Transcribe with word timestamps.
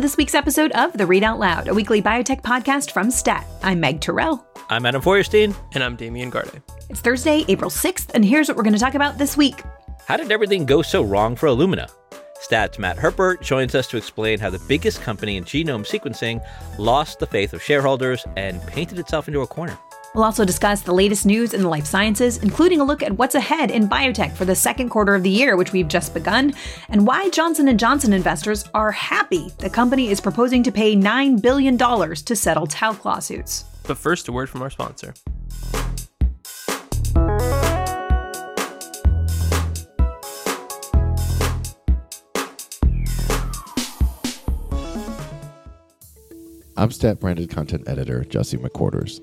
Welcome 0.00 0.08
to 0.08 0.12
this 0.12 0.16
week's 0.16 0.34
episode 0.34 0.72
of 0.72 0.94
The 0.94 1.04
Read 1.04 1.22
Out 1.22 1.38
Loud, 1.38 1.68
a 1.68 1.74
weekly 1.74 2.00
biotech 2.00 2.40
podcast 2.40 2.90
from 2.90 3.10
STAT. 3.10 3.46
I'm 3.62 3.80
Meg 3.80 4.00
Tirrell. 4.00 4.42
I'm 4.70 4.86
Adam 4.86 5.02
Feuerstein. 5.02 5.54
And 5.74 5.84
I'm 5.84 5.94
Damien 5.94 6.30
Garde. 6.30 6.62
It's 6.88 7.00
Thursday, 7.00 7.44
April 7.48 7.68
6th, 7.68 8.06
and 8.14 8.24
here's 8.24 8.48
what 8.48 8.56
we're 8.56 8.62
going 8.62 8.72
to 8.72 8.78
talk 8.78 8.94
about 8.94 9.18
this 9.18 9.36
week. 9.36 9.62
How 10.06 10.16
did 10.16 10.32
everything 10.32 10.64
go 10.64 10.80
so 10.80 11.02
wrong 11.02 11.36
for 11.36 11.48
Illumina? 11.48 11.90
Stat's 12.40 12.78
Matt 12.78 12.96
Herper 12.96 13.38
joins 13.42 13.74
us 13.74 13.88
to 13.88 13.98
explain 13.98 14.38
how 14.38 14.48
the 14.48 14.58
biggest 14.60 15.02
company 15.02 15.36
in 15.36 15.44
genome 15.44 15.86
sequencing 15.86 16.42
lost 16.78 17.18
the 17.18 17.26
faith 17.26 17.52
of 17.52 17.62
shareholders 17.62 18.24
and 18.38 18.66
painted 18.68 18.98
itself 18.98 19.28
into 19.28 19.42
a 19.42 19.46
corner. 19.46 19.78
We'll 20.14 20.24
also 20.24 20.44
discuss 20.44 20.82
the 20.82 20.92
latest 20.92 21.24
news 21.24 21.54
in 21.54 21.62
the 21.62 21.68
life 21.68 21.86
sciences, 21.86 22.38
including 22.38 22.80
a 22.80 22.84
look 22.84 23.00
at 23.02 23.12
what's 23.12 23.36
ahead 23.36 23.70
in 23.70 23.88
biotech 23.88 24.32
for 24.32 24.44
the 24.44 24.56
second 24.56 24.88
quarter 24.88 25.14
of 25.14 25.22
the 25.22 25.30
year, 25.30 25.56
which 25.56 25.72
we've 25.72 25.86
just 25.86 26.14
begun, 26.14 26.52
and 26.88 27.06
why 27.06 27.30
Johnson 27.30 27.76
& 27.76 27.78
Johnson 27.78 28.12
investors 28.12 28.64
are 28.74 28.90
happy 28.90 29.52
the 29.58 29.70
company 29.70 30.08
is 30.10 30.20
proposing 30.20 30.64
to 30.64 30.72
pay 30.72 30.96
$9 30.96 31.40
billion 31.40 31.78
to 31.78 32.36
settle 32.36 32.66
talc 32.66 33.04
lawsuits. 33.04 33.64
But 33.86 33.98
first, 33.98 34.26
a 34.26 34.32
word 34.32 34.48
from 34.48 34.62
our 34.62 34.70
sponsor. 34.70 35.14
I'm 46.76 46.90
Stat 46.90 47.20
branded 47.20 47.50
content 47.50 47.84
editor 47.86 48.24
Jesse 48.24 48.56
McQuarters. 48.56 49.20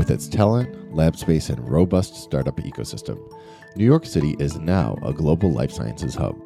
With 0.00 0.10
its 0.10 0.28
talent, 0.28 0.94
lab 0.94 1.14
space, 1.14 1.50
and 1.50 1.68
robust 1.68 2.14
startup 2.14 2.56
ecosystem, 2.56 3.20
New 3.76 3.84
York 3.84 4.06
City 4.06 4.34
is 4.38 4.58
now 4.58 4.96
a 5.02 5.12
global 5.12 5.52
life 5.52 5.70
sciences 5.70 6.14
hub. 6.14 6.40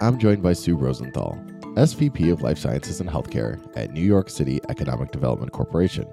I'm 0.00 0.16
joined 0.16 0.44
by 0.44 0.52
Sue 0.52 0.76
Rosenthal, 0.76 1.36
SVP 1.74 2.30
of 2.30 2.40
Life 2.42 2.58
Sciences 2.58 3.00
and 3.00 3.10
Healthcare 3.10 3.58
at 3.76 3.90
New 3.90 4.00
York 4.00 4.30
City 4.30 4.60
Economic 4.68 5.10
Development 5.10 5.50
Corporation, 5.50 6.06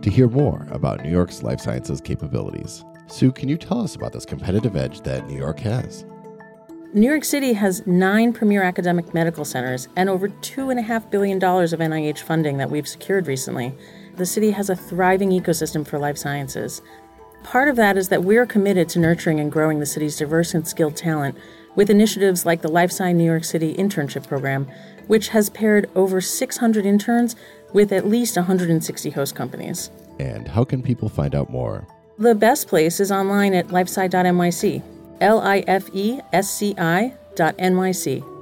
to 0.00 0.08
hear 0.08 0.28
more 0.28 0.68
about 0.70 1.02
New 1.02 1.10
York's 1.10 1.42
life 1.42 1.58
sciences 1.58 2.00
capabilities. 2.00 2.84
Sue, 3.08 3.32
can 3.32 3.48
you 3.48 3.56
tell 3.56 3.80
us 3.80 3.96
about 3.96 4.12
this 4.12 4.24
competitive 4.24 4.76
edge 4.76 5.00
that 5.00 5.26
New 5.26 5.36
York 5.36 5.58
has? 5.58 6.04
New 6.94 7.10
York 7.10 7.24
City 7.24 7.54
has 7.54 7.84
nine 7.88 8.32
premier 8.32 8.62
academic 8.62 9.12
medical 9.14 9.44
centers 9.44 9.88
and 9.96 10.08
over 10.08 10.28
$2.5 10.28 11.10
billion 11.10 11.38
of 11.38 11.80
NIH 11.80 12.20
funding 12.20 12.56
that 12.58 12.70
we've 12.70 12.86
secured 12.86 13.26
recently. 13.26 13.74
The 14.18 14.26
city 14.26 14.50
has 14.50 14.68
a 14.68 14.74
thriving 14.74 15.30
ecosystem 15.30 15.86
for 15.86 15.96
life 15.96 16.18
sciences. 16.18 16.82
Part 17.44 17.68
of 17.68 17.76
that 17.76 17.96
is 17.96 18.08
that 18.08 18.24
we're 18.24 18.46
committed 18.46 18.88
to 18.90 18.98
nurturing 18.98 19.38
and 19.38 19.50
growing 19.50 19.78
the 19.78 19.86
city's 19.86 20.16
diverse 20.16 20.54
and 20.54 20.66
skilled 20.66 20.96
talent 20.96 21.38
with 21.76 21.88
initiatives 21.88 22.44
like 22.44 22.60
the 22.60 22.68
LifeSci 22.68 23.14
New 23.14 23.22
York 23.22 23.44
City 23.44 23.74
Internship 23.74 24.26
Program, 24.26 24.66
which 25.06 25.28
has 25.28 25.48
paired 25.48 25.88
over 25.94 26.20
600 26.20 26.84
interns 26.84 27.36
with 27.72 27.92
at 27.92 28.08
least 28.08 28.36
160 28.36 29.10
host 29.10 29.36
companies. 29.36 29.88
And 30.18 30.48
how 30.48 30.64
can 30.64 30.82
people 30.82 31.08
find 31.08 31.36
out 31.36 31.48
more? 31.48 31.86
The 32.18 32.34
best 32.34 32.66
place 32.66 32.98
is 32.98 33.12
online 33.12 33.54
at 33.54 33.68
lifesci.nyc. 33.68 34.82
L 35.20 35.40
I 35.40 35.62
F 35.68 35.88
E 35.92 36.18
S 36.32 36.50
C 36.50 36.74
I 36.76 37.14
dot 37.36 37.56
NYC. 37.58 38.37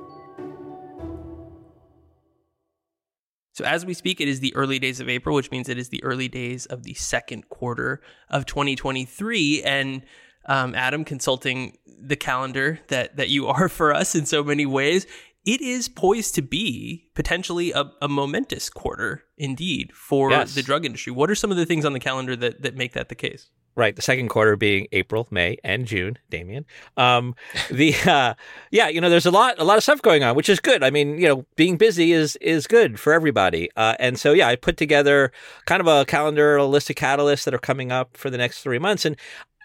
So, 3.57 3.65
as 3.65 3.87
we 3.87 3.95
speak, 3.95 4.21
it 4.21 4.29
is 4.29 4.41
the 4.41 4.55
early 4.55 4.79
days 4.79 5.01
of 5.01 5.09
April, 5.09 5.35
which 5.35 5.51
means 5.51 5.71
it 5.71 5.79
is 5.79 5.89
the 5.89 6.05
early 6.05 6.29
days 6.29 6.67
of 6.67 6.83
the 6.83 6.93
second 6.93 7.49
quarter 7.49 8.03
of 8.29 8.45
2023. 8.45 9.63
And 9.63 10.03
um, 10.45 10.75
Adam, 10.75 11.07
consulting 11.07 11.79
the 11.87 12.17
calendar 12.17 12.81
that, 12.89 13.17
that 13.17 13.31
you 13.31 13.47
are 13.47 13.71
for 13.71 13.95
us 13.95 14.15
in 14.15 14.27
so 14.27 14.45
many 14.45 14.67
ways, 14.67 15.07
it 15.47 15.63
is 15.63 15.89
poised 15.89 16.35
to 16.35 16.43
be 16.43 17.09
potentially 17.15 17.73
a, 17.73 17.91
a 18.03 18.09
momentous 18.09 18.69
quarter 18.69 19.25
indeed 19.39 19.91
for 19.95 20.31
Yes. 20.31 20.55
the 20.55 20.63
drug 20.63 20.85
industry. 20.85 21.15
What 21.15 21.31
are 21.31 21.35
some 21.35 21.51
of 21.51 21.57
the 21.57 21.65
things 21.65 21.87
on 21.87 21.95
the 21.95 22.01
calendar 22.01 22.37
that, 22.37 22.61
that 22.61 22.77
make 22.77 22.93
that 22.93 23.09
the 23.09 23.15
case? 23.15 23.49
Right, 23.77 23.95
the 23.95 24.01
second 24.01 24.29
quarter 24.29 24.57
being 24.57 24.87
April, 24.93 25.29
May, 25.31 25.59
and 25.63 25.87
June. 25.87 26.17
Damien, 26.31 26.65
um, 26.97 27.35
the 27.71 27.95
uh, 28.07 28.33
yeah, 28.71 28.89
you 28.89 29.03
know, 29.03 29.11
there's 29.11 29.27
a 29.27 29.31
lot, 29.31 29.57
a 29.59 29.65
lot 29.65 29.77
of 29.77 29.83
stuff 29.83 30.01
going 30.01 30.25
on, 30.25 30.35
which 30.35 30.49
is 30.49 30.61
good. 30.61 30.83
I 30.83 30.89
mean, 30.89 31.19
you 31.19 31.29
know, 31.29 31.47
being 31.57 31.77
busy 31.77 32.13
is 32.13 32.37
is 32.37 32.67
good 32.67 32.99
for 32.99 33.13
everybody. 33.13 33.69
Uh, 33.77 33.95
and 33.99 34.19
so, 34.19 34.33
yeah, 34.33 34.49
I 34.49 34.57
put 34.57 34.79
together 34.79 35.31
kind 35.67 35.83
of 35.83 35.87
a 35.87 36.07
calendar, 36.07 36.57
a 36.57 36.65
list 36.65 36.89
of 36.89 36.97
catalysts 36.97 37.45
that 37.45 37.53
are 37.53 37.59
coming 37.59 37.93
up 37.93 38.17
for 38.17 38.31
the 38.31 38.39
next 38.39 38.63
three 38.63 38.79
months, 38.79 39.05
and 39.05 39.15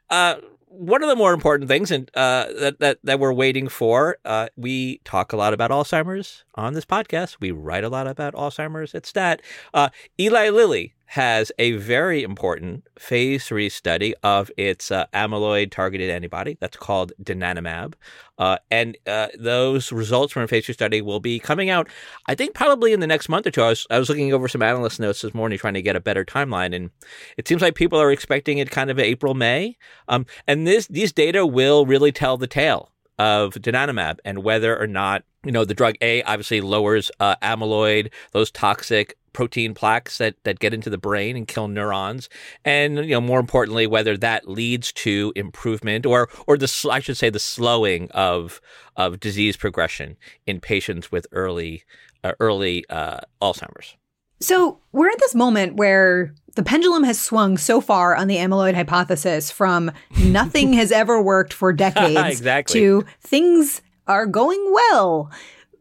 uh, 0.10 0.36
one 0.72 1.04
of 1.04 1.10
the 1.10 1.16
more 1.16 1.34
important 1.34 1.70
things 1.70 1.92
and 1.92 2.10
uh, 2.16 2.48
that, 2.60 2.80
that 2.80 2.98
that 3.04 3.20
we're 3.20 3.34
waiting 3.34 3.68
for, 3.68 4.18
uh, 4.24 4.48
we 4.56 5.00
talk 5.04 5.34
a 5.34 5.38
lot 5.38 5.54
about 5.54 5.70
Alzheimer's 5.70 6.46
on 6.56 6.74
this 6.74 6.86
podcast. 6.86 7.38
We 7.42 7.52
write 7.52 7.84
a 7.84 7.90
lot 7.90 8.08
about 8.08 8.34
Alzheimer's 8.34 8.96
at 8.96 9.06
Stat. 9.06 9.42
Uh, 9.74 9.90
Eli 10.20 10.50
Lilly 10.50 10.94
has 11.12 11.52
a 11.60 11.74
very 11.74 12.24
important 12.24 12.88
phase 12.98 13.46
three 13.46 13.68
study 13.68 14.16
of 14.24 14.50
its 14.56 14.92
uh, 14.92 15.06
amyloid 15.14 15.70
targeted 15.70 16.10
antibody 16.10 16.56
that's 16.62 16.78
called 16.78 17.12
donanemab. 17.22 17.96
Uh, 18.38 18.58
and 18.72 18.98
uh, 19.06 19.28
those 19.38 19.92
results 19.92 20.32
from 20.32 20.44
a 20.44 20.48
phase 20.48 20.66
two 20.66 20.72
study 20.72 21.02
will 21.02 21.20
be 21.20 21.38
coming 21.38 21.70
out, 21.70 21.90
I 22.28 22.36
think, 22.36 22.54
probably 22.54 22.94
in 22.94 23.02
the 23.02 23.08
next 23.08 23.28
month 23.28 23.46
or 23.46 23.52
two. 23.52 23.62
I 23.62 23.68
was, 23.68 23.86
I 23.90 24.00
was 24.00 24.08
looking 24.08 24.32
over 24.32 24.48
some 24.48 24.62
analyst 24.62 25.02
notes 25.02 25.20
this 25.20 25.34
morning 25.34 25.58
trying 25.60 25.74
to 25.74 25.82
get 25.82 25.98
a 25.98 26.00
better 26.00 26.24
timeline, 26.24 26.74
and 26.74 26.92
it 27.36 27.46
seems 27.46 27.62
like 27.62 27.76
people 27.76 28.00
are 28.00 28.14
expecting 28.14 28.60
it 28.60 28.72
kind 28.72 28.90
of 28.90 28.98
April, 28.98 29.34
May. 29.34 29.76
Um, 30.08 30.26
and 30.48 30.66
this 30.66 30.88
these 30.88 31.12
data 31.12 31.46
will 31.46 31.86
really 31.86 32.14
tell 32.14 32.38
the 32.38 32.48
tale 32.48 32.90
of 33.20 33.56
donanemab 33.56 34.20
and 34.24 34.46
whether 34.46 34.80
or 34.82 34.88
not 34.88 35.26
you 35.44 35.52
know 35.52 35.66
the 35.66 35.74
drug 35.74 35.96
A 36.02 36.24
obviously 36.24 36.62
lowers 36.62 37.12
uh, 37.20 37.36
amyloid, 37.44 38.12
those 38.32 38.50
toxic 38.50 39.18
protein 39.34 39.74
plaques 39.74 40.18
that, 40.18 40.36
that 40.44 40.60
get 40.60 40.74
into 40.74 40.90
the 40.90 40.98
brain 40.98 41.36
and 41.36 41.48
kill 41.48 41.68
neurons, 41.68 42.30
and 42.66 42.98
you 42.98 43.12
know 43.12 43.22
more 43.22 43.40
importantly 43.40 43.88
whether 43.88 44.18
that 44.18 44.48
leads 44.48 44.92
to 44.94 45.34
improvement 45.36 46.06
or 46.06 46.30
or 46.48 46.58
the 46.58 46.90
I 46.92 47.00
should 47.00 47.18
say 47.18 47.30
the 47.30 47.40
slowing 47.40 48.10
of 48.12 48.62
of 48.96 49.20
disease 49.20 49.58
progression 49.58 50.18
in 50.46 50.60
patients 50.60 51.12
with 51.12 51.28
early 51.32 51.84
uh, 52.24 52.34
early 52.40 52.86
uh, 52.90 53.20
Alzheimer's. 53.42 53.96
So, 54.40 54.80
we're 54.92 55.10
at 55.10 55.20
this 55.20 55.36
moment 55.36 55.76
where 55.76 56.34
the 56.56 56.64
pendulum 56.64 57.04
has 57.04 57.22
swung 57.22 57.58
so 57.58 57.80
far 57.80 58.16
on 58.16 58.28
the 58.28 58.38
amyloid 58.38 58.74
hypothesis 58.74 59.52
from 59.52 59.92
nothing 60.20 60.74
has 60.74 60.92
ever 60.92 61.22
worked 61.22 61.54
for 61.54 61.72
decades 61.74 62.40
Exactly. 62.40 62.80
to 62.80 63.06
things 63.22 63.82
are 64.08 64.26
going 64.26 64.74
well. 64.74 65.32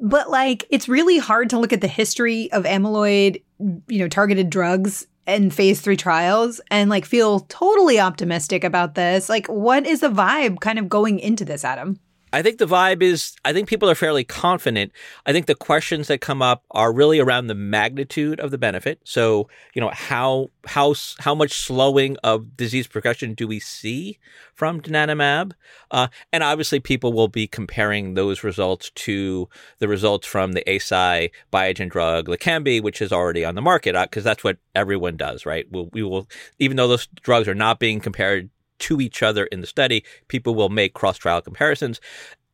But 0.00 0.30
like 0.30 0.66
it's 0.70 0.88
really 0.88 1.18
hard 1.18 1.50
to 1.50 1.58
look 1.58 1.72
at 1.72 1.80
the 1.80 1.88
history 1.88 2.50
of 2.52 2.64
amyloid, 2.64 3.42
you 3.58 3.98
know, 3.98 4.08
targeted 4.08 4.50
drugs 4.50 5.06
and 5.26 5.54
phase 5.54 5.80
3 5.80 5.96
trials 5.96 6.60
and 6.70 6.90
like 6.90 7.04
feel 7.04 7.40
totally 7.40 8.00
optimistic 8.00 8.64
about 8.64 8.94
this. 8.94 9.28
Like 9.28 9.46
what 9.46 9.86
is 9.86 10.00
the 10.00 10.08
vibe 10.08 10.60
kind 10.60 10.78
of 10.78 10.88
going 10.88 11.20
into 11.20 11.44
this, 11.44 11.64
Adam? 11.64 12.00
I 12.32 12.42
think 12.42 12.58
the 12.58 12.66
vibe 12.66 13.02
is, 13.02 13.34
I 13.44 13.52
think 13.52 13.68
people 13.68 13.90
are 13.90 13.94
fairly 13.94 14.24
confident. 14.24 14.92
I 15.26 15.32
think 15.32 15.46
the 15.46 15.54
questions 15.54 16.08
that 16.08 16.20
come 16.20 16.42
up 16.42 16.64
are 16.70 16.92
really 16.92 17.18
around 17.18 17.48
the 17.48 17.54
magnitude 17.54 18.38
of 18.40 18.50
the 18.50 18.58
benefit. 18.58 19.00
So, 19.04 19.48
you 19.74 19.80
know, 19.80 19.90
how, 19.92 20.50
how, 20.66 20.94
how 21.18 21.34
much 21.34 21.52
slowing 21.52 22.16
of 22.22 22.56
disease 22.56 22.86
progression 22.86 23.34
do 23.34 23.48
we 23.48 23.58
see 23.58 24.18
from 24.54 24.80
donanemab? 24.80 25.52
Uh, 25.90 26.08
and 26.32 26.42
obviously 26.42 26.78
people 26.78 27.12
will 27.12 27.28
be 27.28 27.46
comparing 27.46 28.14
those 28.14 28.44
results 28.44 28.90
to 28.94 29.48
the 29.78 29.88
results 29.88 30.26
from 30.26 30.52
the 30.52 30.62
Eisai 30.66 31.30
Biogen 31.52 31.90
drug, 31.90 32.28
Leqembi, 32.28 32.82
which 32.82 33.02
is 33.02 33.12
already 33.12 33.44
on 33.44 33.54
the 33.56 33.62
market, 33.62 33.96
because 34.08 34.24
that's 34.24 34.44
what 34.44 34.58
everyone 34.74 35.16
does, 35.16 35.44
right? 35.44 35.66
We'll, 35.70 35.88
we 35.92 36.02
will, 36.02 36.28
even 36.58 36.76
though 36.76 36.88
those 36.88 37.08
drugs 37.22 37.48
are 37.48 37.54
not 37.54 37.80
being 37.80 38.00
compared 38.00 38.50
to 38.80 39.00
each 39.00 39.22
other 39.22 39.44
in 39.46 39.60
the 39.60 39.66
study, 39.66 40.04
people 40.28 40.54
will 40.54 40.68
make 40.68 40.94
cross 40.94 41.18
trial 41.18 41.40
comparisons. 41.40 42.00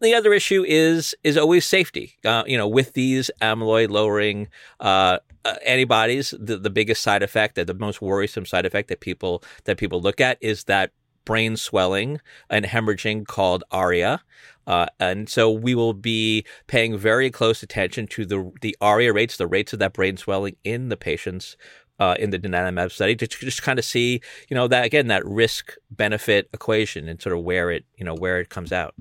The 0.00 0.14
other 0.14 0.34
issue 0.34 0.62
is 0.66 1.14
is 1.24 1.38
always 1.38 1.64
safety. 1.64 2.18
Uh, 2.24 2.44
you 2.46 2.58
know, 2.58 2.68
with 2.68 2.92
these 2.92 3.30
amyloid 3.40 3.88
lowering 3.88 4.48
uh, 4.78 5.18
uh, 5.44 5.54
antibodies, 5.64 6.34
the, 6.38 6.58
the 6.58 6.70
biggest 6.70 7.02
side 7.02 7.22
effect, 7.22 7.54
that 7.54 7.66
the 7.66 7.74
most 7.74 8.02
worrisome 8.02 8.44
side 8.44 8.66
effect 8.66 8.88
that 8.88 9.00
people 9.00 9.42
that 9.64 9.78
people 9.78 10.00
look 10.00 10.20
at 10.20 10.36
is 10.42 10.64
that 10.64 10.90
brain 11.24 11.56
swelling 11.56 12.20
and 12.48 12.64
hemorrhaging 12.64 13.26
called 13.26 13.64
ARIA. 13.70 14.22
Uh, 14.66 14.86
and 14.98 15.28
so 15.28 15.50
we 15.50 15.74
will 15.74 15.92
be 15.92 16.44
paying 16.66 16.98
very 16.98 17.30
close 17.30 17.62
attention 17.62 18.06
to 18.06 18.26
the 18.26 18.52
the 18.60 18.76
ARIA 18.80 19.12
rates, 19.12 19.36
the 19.36 19.46
rates 19.46 19.72
of 19.72 19.78
that 19.78 19.92
brain 19.92 20.16
swelling 20.16 20.56
in 20.64 20.88
the 20.88 20.96
patients 20.96 21.56
uh, 21.98 22.14
in 22.18 22.30
the 22.30 22.38
donanemab 22.38 22.92
study 22.92 23.16
to 23.16 23.26
just 23.26 23.62
kind 23.62 23.78
of 23.78 23.84
see, 23.84 24.20
you 24.48 24.54
know, 24.54 24.68
that 24.68 24.84
again 24.84 25.08
that 25.08 25.24
risk 25.24 25.74
benefit 25.90 26.48
equation 26.52 27.08
and 27.08 27.20
sort 27.20 27.36
of 27.36 27.42
where 27.42 27.70
it, 27.70 27.84
you 27.96 28.04
know, 28.04 28.14
where 28.14 28.40
it 28.40 28.48
comes 28.48 28.72
out. 28.72 28.94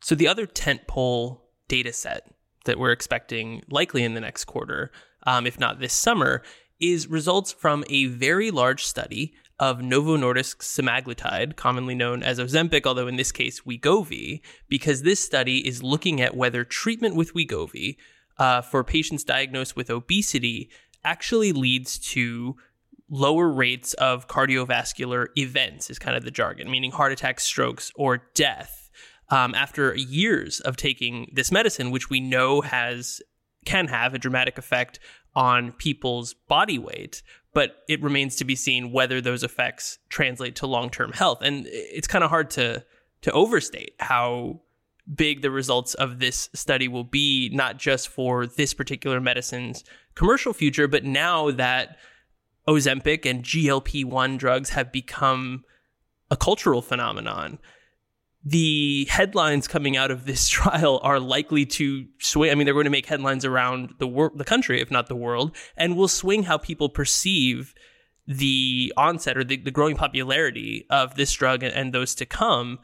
So 0.00 0.14
the 0.14 0.28
other 0.28 0.46
tentpole 0.46 1.40
data 1.68 1.92
set 1.92 2.30
that 2.66 2.78
we're 2.78 2.92
expecting 2.92 3.62
likely 3.70 4.04
in 4.04 4.14
the 4.14 4.20
next 4.20 4.44
quarter, 4.44 4.90
um, 5.26 5.46
if 5.46 5.58
not 5.58 5.80
this 5.80 5.92
summer, 5.92 6.42
is 6.80 7.08
results 7.08 7.52
from 7.52 7.84
a 7.88 8.06
very 8.06 8.50
large 8.50 8.84
study 8.84 9.34
of 9.60 9.80
Novo 9.80 10.16
Nordisk's 10.16 10.66
semaglutide, 10.66 11.56
commonly 11.56 11.94
known 11.94 12.22
as 12.22 12.38
Ozempic, 12.38 12.86
although 12.86 13.06
in 13.06 13.16
this 13.16 13.32
case 13.32 13.60
Wegovy, 13.60 14.40
because 14.68 15.02
this 15.02 15.20
study 15.20 15.66
is 15.66 15.82
looking 15.82 16.20
at 16.20 16.36
whether 16.36 16.64
treatment 16.64 17.14
with 17.14 17.34
Wegovy 17.34 17.96
uh, 18.38 18.62
for 18.62 18.82
patients 18.82 19.22
diagnosed 19.22 19.76
with 19.76 19.90
obesity 19.90 20.68
actually 21.04 21.52
leads 21.52 21.98
to 21.98 22.56
lower 23.10 23.48
rates 23.48 23.92
of 23.94 24.28
cardiovascular 24.28 25.26
events, 25.36 25.90
is 25.90 25.98
kind 25.98 26.16
of 26.16 26.24
the 26.24 26.30
jargon, 26.30 26.70
meaning 26.70 26.90
heart 26.90 27.12
attacks, 27.12 27.44
strokes, 27.44 27.92
or 27.94 28.24
death. 28.34 28.90
Um, 29.30 29.54
after 29.54 29.94
years 29.94 30.60
of 30.60 30.76
taking 30.76 31.30
this 31.32 31.50
medicine, 31.50 31.90
which 31.90 32.10
we 32.10 32.20
know 32.20 32.60
has 32.60 33.22
can 33.64 33.88
have 33.88 34.14
a 34.14 34.18
dramatic 34.18 34.58
effect 34.58 35.00
on 35.34 35.72
people's 35.72 36.34
body 36.34 36.78
weight, 36.78 37.22
but 37.54 37.76
it 37.88 38.02
remains 38.02 38.36
to 38.36 38.44
be 38.44 38.54
seen 38.54 38.92
whether 38.92 39.20
those 39.20 39.42
effects 39.42 39.98
translate 40.10 40.56
to 40.56 40.66
long-term 40.66 41.12
health. 41.12 41.38
And 41.40 41.66
it's 41.66 42.06
kind 42.06 42.22
of 42.22 42.30
hard 42.30 42.50
to 42.50 42.84
to 43.22 43.32
overstate 43.32 43.94
how 44.00 44.60
big 45.12 45.42
the 45.42 45.50
results 45.50 45.94
of 45.94 46.18
this 46.18 46.48
study 46.54 46.88
will 46.88 47.04
be, 47.04 47.50
not 47.52 47.78
just 47.78 48.08
for 48.08 48.46
this 48.46 48.74
particular 48.74 49.20
medicine's 49.20 49.84
commercial 50.14 50.52
future, 50.52 50.88
but 50.88 51.04
now 51.04 51.50
that 51.50 51.98
Ozempic 52.66 53.28
and 53.28 53.42
GLP 53.42 54.04
1 54.04 54.36
drugs 54.36 54.70
have 54.70 54.90
become 54.90 55.64
a 56.30 56.36
cultural 56.36 56.80
phenomenon. 56.80 57.58
The 58.42 59.06
headlines 59.10 59.68
coming 59.68 59.96
out 59.96 60.10
of 60.10 60.24
this 60.24 60.48
trial 60.48 61.00
are 61.02 61.20
likely 61.20 61.66
to 61.66 62.06
swing. 62.18 62.50
I 62.50 62.54
mean, 62.54 62.64
they're 62.64 62.74
going 62.74 62.84
to 62.84 62.90
make 62.90 63.06
headlines 63.06 63.44
around 63.44 63.94
the 63.98 64.06
world, 64.06 64.38
the 64.38 64.44
country, 64.44 64.80
if 64.80 64.90
not 64.90 65.08
the 65.08 65.16
world, 65.16 65.54
and 65.76 65.96
will 65.96 66.08
swing 66.08 66.44
how 66.44 66.58
people 66.58 66.88
perceive 66.88 67.74
the 68.26 68.92
onset 68.96 69.36
or 69.36 69.44
the, 69.44 69.58
the 69.58 69.70
growing 69.70 69.96
popularity 69.96 70.86
of 70.88 71.14
this 71.16 71.32
drug 71.32 71.62
and, 71.62 71.74
and 71.74 71.92
those 71.92 72.14
to 72.14 72.24
come 72.24 72.78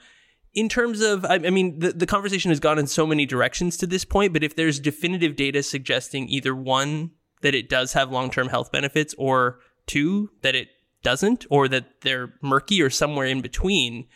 in 0.54 0.68
terms 0.68 1.00
of 1.00 1.24
i, 1.26 1.38
mean 1.38 1.78
the, 1.78 1.92
the 1.92 2.06
conversation 2.06 2.50
has 2.50 2.60
gone 2.60 2.78
in 2.78 2.86
so 2.86 3.06
many 3.06 3.26
directions 3.26 3.76
to 3.76 3.86
this 3.86 4.04
point 4.04 4.32
but 4.32 4.42
if 4.42 4.56
there's 4.56 4.80
definitive 4.80 5.36
data 5.36 5.62
suggesting 5.62 6.28
either 6.28 6.54
one 6.54 7.10
that 7.42 7.54
it 7.54 7.68
does 7.68 7.92
have 7.92 8.10
long-term 8.10 8.48
health 8.48 8.70
benefits 8.72 9.14
or 9.18 9.60
two 9.86 10.30
that 10.42 10.54
it 10.54 10.68
doesn't 11.02 11.46
or 11.50 11.68
that 11.68 12.00
they're 12.02 12.34
murky 12.42 12.82
or 12.82 12.90
somewhere 12.90 13.26
in 13.26 13.40
between 13.40 14.06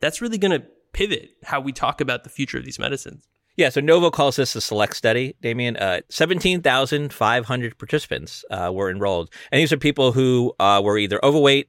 that's 0.00 0.20
really 0.20 0.38
going 0.38 0.58
to 0.58 0.66
pivot 0.92 1.30
how 1.44 1.60
we 1.60 1.72
talk 1.72 2.00
about 2.00 2.24
the 2.24 2.30
future 2.30 2.58
of 2.58 2.64
these 2.64 2.78
medicines 2.78 3.28
Yeah, 3.56 3.68
so 3.68 3.80
Novo 3.82 4.10
calls 4.10 4.36
this 4.36 4.56
a 4.56 4.62
select 4.62 4.96
study, 4.96 5.36
Damien. 5.42 5.76
Uh, 5.76 6.00
17,500 6.08 7.78
participants 7.78 8.44
uh, 8.50 8.70
were 8.72 8.90
enrolled. 8.90 9.30
And 9.50 9.60
these 9.60 9.72
are 9.72 9.76
people 9.76 10.12
who 10.12 10.54
uh, 10.58 10.80
were 10.82 10.96
either 10.96 11.22
overweight 11.22 11.68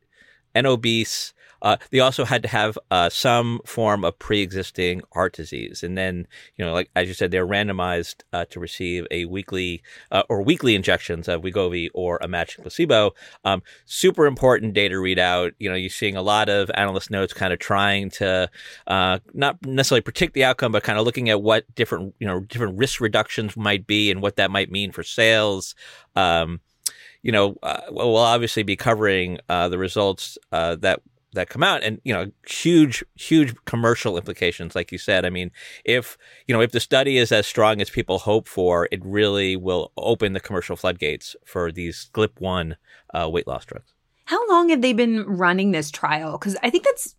and 0.56 0.66
obese. 0.66 1.34
Uh, 1.64 1.78
they 1.90 2.00
also 2.00 2.26
had 2.26 2.44
to 2.44 2.48
have 2.50 2.78
uh, 2.92 3.10
some 3.10 3.60
form 3.66 4.04
of 4.04 4.20
pre-existing 4.20 5.02
heart 5.14 5.34
disease, 5.34 5.82
and 5.82 5.98
then 5.98 6.28
you 6.58 6.66
know, 6.66 6.74
like 6.74 6.90
as 6.96 7.08
you 7.08 7.14
said, 7.14 7.32
they're 7.32 7.48
randomized 7.48 8.18
uh, 8.34 8.46
to 8.46 8.60
receive 8.60 9.08
a 9.10 9.26
weekly 9.26 9.82
uh, 10.12 10.24
or 10.30 10.44
weekly 10.44 10.76
injections 10.76 11.28
of 11.28 11.42
Wegovy 11.42 11.90
or 11.94 12.20
a 12.22 12.28
matching 12.28 12.62
placebo. 12.62 13.14
Um, 13.46 13.64
super 13.86 14.26
important 14.26 14.74
data 14.74 14.96
readout. 14.96 15.54
You 15.58 15.70
know, 15.70 15.76
you're 15.76 15.90
seeing 15.90 16.18
a 16.18 16.22
lot 16.22 16.50
of 16.50 16.70
analyst 16.76 17.10
notes 17.10 17.34
kind 17.34 17.54
of 17.54 17.60
trying 17.60 18.10
to 18.12 18.50
uh, 18.88 19.20
not 19.34 19.66
necessarily 19.66 20.02
predict 20.02 20.34
the 20.34 20.44
outcome, 20.44 20.74
but 20.74 20.84
kind 20.84 21.00
of 21.00 21.06
looking 21.06 21.30
at 21.30 21.42
what 21.42 21.74
different 21.74 22.14
you 22.20 22.28
know 22.28 22.42
different 22.42 22.78
risk 22.78 23.00
reductions 23.00 23.56
might 23.56 23.88
be 23.88 24.12
and 24.12 24.22
what 24.22 24.36
that 24.36 24.52
might 24.52 24.70
mean 24.70 24.92
for 24.92 25.04
sales. 25.04 25.76
Um, 26.16 26.60
you 27.22 27.32
know, 27.32 27.56
uh, 27.64 27.80
we'll 27.90 28.18
obviously 28.18 28.64
be 28.64 28.76
covering 28.76 29.40
uh, 29.48 29.70
the 29.70 29.78
results 29.78 30.38
uh, 30.52 30.76
that 30.76 31.02
that 31.34 31.50
come 31.50 31.64
out, 31.64 31.84
and 31.84 32.00
you 32.04 32.14
know, 32.14 32.32
huge, 32.48 33.04
huge 33.16 33.56
commercial 33.66 34.18
implications. 34.18 34.76
Like 34.76 34.92
you 34.92 34.98
said, 34.98 35.26
I 35.26 35.30
mean, 35.30 35.52
if 35.86 36.18
you 36.48 36.54
know, 36.54 36.62
if 36.62 36.72
the 36.72 36.80
study 36.80 37.18
is 37.18 37.32
as 37.32 37.48
strong 37.48 37.82
as 37.82 37.90
people 37.90 38.20
hope 38.20 38.48
for, 38.48 38.88
it 38.92 39.04
really 39.04 39.56
will 39.56 39.92
open 39.98 40.34
the 40.34 40.40
commercial 40.40 40.76
floodgates 40.76 41.36
for 41.46 41.72
these 41.72 42.10
GLP 42.14 42.40
one 42.40 42.78
uh, 43.14 43.30
weight 43.30 43.48
loss 43.48 43.66
drugs. 43.66 43.94
How 44.26 44.48
long 44.50 44.70
have 44.70 44.82
they 44.82 44.94
been 44.94 45.26
running 45.26 45.72
this 45.72 45.92
trial? 45.92 46.38
Because 46.38 46.56
I 46.64 46.70
think 46.70 46.86
that's, 46.86 47.16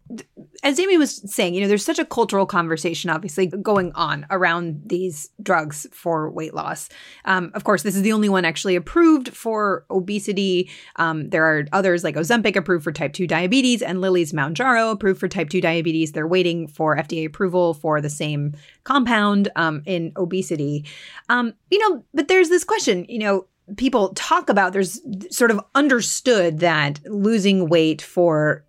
as 0.63 0.81
Amy 0.81 0.97
was 0.97 1.17
saying, 1.31 1.53
you 1.55 1.61
know, 1.61 1.69
there's 1.69 1.85
such 1.85 1.99
a 1.99 2.05
cultural 2.05 2.47
conversation 2.47 3.11
obviously 3.11 3.47
going 3.47 3.93
on 3.95 4.27
around 4.31 4.81
these 4.87 5.29
drugs 5.43 5.87
for 5.93 6.31
weight 6.31 6.55
loss. 6.55 6.89
Um, 7.27 7.51
of 7.55 7.65
course, 7.65 7.83
this 7.83 7.95
is 7.95 8.03
the 8.03 8.13
only 8.13 8.31
one 8.31 8.47
actually 8.47 8.75
approved 8.75 9.29
for 9.37 9.85
obesity. 9.91 10.71
Um, 10.97 11.29
there 11.29 11.45
are 11.45 11.67
others 11.73 12.05
like 12.05 12.15
Ozempic 12.15 12.57
approved 12.57 12.85
for 12.85 12.93
type 12.93 13.13
2 13.13 13.27
diabetes 13.27 13.83
and 13.83 14.01
Lilly's 14.01 14.33
Mounjaro 14.33 14.91
approved 14.91 15.21
for 15.21 15.29
type 15.29 15.51
2 15.51 15.61
diabetes. 15.61 16.13
They're 16.13 16.27
waiting 16.27 16.69
for 16.69 16.97
FDA 16.97 17.27
approval 17.27 17.75
for 17.75 18.01
the 18.01 18.11
same 18.11 18.55
compound 18.85 19.51
um, 19.57 19.83
in 19.85 20.13
obesity. 20.17 20.87
Um, 21.29 21.53
you 21.71 21.79
know, 21.81 22.03
but 22.15 22.29
there's 22.29 22.49
this 22.49 22.65
question, 22.65 23.05
you 23.11 23.19
know, 23.19 23.47
people 23.77 24.11
talk 24.15 24.49
about 24.49 24.73
there's 24.73 25.01
sort 25.35 25.51
of 25.51 25.61
understood 25.75 26.61
that 26.61 27.01
losing 27.07 27.69
weight 27.69 28.03
for 28.03 28.65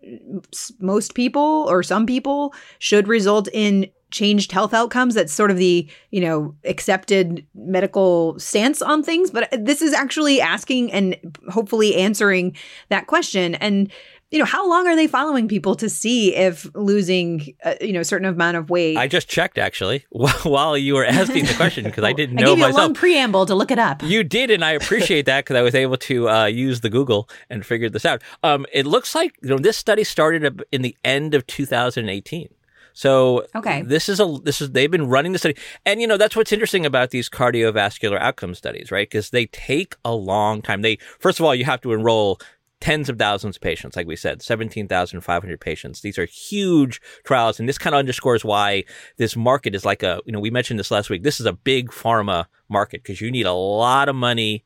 most 0.80 1.16
people 1.16 1.66
or 1.70 1.84
some 1.84 2.06
people 2.06 2.54
should 2.80 3.08
result 3.08 3.50
in 3.52 3.90
changed 4.12 4.52
health 4.54 4.74
outcomes. 4.74 5.14
That's 5.14 5.34
sort 5.34 5.52
of 5.52 5.58
the 5.58 5.88
you 6.12 6.22
know 6.22 6.56
accepted 6.64 7.46
medical 7.54 8.40
stance 8.40 8.82
on 8.82 9.04
things. 9.04 9.32
But 9.32 9.50
this 9.52 9.82
is 9.82 9.94
actually 9.94 10.40
asking 10.40 10.92
and 10.92 11.18
hopefully 11.50 11.96
answering 11.96 12.56
that 12.90 13.08
question. 13.08 13.56
And 13.56 13.92
you 14.32 14.40
know 14.40 14.46
how 14.46 14.68
long 14.68 14.88
are 14.88 14.96
they 14.96 15.08
following 15.08 15.48
people 15.48 15.76
to 15.76 15.88
see 15.90 16.36
if 16.36 16.68
losing 16.76 17.54
uh, 17.64 17.76
you 17.80 17.94
know 17.94 18.00
a 18.02 18.04
certain 18.04 18.28
amount 18.28 18.58
of 18.58 18.70
weight 18.70 18.98
I 18.98 19.08
just 19.08 19.28
checked 19.30 19.58
actually 19.58 20.06
while 20.10 20.78
you 20.78 20.96
were 20.96 21.06
asking 21.06 21.46
the 21.46 21.54
question 21.54 21.86
because 21.86 22.04
I 22.04 22.12
didn't 22.22 22.40
I 22.40 22.42
know 22.42 22.48
gave 22.50 22.58
you 22.58 22.64
myself. 22.66 22.78
a 22.80 22.82
long 22.88 22.94
preamble 22.96 23.46
to 23.46 23.56
look 23.56 23.72
it 23.72 23.80
up 23.80 24.02
You 24.04 24.24
did, 24.24 24.50
and 24.52 24.66
I 24.66 24.72
appreciate 24.72 25.26
that 25.28 25.46
because 25.46 25.56
I 25.58 25.62
was 25.62 25.76
able 25.76 25.98
to 25.98 26.30
uh, 26.30 26.46
use 26.46 26.82
the 26.82 26.90
Google 26.90 27.30
and 27.50 27.66
figure 27.66 27.90
this 27.90 28.06
out. 28.06 28.22
Um, 28.44 28.66
it 28.74 28.86
looks 28.86 29.14
like 29.16 29.36
you 29.42 29.50
know 29.50 29.58
this 29.58 29.78
study 29.78 30.04
started 30.04 30.64
in 30.72 30.82
the 30.82 30.98
end 31.04 31.34
of 31.36 31.46
2018. 31.48 32.50
So 32.98 33.46
Okay. 33.54 33.82
this 33.82 34.08
is 34.08 34.22
a 34.22 34.38
this 34.44 34.62
is 34.62 34.72
they've 34.72 34.90
been 34.90 35.08
running 35.08 35.34
the 35.34 35.40
study, 35.40 35.56
and 35.86 36.00
you 36.02 36.08
know 36.08 36.16
that's 36.18 36.36
what's 36.36 36.54
interesting 36.54 36.86
about 36.86 37.10
these 37.12 37.30
cardiovascular 37.30 38.18
outcome 38.20 38.56
studies, 38.56 38.90
right? 38.90 39.08
Because 39.10 39.32
they 39.32 39.48
take 39.48 39.96
a 40.06 40.14
long 40.16 40.62
time. 40.62 40.82
They 40.82 40.98
first 41.20 41.40
of 41.40 41.46
all 41.46 41.54
you 41.54 41.66
have 41.66 41.82
to 41.82 41.92
enroll 41.92 42.40
tens 42.86 43.10
of 43.10 43.18
thousands 43.18 43.56
of 43.56 43.64
patients, 43.64 43.96
like 43.96 44.06
we 44.06 44.16
said, 44.16 44.44
17,500 44.44 45.60
patients. 45.60 46.02
These 46.02 46.20
are 46.20 46.26
huge 46.26 47.02
trials. 47.24 47.60
And 47.60 47.68
this 47.68 47.80
kind 47.80 47.96
of 47.96 48.00
underscores 48.00 48.46
why 48.46 48.84
this 49.18 49.36
market 49.36 49.74
is 49.74 49.84
like 49.84 50.04
a, 50.04 50.22
you 50.24 50.32
know, 50.32 50.40
we 50.40 50.52
mentioned 50.52 50.78
this 50.78 50.92
last 50.92 51.10
week. 51.10 51.24
This 51.24 51.40
is 51.40 51.48
a 51.48 51.54
big 51.54 51.90
pharma 51.90 52.46
market 52.70 53.02
because 53.02 53.22
you 53.22 53.32
need 53.32 53.48
a 53.48 53.54
lot 53.54 54.08
of 54.08 54.16
money 54.16 54.66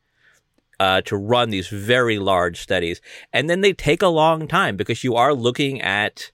uh, 0.78 1.00
to 1.06 1.16
run 1.16 1.48
these 1.48 1.68
very 1.68 2.18
large 2.18 2.60
studies. 2.60 3.00
And 3.32 3.48
then 3.48 3.62
they 3.62 3.72
take 3.72 4.02
a 4.02 4.08
long 4.08 4.46
time 4.46 4.76
because 4.76 5.02
you 5.02 5.14
are 5.14 5.32
looking 5.32 5.80
at 5.80 6.30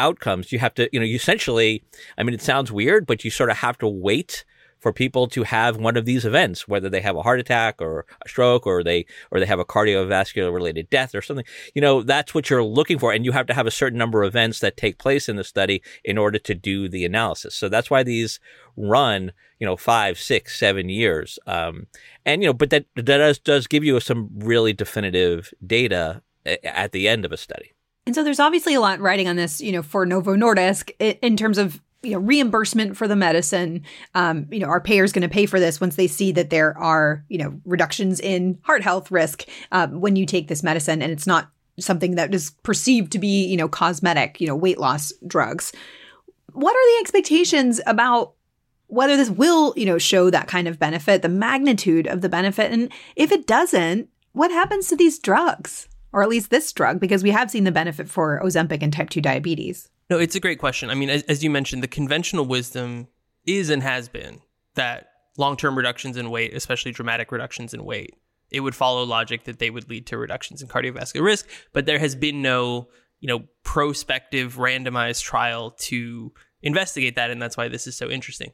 outcomes. 0.00 0.50
You 0.50 0.58
have 0.58 0.74
to, 0.74 0.88
you 0.92 0.98
know, 0.98 1.06
you 1.06 1.14
essentially, 1.14 1.84
I 2.18 2.24
mean, 2.24 2.34
it 2.34 2.42
sounds 2.42 2.72
weird, 2.72 3.06
but 3.06 3.24
you 3.24 3.30
sort 3.30 3.50
of 3.50 3.58
have 3.58 3.78
to 3.78 3.86
wait 3.86 4.44
for 4.80 4.92
people 4.92 5.28
to 5.28 5.42
have 5.44 5.76
one 5.76 5.96
of 5.96 6.04
these 6.04 6.24
events, 6.24 6.66
whether 6.66 6.88
they 6.88 7.00
have 7.00 7.16
a 7.16 7.22
heart 7.22 7.38
attack 7.38 7.80
or 7.80 8.06
a 8.24 8.28
stroke 8.28 8.66
or 8.66 8.82
they 8.82 9.06
or 9.30 9.38
they 9.38 9.46
have 9.46 9.58
a 9.58 9.64
cardiovascular 9.64 10.52
related 10.52 10.90
death 10.90 11.14
or 11.14 11.22
something. 11.22 11.44
You 11.74 11.82
know, 11.82 12.02
that's 12.02 12.34
what 12.34 12.50
you're 12.50 12.64
looking 12.64 12.98
for, 12.98 13.12
and 13.12 13.24
you 13.24 13.32
have 13.32 13.46
to 13.46 13.54
have 13.54 13.66
a 13.66 13.70
certain 13.70 13.98
number 13.98 14.22
of 14.22 14.28
events 14.28 14.60
that 14.60 14.76
take 14.76 14.98
place 14.98 15.28
in 15.28 15.36
the 15.36 15.44
study 15.44 15.82
in 16.04 16.18
order 16.18 16.38
to 16.38 16.54
do 16.54 16.88
the 16.88 17.04
analysis. 17.04 17.54
So 17.54 17.68
that's 17.68 17.90
why 17.90 18.02
these 18.02 18.40
run, 18.76 19.32
you 19.58 19.66
know, 19.66 19.76
five, 19.76 20.18
six, 20.18 20.58
seven 20.58 20.88
years. 20.88 21.38
Um, 21.46 21.86
and 22.24 22.42
you 22.42 22.48
know, 22.48 22.54
but 22.54 22.70
that 22.70 22.86
that 22.96 23.04
does, 23.04 23.38
does 23.38 23.66
give 23.66 23.84
you 23.84 24.00
some 24.00 24.30
really 24.34 24.72
definitive 24.72 25.52
data 25.64 26.22
at 26.64 26.92
the 26.92 27.08
end 27.08 27.24
of 27.24 27.32
a 27.32 27.36
study. 27.36 27.72
And 28.06 28.14
so 28.14 28.24
there's 28.24 28.40
obviously 28.40 28.74
a 28.74 28.80
lot 28.80 28.98
riding 28.98 29.28
on 29.28 29.36
this, 29.36 29.60
you 29.60 29.72
know, 29.72 29.82
for 29.82 30.06
Novo 30.06 30.34
Nordisk 30.34 30.90
in 30.98 31.36
terms 31.36 31.58
of 31.58 31.80
you 32.02 32.12
know 32.12 32.18
reimbursement 32.18 32.96
for 32.96 33.06
the 33.06 33.16
medicine. 33.16 33.84
Um, 34.14 34.46
you 34.50 34.60
know, 34.60 34.68
are 34.68 34.80
payers 34.80 35.12
going 35.12 35.22
to 35.22 35.28
pay 35.28 35.46
for 35.46 35.60
this 35.60 35.80
once 35.80 35.96
they 35.96 36.06
see 36.06 36.32
that 36.32 36.50
there 36.50 36.76
are 36.78 37.24
you 37.28 37.38
know 37.38 37.60
reductions 37.64 38.20
in 38.20 38.58
heart 38.62 38.82
health 38.82 39.10
risk 39.10 39.48
um, 39.72 40.00
when 40.00 40.16
you 40.16 40.26
take 40.26 40.48
this 40.48 40.62
medicine, 40.62 41.02
and 41.02 41.12
it's 41.12 41.26
not 41.26 41.50
something 41.78 42.16
that 42.16 42.34
is 42.34 42.50
perceived 42.62 43.12
to 43.12 43.18
be 43.18 43.46
you 43.46 43.56
know 43.56 43.68
cosmetic, 43.68 44.40
you 44.40 44.46
know, 44.46 44.56
weight 44.56 44.78
loss 44.78 45.12
drugs. 45.26 45.72
What 46.52 46.74
are 46.74 46.96
the 46.96 47.00
expectations 47.00 47.80
about 47.86 48.34
whether 48.88 49.16
this 49.16 49.30
will, 49.30 49.72
you 49.76 49.86
know, 49.86 49.98
show 49.98 50.30
that 50.30 50.48
kind 50.48 50.66
of 50.66 50.80
benefit, 50.80 51.22
the 51.22 51.28
magnitude 51.28 52.08
of 52.08 52.22
the 52.22 52.28
benefit, 52.28 52.72
and 52.72 52.90
if 53.14 53.30
it 53.30 53.46
doesn't, 53.46 54.08
what 54.32 54.50
happens 54.50 54.88
to 54.88 54.96
these 54.96 55.18
drugs? 55.18 55.86
Or 56.12 56.24
at 56.24 56.28
least 56.28 56.50
this 56.50 56.72
drug, 56.72 56.98
because 56.98 57.22
we 57.22 57.30
have 57.30 57.52
seen 57.52 57.62
the 57.62 57.70
benefit 57.70 58.08
for 58.08 58.40
Ozempic 58.42 58.82
and 58.82 58.92
type 58.92 59.10
2 59.10 59.20
diabetes. 59.20 59.88
No, 60.10 60.18
it's 60.18 60.34
a 60.34 60.40
great 60.40 60.58
question. 60.58 60.90
I 60.90 60.94
mean, 60.94 61.08
as, 61.08 61.22
as 61.22 61.44
you 61.44 61.50
mentioned, 61.50 61.84
the 61.84 61.88
conventional 61.88 62.44
wisdom 62.44 63.06
is 63.46 63.70
and 63.70 63.82
has 63.82 64.08
been 64.08 64.40
that 64.74 65.12
long 65.38 65.56
term 65.56 65.76
reductions 65.76 66.16
in 66.16 66.30
weight, 66.30 66.52
especially 66.52 66.90
dramatic 66.90 67.30
reductions 67.30 67.72
in 67.72 67.84
weight, 67.84 68.16
it 68.50 68.60
would 68.60 68.74
follow 68.74 69.04
logic 69.04 69.44
that 69.44 69.60
they 69.60 69.70
would 69.70 69.88
lead 69.88 70.08
to 70.08 70.18
reductions 70.18 70.60
in 70.60 70.68
cardiovascular 70.68 71.22
risk. 71.22 71.48
But 71.72 71.86
there 71.86 72.00
has 72.00 72.16
been 72.16 72.42
no, 72.42 72.88
you 73.20 73.28
know, 73.28 73.44
prospective 73.62 74.56
randomized 74.56 75.22
trial 75.22 75.70
to 75.78 76.32
investigate 76.60 77.14
that. 77.14 77.30
And 77.30 77.40
that's 77.40 77.56
why 77.56 77.68
this 77.68 77.86
is 77.86 77.96
so 77.96 78.10
interesting. 78.10 78.50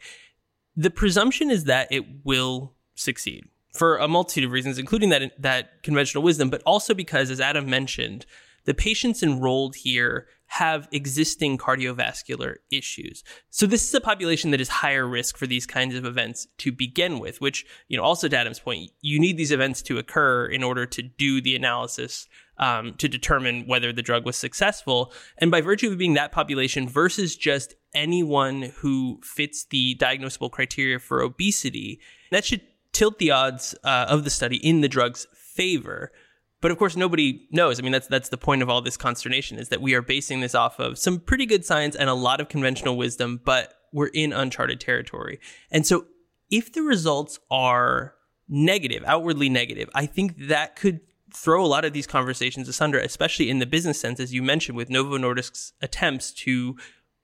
The 0.76 0.90
presumption 0.90 1.50
is 1.50 1.64
that 1.64 1.88
it 1.90 2.04
will 2.22 2.74
succeed 2.94 3.48
for 3.72 3.96
a 3.96 4.06
multitude 4.06 4.44
of 4.44 4.50
reasons, 4.50 4.78
including 4.78 5.08
that 5.08 5.32
that 5.38 5.82
conventional 5.82 6.22
wisdom, 6.22 6.50
but 6.50 6.62
also 6.66 6.92
because, 6.92 7.30
as 7.30 7.40
Adam 7.40 7.68
mentioned, 7.68 8.26
the 8.66 8.74
patients 8.74 9.22
enrolled 9.22 9.76
here 9.76 10.26
have 10.46 10.88
existing 10.92 11.58
cardiovascular 11.58 12.56
issues. 12.70 13.24
So 13.50 13.66
this 13.66 13.86
is 13.86 13.94
a 13.94 14.00
population 14.00 14.52
that 14.52 14.60
is 14.60 14.68
higher 14.68 15.06
risk 15.06 15.36
for 15.36 15.46
these 15.46 15.66
kinds 15.66 15.94
of 15.94 16.04
events 16.04 16.46
to 16.58 16.72
begin 16.72 17.18
with, 17.18 17.40
which, 17.40 17.66
you 17.88 17.96
know, 17.96 18.02
also 18.02 18.28
to 18.28 18.36
Adam's 18.36 18.60
point, 18.60 18.90
you 19.00 19.18
need 19.18 19.36
these 19.36 19.52
events 19.52 19.82
to 19.82 19.98
occur 19.98 20.46
in 20.46 20.62
order 20.62 20.86
to 20.86 21.02
do 21.02 21.40
the 21.40 21.56
analysis 21.56 22.28
um, 22.58 22.94
to 22.94 23.08
determine 23.08 23.66
whether 23.66 23.92
the 23.92 24.02
drug 24.02 24.24
was 24.24 24.36
successful. 24.36 25.12
And 25.38 25.50
by 25.50 25.60
virtue 25.60 25.90
of 25.90 25.98
being 25.98 26.14
that 26.14 26.32
population 26.32 26.88
versus 26.88 27.36
just 27.36 27.74
anyone 27.94 28.72
who 28.78 29.20
fits 29.22 29.66
the 29.66 29.96
diagnosable 29.96 30.50
criteria 30.50 30.98
for 30.98 31.20
obesity, 31.22 32.00
that 32.30 32.44
should 32.44 32.62
tilt 32.92 33.18
the 33.18 33.30
odds 33.30 33.74
uh, 33.84 34.06
of 34.08 34.24
the 34.24 34.30
study 34.30 34.56
in 34.56 34.80
the 34.80 34.88
drug's 34.88 35.26
favor. 35.34 36.12
But 36.60 36.70
of 36.70 36.78
course, 36.78 36.96
nobody 36.96 37.46
knows. 37.50 37.78
I 37.78 37.82
mean, 37.82 37.92
that's 37.92 38.06
that's 38.06 38.30
the 38.30 38.38
point 38.38 38.62
of 38.62 38.70
all 38.70 38.80
this 38.80 38.96
consternation 38.96 39.58
is 39.58 39.68
that 39.68 39.80
we 39.80 39.94
are 39.94 40.02
basing 40.02 40.40
this 40.40 40.54
off 40.54 40.80
of 40.80 40.98
some 40.98 41.20
pretty 41.20 41.46
good 41.46 41.64
science 41.64 41.94
and 41.94 42.08
a 42.08 42.14
lot 42.14 42.40
of 42.40 42.48
conventional 42.48 42.96
wisdom, 42.96 43.40
but 43.44 43.74
we're 43.92 44.08
in 44.08 44.32
uncharted 44.32 44.80
territory. 44.80 45.38
And 45.70 45.86
so, 45.86 46.06
if 46.50 46.72
the 46.72 46.82
results 46.82 47.38
are 47.50 48.14
negative, 48.48 49.02
outwardly 49.06 49.48
negative, 49.48 49.90
I 49.94 50.06
think 50.06 50.48
that 50.48 50.76
could 50.76 51.00
throw 51.34 51.64
a 51.64 51.66
lot 51.66 51.84
of 51.84 51.92
these 51.92 52.06
conversations 52.06 52.68
asunder, 52.68 52.98
especially 52.98 53.50
in 53.50 53.58
the 53.58 53.66
business 53.66 54.00
sense, 54.00 54.20
as 54.20 54.32
you 54.32 54.42
mentioned, 54.42 54.76
with 54.76 54.88
Novo 54.88 55.18
Nordisk's 55.18 55.72
attempts 55.82 56.32
to 56.32 56.76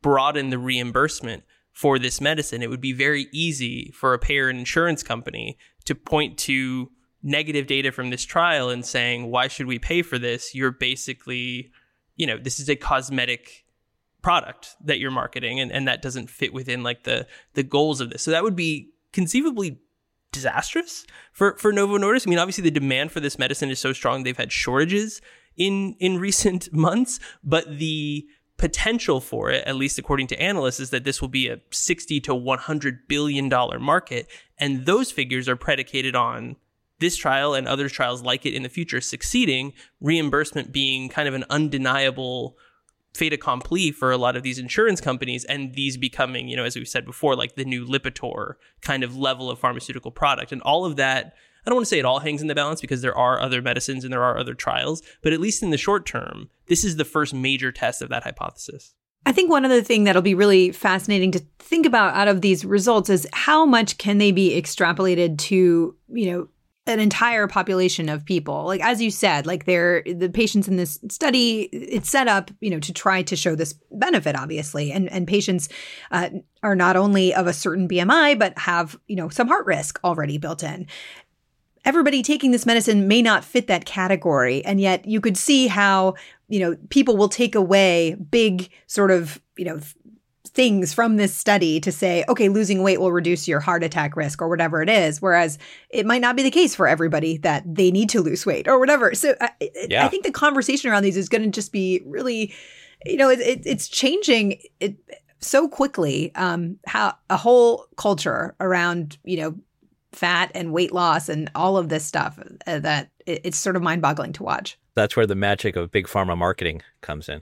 broaden 0.02 0.50
the 0.50 0.58
reimbursement 0.58 1.44
for 1.72 1.98
this 1.98 2.20
medicine. 2.20 2.62
It 2.62 2.68
would 2.68 2.80
be 2.80 2.92
very 2.92 3.28
easy 3.32 3.90
for 3.92 4.12
a 4.12 4.18
payer 4.18 4.48
and 4.48 4.58
insurance 4.58 5.02
company 5.02 5.56
to 5.84 5.94
point 5.94 6.36
to 6.38 6.90
negative 7.22 7.66
data 7.66 7.92
from 7.92 8.10
this 8.10 8.24
trial 8.24 8.70
and 8.70 8.84
saying, 8.84 9.30
why 9.30 9.48
should 9.48 9.66
we 9.66 9.78
pay 9.78 10.02
for 10.02 10.18
this? 10.18 10.54
You're 10.54 10.72
basically, 10.72 11.70
you 12.16 12.26
know, 12.26 12.36
this 12.36 12.58
is 12.58 12.68
a 12.68 12.76
cosmetic 12.76 13.64
product 14.22 14.76
that 14.84 14.98
you're 14.98 15.10
marketing 15.10 15.60
and, 15.60 15.72
and 15.72 15.88
that 15.88 16.00
doesn't 16.00 16.30
fit 16.30 16.52
within 16.52 16.82
like 16.82 17.04
the 17.04 17.26
the 17.54 17.62
goals 17.62 18.00
of 18.00 18.10
this. 18.10 18.22
So 18.22 18.30
that 18.30 18.44
would 18.44 18.56
be 18.56 18.90
conceivably 19.12 19.80
disastrous 20.30 21.04
for, 21.32 21.56
for 21.58 21.72
Novo 21.72 21.98
Nordisk. 21.98 22.26
I 22.26 22.30
mean, 22.30 22.38
obviously 22.38 22.62
the 22.62 22.70
demand 22.70 23.12
for 23.12 23.20
this 23.20 23.38
medicine 23.38 23.70
is 23.70 23.78
so 23.78 23.92
strong 23.92 24.22
they've 24.22 24.36
had 24.36 24.52
shortages 24.52 25.20
in 25.56 25.94
in 25.98 26.18
recent 26.28 26.72
months, 26.72 27.20
but 27.44 27.78
the 27.78 28.26
potential 28.56 29.20
for 29.20 29.50
it, 29.50 29.66
at 29.66 29.74
least 29.74 29.98
according 29.98 30.28
to 30.28 30.40
analysts, 30.40 30.78
is 30.78 30.90
that 30.90 31.04
this 31.04 31.20
will 31.20 31.28
be 31.28 31.48
a 31.48 31.58
60 31.70 32.20
to 32.20 32.34
100 32.34 33.08
billion 33.08 33.48
dollar 33.48 33.78
market. 33.80 34.30
And 34.56 34.86
those 34.86 35.10
figures 35.10 35.48
are 35.48 35.56
predicated 35.56 36.14
on 36.14 36.56
this 37.02 37.16
trial 37.16 37.52
and 37.52 37.68
other 37.68 37.88
trials 37.88 38.22
like 38.22 38.46
it 38.46 38.54
in 38.54 38.62
the 38.62 38.68
future 38.68 39.00
succeeding, 39.00 39.74
reimbursement 40.00 40.72
being 40.72 41.08
kind 41.08 41.28
of 41.28 41.34
an 41.34 41.44
undeniable 41.50 42.56
fait 43.12 43.32
accompli 43.32 43.90
for 43.90 44.10
a 44.10 44.16
lot 44.16 44.36
of 44.36 44.42
these 44.42 44.58
insurance 44.58 45.00
companies 45.00 45.44
and 45.44 45.74
these 45.74 45.98
becoming, 45.98 46.48
you 46.48 46.56
know, 46.56 46.64
as 46.64 46.76
we've 46.76 46.88
said 46.88 47.04
before, 47.04 47.36
like 47.36 47.56
the 47.56 47.64
new 47.64 47.84
Lipitor 47.84 48.54
kind 48.80 49.02
of 49.02 49.16
level 49.16 49.50
of 49.50 49.58
pharmaceutical 49.58 50.10
product. 50.10 50.52
And 50.52 50.62
all 50.62 50.86
of 50.86 50.96
that, 50.96 51.34
I 51.66 51.70
don't 51.70 51.76
want 51.76 51.86
to 51.86 51.90
say 51.90 51.98
it 51.98 52.04
all 52.04 52.20
hangs 52.20 52.40
in 52.40 52.48
the 52.48 52.54
balance 52.54 52.80
because 52.80 53.02
there 53.02 53.16
are 53.16 53.38
other 53.38 53.60
medicines 53.60 54.04
and 54.04 54.12
there 54.12 54.22
are 54.22 54.38
other 54.38 54.54
trials, 54.54 55.02
but 55.22 55.32
at 55.32 55.40
least 55.40 55.62
in 55.62 55.70
the 55.70 55.76
short 55.76 56.06
term, 56.06 56.48
this 56.68 56.84
is 56.84 56.96
the 56.96 57.04
first 57.04 57.34
major 57.34 57.70
test 57.70 58.00
of 58.00 58.08
that 58.08 58.22
hypothesis. 58.22 58.94
I 59.24 59.32
think 59.32 59.50
one 59.50 59.64
other 59.64 59.82
thing 59.82 60.04
that'll 60.04 60.22
be 60.22 60.34
really 60.34 60.72
fascinating 60.72 61.30
to 61.32 61.44
think 61.58 61.86
about 61.86 62.14
out 62.14 62.28
of 62.28 62.40
these 62.40 62.64
results 62.64 63.08
is 63.08 63.28
how 63.32 63.64
much 63.64 63.98
can 63.98 64.18
they 64.18 64.32
be 64.32 64.60
extrapolated 64.60 65.38
to, 65.38 65.94
you 66.08 66.32
know, 66.32 66.48
an 66.86 66.98
entire 66.98 67.46
population 67.46 68.08
of 68.08 68.24
people. 68.24 68.64
Like 68.64 68.82
as 68.82 69.00
you 69.00 69.10
said, 69.10 69.46
like 69.46 69.66
they're 69.66 70.02
the 70.02 70.28
patients 70.28 70.66
in 70.66 70.76
this 70.76 70.98
study, 71.08 71.62
it's 71.72 72.10
set 72.10 72.26
up, 72.26 72.50
you 72.60 72.70
know, 72.70 72.80
to 72.80 72.92
try 72.92 73.22
to 73.22 73.36
show 73.36 73.54
this 73.54 73.74
benefit, 73.92 74.34
obviously. 74.34 74.90
And 74.90 75.08
and 75.10 75.26
patients 75.26 75.68
uh, 76.10 76.30
are 76.62 76.74
not 76.74 76.96
only 76.96 77.32
of 77.34 77.46
a 77.46 77.52
certain 77.52 77.88
BMI, 77.88 78.38
but 78.38 78.58
have 78.58 78.98
you 79.06 79.16
know 79.16 79.28
some 79.28 79.48
heart 79.48 79.66
risk 79.66 80.00
already 80.02 80.38
built 80.38 80.62
in. 80.62 80.86
Everybody 81.84 82.22
taking 82.22 82.52
this 82.52 82.66
medicine 82.66 83.08
may 83.08 83.22
not 83.22 83.44
fit 83.44 83.66
that 83.68 83.84
category, 83.84 84.64
and 84.64 84.80
yet 84.80 85.06
you 85.06 85.20
could 85.20 85.36
see 85.36 85.68
how 85.68 86.14
you 86.48 86.58
know 86.58 86.76
people 86.90 87.16
will 87.16 87.28
take 87.28 87.54
away 87.54 88.14
big 88.14 88.70
sort 88.88 89.12
of 89.12 89.40
you 89.56 89.64
know 89.64 89.78
things 90.54 90.92
from 90.92 91.16
this 91.16 91.34
study 91.34 91.80
to 91.80 91.90
say, 91.90 92.24
okay, 92.28 92.48
losing 92.48 92.82
weight 92.82 93.00
will 93.00 93.12
reduce 93.12 93.48
your 93.48 93.60
heart 93.60 93.82
attack 93.82 94.16
risk 94.16 94.42
or 94.42 94.48
whatever 94.48 94.82
it 94.82 94.88
is. 94.88 95.22
Whereas 95.22 95.58
it 95.90 96.04
might 96.04 96.20
not 96.20 96.36
be 96.36 96.42
the 96.42 96.50
case 96.50 96.74
for 96.74 96.86
everybody 96.86 97.38
that 97.38 97.62
they 97.66 97.90
need 97.90 98.10
to 98.10 98.20
lose 98.20 98.44
weight 98.44 98.68
or 98.68 98.78
whatever. 98.78 99.14
So 99.14 99.34
I, 99.40 99.50
yeah. 99.88 100.04
I 100.04 100.08
think 100.08 100.24
the 100.24 100.32
conversation 100.32 100.90
around 100.90 101.04
these 101.04 101.16
is 101.16 101.28
going 101.28 101.42
to 101.42 101.50
just 101.50 101.72
be 101.72 102.02
really, 102.04 102.52
you 103.04 103.16
know, 103.16 103.30
it, 103.30 103.40
it, 103.40 103.62
it's 103.64 103.88
changing 103.88 104.60
it 104.78 104.96
so 105.40 105.68
quickly. 105.68 106.34
Um, 106.34 106.78
how 106.86 107.14
a 107.30 107.36
whole 107.36 107.86
culture 107.96 108.54
around, 108.60 109.18
you 109.24 109.38
know, 109.38 109.54
fat 110.12 110.50
and 110.54 110.72
weight 110.74 110.92
loss 110.92 111.30
and 111.30 111.50
all 111.54 111.78
of 111.78 111.88
this 111.88 112.04
stuff 112.04 112.38
uh, 112.66 112.78
that 112.80 113.08
it, 113.24 113.40
it's 113.44 113.58
sort 113.58 113.76
of 113.76 113.82
mind 113.82 114.02
boggling 114.02 114.34
to 114.34 114.42
watch. 114.42 114.78
That's 114.94 115.16
where 115.16 115.26
the 115.26 115.34
magic 115.34 115.76
of 115.76 115.90
big 115.90 116.06
pharma 116.06 116.36
marketing 116.36 116.82
comes 117.00 117.30
in. 117.30 117.40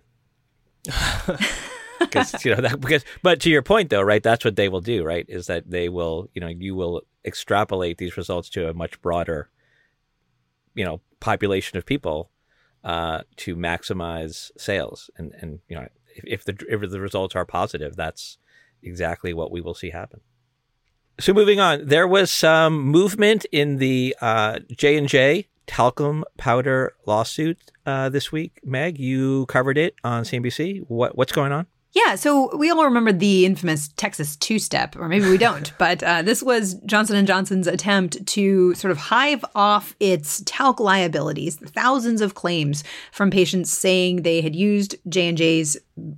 because 2.00 2.44
you 2.44 2.54
know 2.54 2.60
that 2.60 2.80
because 2.80 3.04
but 3.22 3.40
to 3.40 3.50
your 3.50 3.62
point 3.62 3.90
though 3.90 4.02
right 4.02 4.22
that's 4.22 4.44
what 4.44 4.56
they 4.56 4.68
will 4.68 4.80
do 4.80 5.04
right 5.04 5.26
is 5.28 5.46
that 5.46 5.70
they 5.70 5.88
will 5.88 6.28
you 6.34 6.40
know 6.40 6.48
you 6.48 6.74
will 6.74 7.02
extrapolate 7.24 7.98
these 7.98 8.16
results 8.16 8.48
to 8.48 8.68
a 8.68 8.74
much 8.74 9.00
broader 9.02 9.48
you 10.74 10.84
know 10.84 11.00
population 11.20 11.78
of 11.78 11.86
people 11.86 12.30
uh, 12.84 13.20
to 13.36 13.56
maximize 13.56 14.50
sales. 14.56 15.10
And 15.16 15.32
and 15.40 15.60
you 15.68 15.76
know 15.76 15.86
if, 16.16 16.24
if 16.24 16.44
the 16.44 16.56
if 16.68 16.90
the 16.90 17.00
results 17.00 17.36
are 17.36 17.44
positive 17.44 17.96
that's 17.96 18.38
exactly 18.82 19.32
what 19.34 19.50
we 19.50 19.60
will 19.60 19.74
see 19.74 19.90
happen. 19.90 20.20
So 21.18 21.32
moving 21.32 21.60
on 21.60 21.86
there 21.86 22.08
was 22.08 22.30
some 22.30 22.80
movement 22.80 23.44
in 23.52 23.76
the 23.76 24.16
uh, 24.20 24.60
j&j 24.74 25.48
talcum 25.66 26.24
powder 26.38 26.94
lawsuit 27.06 27.58
uh, 27.86 28.08
this 28.08 28.32
week. 28.32 28.60
Meg 28.64 28.98
you 28.98 29.46
covered 29.46 29.78
it 29.78 29.94
on 30.02 30.24
cnbc 30.24 30.84
what, 30.88 31.16
what's 31.16 31.32
going 31.32 31.52
on 31.52 31.66
yeah, 31.92 32.14
so 32.14 32.56
we 32.56 32.70
all 32.70 32.84
remember 32.84 33.10
the 33.10 33.44
infamous 33.44 33.88
Texas 33.96 34.36
two-step, 34.36 34.96
or 34.96 35.08
maybe 35.08 35.28
we 35.28 35.38
don't. 35.48 35.72
but 35.76 36.02
uh, 36.02 36.22
this 36.22 36.42
was 36.42 36.74
Johnson 36.86 37.16
and 37.16 37.26
Johnson's 37.26 37.66
attempt 37.66 38.24
to 38.26 38.74
sort 38.74 38.92
of 38.92 38.98
hive 38.98 39.44
off 39.56 39.96
its 39.98 40.42
talc 40.46 40.78
liabilities, 40.78 41.56
thousands 41.56 42.20
of 42.20 42.34
claims 42.34 42.84
from 43.10 43.30
patients 43.30 43.72
saying 43.72 44.22
they 44.22 44.40
had 44.40 44.54
used 44.54 44.94
J 45.08 45.28
and 45.28 45.38
J's 45.38 45.76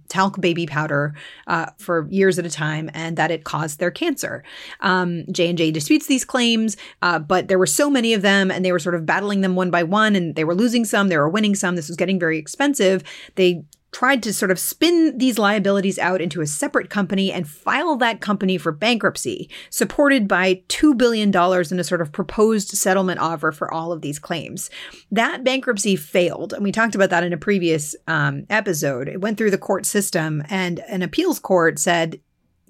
talc 0.08 0.40
baby 0.40 0.66
powder 0.66 1.14
uh, 1.46 1.66
for 1.78 2.06
years 2.10 2.38
at 2.38 2.44
a 2.44 2.50
time, 2.50 2.90
and 2.92 3.16
that 3.16 3.30
it 3.30 3.44
caused 3.44 3.78
their 3.78 3.90
cancer. 3.90 4.44
Um, 4.80 5.24
J 5.32 5.48
and 5.48 5.56
J 5.56 5.70
disputes 5.70 6.06
these 6.06 6.24
claims, 6.24 6.76
uh, 7.00 7.18
but 7.18 7.48
there 7.48 7.58
were 7.58 7.66
so 7.66 7.88
many 7.88 8.12
of 8.12 8.20
them, 8.20 8.50
and 8.50 8.62
they 8.62 8.72
were 8.72 8.78
sort 8.78 8.94
of 8.94 9.06
battling 9.06 9.40
them 9.40 9.56
one 9.56 9.70
by 9.70 9.84
one, 9.84 10.16
and 10.16 10.34
they 10.34 10.44
were 10.44 10.54
losing 10.54 10.84
some, 10.84 11.08
they 11.08 11.16
were 11.16 11.30
winning 11.30 11.54
some. 11.54 11.76
This 11.76 11.88
was 11.88 11.96
getting 11.96 12.20
very 12.20 12.36
expensive. 12.38 13.02
They 13.36 13.64
tried 13.92 14.22
to 14.22 14.32
sort 14.32 14.50
of 14.50 14.58
spin 14.58 15.16
these 15.18 15.38
liabilities 15.38 15.98
out 15.98 16.20
into 16.20 16.40
a 16.40 16.46
separate 16.46 16.90
company 16.90 17.30
and 17.30 17.48
file 17.48 17.96
that 17.96 18.20
company 18.20 18.58
for 18.58 18.72
bankruptcy, 18.72 19.48
supported 19.70 20.26
by 20.26 20.62
$2 20.68 20.96
billion 20.96 21.28
in 21.28 21.78
a 21.78 21.84
sort 21.84 22.00
of 22.00 22.10
proposed 22.10 22.70
settlement 22.70 23.20
offer 23.20 23.52
for 23.52 23.72
all 23.72 23.92
of 23.92 24.00
these 24.00 24.18
claims. 24.18 24.70
That 25.10 25.44
bankruptcy 25.44 25.96
failed, 25.96 26.52
and 26.54 26.64
we 26.64 26.72
talked 26.72 26.94
about 26.94 27.10
that 27.10 27.24
in 27.24 27.32
a 27.32 27.38
previous 27.38 27.94
um, 28.08 28.46
episode. 28.48 29.08
It 29.08 29.20
went 29.20 29.36
through 29.36 29.50
the 29.50 29.58
court 29.58 29.84
system, 29.84 30.42
and 30.48 30.80
an 30.80 31.02
appeals 31.02 31.38
court 31.38 31.78
said 31.78 32.18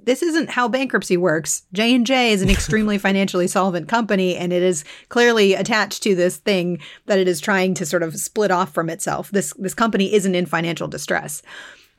this 0.05 0.23
isn't 0.23 0.51
how 0.51 0.69
bankruptcy 0.69 1.17
works. 1.17 1.63
J&J 1.73 2.33
is 2.33 2.43
an 2.43 2.51
extremely 2.51 2.99
financially 3.07 3.47
solvent 3.47 3.89
company 3.89 4.37
and 4.37 4.53
it 4.53 4.63
is 4.63 4.85
clearly 5.09 5.55
attached 5.55 6.03
to 6.03 6.15
this 6.15 6.37
thing 6.37 6.81
that 7.07 7.19
it 7.19 7.29
is 7.29 7.41
trying 7.41 7.75
to 7.75 7.87
sort 7.87 8.03
of 8.03 8.17
split 8.17 8.51
off 8.51 8.73
from 8.73 8.91
itself. 8.91 9.31
This 9.31 9.53
this 9.59 9.75
company 9.75 10.13
isn't 10.13 10.35
in 10.35 10.47
financial 10.47 10.89
distress. 10.89 11.43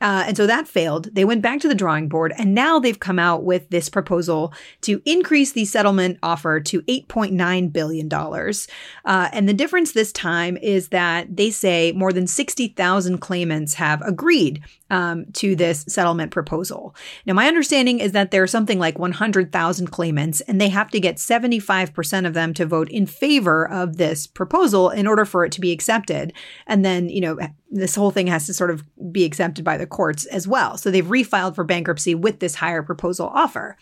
Uh, 0.04 0.24
and 0.26 0.36
so 0.36 0.46
that 0.46 0.68
failed. 0.68 1.08
They 1.14 1.24
went 1.24 1.40
back 1.40 1.60
to 1.60 1.68
the 1.68 1.74
drawing 1.74 2.10
board, 2.10 2.34
and 2.36 2.54
now 2.54 2.78
they've 2.78 3.00
come 3.00 3.18
out 3.18 3.42
with 3.42 3.70
this 3.70 3.88
proposal 3.88 4.52
to 4.82 5.00
increase 5.06 5.52
the 5.52 5.64
settlement 5.64 6.18
offer 6.22 6.60
to 6.60 6.82
$8.9 6.82 7.72
billion. 7.72 8.12
Uh, 8.12 9.28
and 9.32 9.48
the 9.48 9.54
difference 9.54 9.92
this 9.92 10.12
time 10.12 10.58
is 10.58 10.88
that 10.88 11.34
they 11.34 11.48
say 11.48 11.92
more 11.92 12.12
than 12.12 12.26
60,000 12.26 13.18
claimants 13.18 13.74
have 13.74 14.02
agreed 14.02 14.62
um, 14.90 15.24
to 15.32 15.56
this 15.56 15.86
settlement 15.88 16.30
proposal. 16.30 16.94
Now, 17.24 17.32
my 17.32 17.48
understanding 17.48 17.98
is 17.98 18.12
that 18.12 18.30
there 18.30 18.42
are 18.42 18.46
something 18.46 18.78
like 18.78 18.98
100,000 18.98 19.86
claimants, 19.86 20.42
and 20.42 20.60
they 20.60 20.68
have 20.68 20.90
to 20.90 21.00
get 21.00 21.16
75% 21.16 22.26
of 22.26 22.34
them 22.34 22.52
to 22.52 22.66
vote 22.66 22.90
in 22.90 23.06
favor 23.06 23.66
of 23.66 23.96
this 23.96 24.26
proposal 24.26 24.90
in 24.90 25.06
order 25.06 25.24
for 25.24 25.46
it 25.46 25.52
to 25.52 25.62
be 25.62 25.72
accepted. 25.72 26.34
And 26.66 26.84
then, 26.84 27.08
you 27.08 27.22
know, 27.22 27.38
this 27.70 27.96
whole 27.96 28.10
thing 28.10 28.28
has 28.28 28.46
to 28.46 28.54
sort 28.54 28.70
of 28.70 28.84
be 29.10 29.24
accepted 29.24 29.64
by 29.64 29.76
the 29.76 29.86
courts 29.94 30.26
as 30.26 30.48
well. 30.48 30.76
So 30.76 30.90
they've 30.90 31.06
refiled 31.06 31.54
for 31.54 31.62
bankruptcy 31.62 32.16
with 32.16 32.40
this 32.40 32.56
higher 32.56 32.82
proposal 32.82 33.30
offer. 33.32 33.76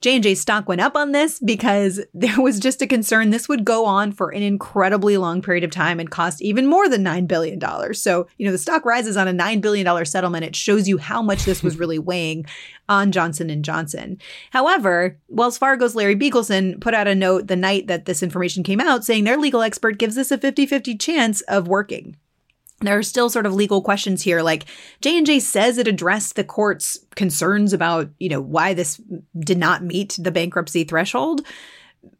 J&J 0.00 0.36
stock 0.36 0.68
went 0.68 0.80
up 0.80 0.94
on 0.94 1.10
this 1.10 1.40
because 1.40 2.00
there 2.14 2.40
was 2.40 2.60
just 2.60 2.80
a 2.80 2.86
concern 2.86 3.30
this 3.30 3.48
would 3.48 3.64
go 3.64 3.84
on 3.84 4.12
for 4.12 4.30
an 4.30 4.42
incredibly 4.42 5.16
long 5.16 5.42
period 5.42 5.64
of 5.64 5.72
time 5.72 5.98
and 5.98 6.12
cost 6.12 6.40
even 6.40 6.68
more 6.68 6.88
than 6.88 7.02
$9 7.02 7.26
billion. 7.26 7.60
So, 7.94 8.28
you 8.38 8.46
know, 8.46 8.52
the 8.52 8.58
stock 8.58 8.84
rises 8.84 9.16
on 9.16 9.26
a 9.26 9.32
$9 9.32 9.60
billion 9.60 10.06
settlement. 10.06 10.44
It 10.44 10.54
shows 10.54 10.86
you 10.86 10.98
how 10.98 11.22
much 11.22 11.44
this 11.44 11.60
was 11.60 11.76
really 11.80 11.98
weighing 11.98 12.46
on 12.88 13.10
Johnson 13.10 13.60
& 13.62 13.64
Johnson. 13.64 14.18
However, 14.52 15.18
Wells 15.28 15.58
Fargo's 15.58 15.96
Larry 15.96 16.14
Biegelsen 16.14 16.80
put 16.80 16.94
out 16.94 17.08
a 17.08 17.16
note 17.16 17.48
the 17.48 17.56
night 17.56 17.88
that 17.88 18.04
this 18.04 18.22
information 18.22 18.62
came 18.62 18.80
out 18.80 19.04
saying 19.04 19.24
their 19.24 19.36
legal 19.36 19.62
expert 19.62 19.98
gives 19.98 20.14
this 20.14 20.30
a 20.30 20.38
50-50 20.38 21.00
chance 21.00 21.40
of 21.42 21.66
working 21.66 22.16
there 22.80 22.96
are 22.96 23.02
still 23.02 23.28
sort 23.28 23.46
of 23.46 23.54
legal 23.54 23.82
questions 23.82 24.22
here 24.22 24.42
like 24.42 24.66
j&j 25.00 25.40
says 25.40 25.78
it 25.78 25.88
addressed 25.88 26.36
the 26.36 26.44
court's 26.44 26.98
concerns 27.14 27.72
about 27.72 28.08
you 28.18 28.28
know 28.28 28.40
why 28.40 28.74
this 28.74 29.00
did 29.38 29.58
not 29.58 29.82
meet 29.82 30.16
the 30.20 30.30
bankruptcy 30.30 30.84
threshold 30.84 31.42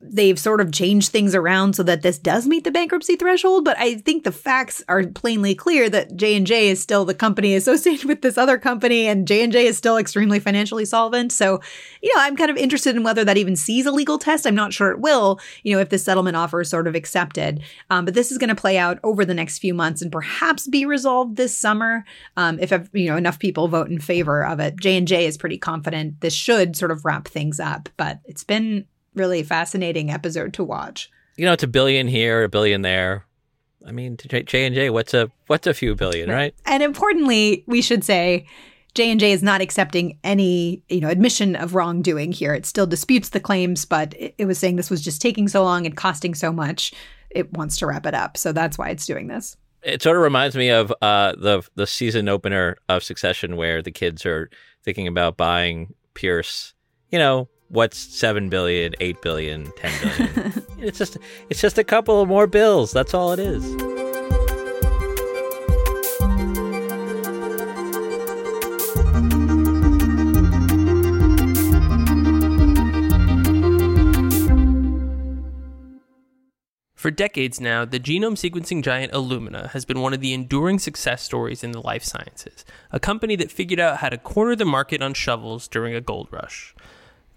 they've 0.00 0.38
sort 0.38 0.60
of 0.60 0.72
changed 0.72 1.10
things 1.10 1.34
around 1.34 1.74
so 1.74 1.82
that 1.82 2.02
this 2.02 2.18
does 2.18 2.46
meet 2.46 2.64
the 2.64 2.70
bankruptcy 2.70 3.16
threshold 3.16 3.64
but 3.64 3.78
i 3.78 3.94
think 3.94 4.24
the 4.24 4.32
facts 4.32 4.82
are 4.88 5.06
plainly 5.06 5.54
clear 5.54 5.88
that 5.90 6.16
j&j 6.16 6.68
is 6.68 6.80
still 6.80 7.04
the 7.04 7.14
company 7.14 7.54
associated 7.54 8.06
with 8.06 8.22
this 8.22 8.38
other 8.38 8.58
company 8.58 9.06
and 9.06 9.28
j&j 9.28 9.66
is 9.66 9.76
still 9.76 9.96
extremely 9.96 10.40
financially 10.40 10.84
solvent. 10.84 11.32
So 11.32 11.60
you 12.02 12.14
know 12.14 12.20
i'm 12.22 12.36
kind 12.36 12.50
of 12.50 12.56
interested 12.56 12.96
in 12.96 13.02
whether 13.02 13.24
that 13.24 13.36
even 13.36 13.56
sees 13.56 13.86
a 13.86 13.92
legal 13.92 14.18
test. 14.18 14.46
I'm 14.46 14.54
not 14.54 14.72
sure 14.72 14.90
it 14.90 15.00
will 15.00 15.40
you 15.62 15.74
know 15.74 15.80
if 15.80 15.90
the 15.90 15.98
settlement 15.98 16.36
offer 16.36 16.60
is 16.60 16.70
sort 16.70 16.86
of 16.86 16.94
accepted. 16.94 17.62
Um, 17.90 18.04
but 18.04 18.14
this 18.14 18.32
is 18.32 18.38
going 18.38 18.48
to 18.48 18.54
play 18.54 18.78
out 18.78 18.98
over 19.04 19.24
the 19.24 19.34
next 19.34 19.58
few 19.58 19.74
months 19.74 20.02
and 20.02 20.10
perhaps 20.10 20.66
be 20.66 20.84
resolved 20.84 21.36
this 21.36 21.56
summer 21.56 22.04
um, 22.36 22.58
if 22.60 22.72
you 22.92 23.06
know 23.06 23.16
enough 23.16 23.38
people 23.38 23.68
vote 23.68 23.88
in 23.88 24.00
favor 24.00 24.44
of 24.44 24.60
it. 24.60 24.76
J&j 24.76 25.26
is 25.26 25.38
pretty 25.38 25.58
confident 25.58 26.20
this 26.20 26.34
should 26.34 26.76
sort 26.76 26.90
of 26.90 27.04
wrap 27.04 27.28
things 27.28 27.60
up 27.60 27.88
but 27.96 28.20
it's 28.24 28.44
been 28.44 28.86
really 29.18 29.42
fascinating 29.42 30.10
episode 30.10 30.54
to 30.54 30.64
watch. 30.64 31.10
You 31.36 31.44
know, 31.44 31.52
it's 31.52 31.62
a 31.62 31.68
billion 31.68 32.08
here, 32.08 32.44
a 32.44 32.48
billion 32.48 32.82
there. 32.82 33.24
I 33.86 33.92
mean, 33.92 34.16
J 34.16 34.66
and 34.66 34.74
J, 34.74 34.90
what's 34.90 35.14
a 35.14 35.30
what's 35.46 35.66
a 35.66 35.74
few 35.74 35.94
billion, 35.94 36.28
right? 36.30 36.54
And 36.66 36.82
importantly, 36.82 37.64
we 37.66 37.80
should 37.80 38.04
say 38.04 38.46
J 38.94 39.10
and 39.10 39.20
J 39.20 39.32
is 39.32 39.42
not 39.42 39.60
accepting 39.60 40.18
any, 40.24 40.82
you 40.88 41.00
know, 41.00 41.08
admission 41.08 41.54
of 41.54 41.74
wrongdoing 41.74 42.32
here. 42.32 42.52
It 42.54 42.66
still 42.66 42.86
disputes 42.86 43.28
the 43.28 43.40
claims, 43.40 43.84
but 43.84 44.14
it, 44.14 44.34
it 44.38 44.46
was 44.46 44.58
saying 44.58 44.76
this 44.76 44.90
was 44.90 45.00
just 45.00 45.22
taking 45.22 45.48
so 45.48 45.62
long 45.62 45.86
and 45.86 45.96
costing 45.96 46.34
so 46.34 46.52
much. 46.52 46.92
It 47.30 47.52
wants 47.52 47.76
to 47.78 47.86
wrap 47.86 48.06
it 48.06 48.14
up, 48.14 48.36
so 48.36 48.52
that's 48.52 48.76
why 48.76 48.88
it's 48.90 49.06
doing 49.06 49.28
this. 49.28 49.56
It 49.82 50.02
sort 50.02 50.16
of 50.16 50.22
reminds 50.22 50.56
me 50.56 50.70
of 50.70 50.92
uh, 51.00 51.32
the 51.36 51.62
the 51.76 51.86
season 51.86 52.28
opener 52.28 52.76
of 52.88 53.04
Succession, 53.04 53.56
where 53.56 53.80
the 53.80 53.92
kids 53.92 54.26
are 54.26 54.50
thinking 54.82 55.06
about 55.06 55.36
buying 55.36 55.94
Pierce. 56.14 56.74
You 57.10 57.18
know, 57.18 57.48
what's 57.68 57.98
7 57.98 58.48
billion 58.48 58.94
8 59.00 59.22
billion 59.22 59.72
10 59.76 59.92
billion? 60.02 60.64
It's 60.78 60.96
just 60.98 61.18
it's 61.50 61.60
just 61.60 61.76
a 61.76 61.84
couple 61.84 62.20
of 62.20 62.28
more 62.28 62.46
bills. 62.46 62.92
That's 62.92 63.12
all 63.12 63.32
it 63.32 63.40
is. 63.40 63.64
For 76.94 77.12
decades 77.12 77.60
now, 77.60 77.84
the 77.84 77.98
genome 77.98 78.36
sequencing 78.36 78.82
giant 78.82 79.12
Illumina 79.12 79.70
has 79.70 79.84
been 79.84 80.00
one 80.00 80.12
of 80.12 80.20
the 80.20 80.34
enduring 80.34 80.78
success 80.78 81.22
stories 81.22 81.64
in 81.64 81.72
the 81.72 81.80
life 81.80 82.04
sciences, 82.04 82.64
a 82.92 83.00
company 83.00 83.34
that 83.36 83.50
figured 83.50 83.80
out 83.80 83.98
how 83.98 84.08
to 84.08 84.18
corner 84.18 84.54
the 84.54 84.64
market 84.64 85.00
on 85.00 85.14
shovels 85.14 85.68
during 85.68 85.94
a 85.94 86.00
gold 86.00 86.28
rush. 86.30 86.74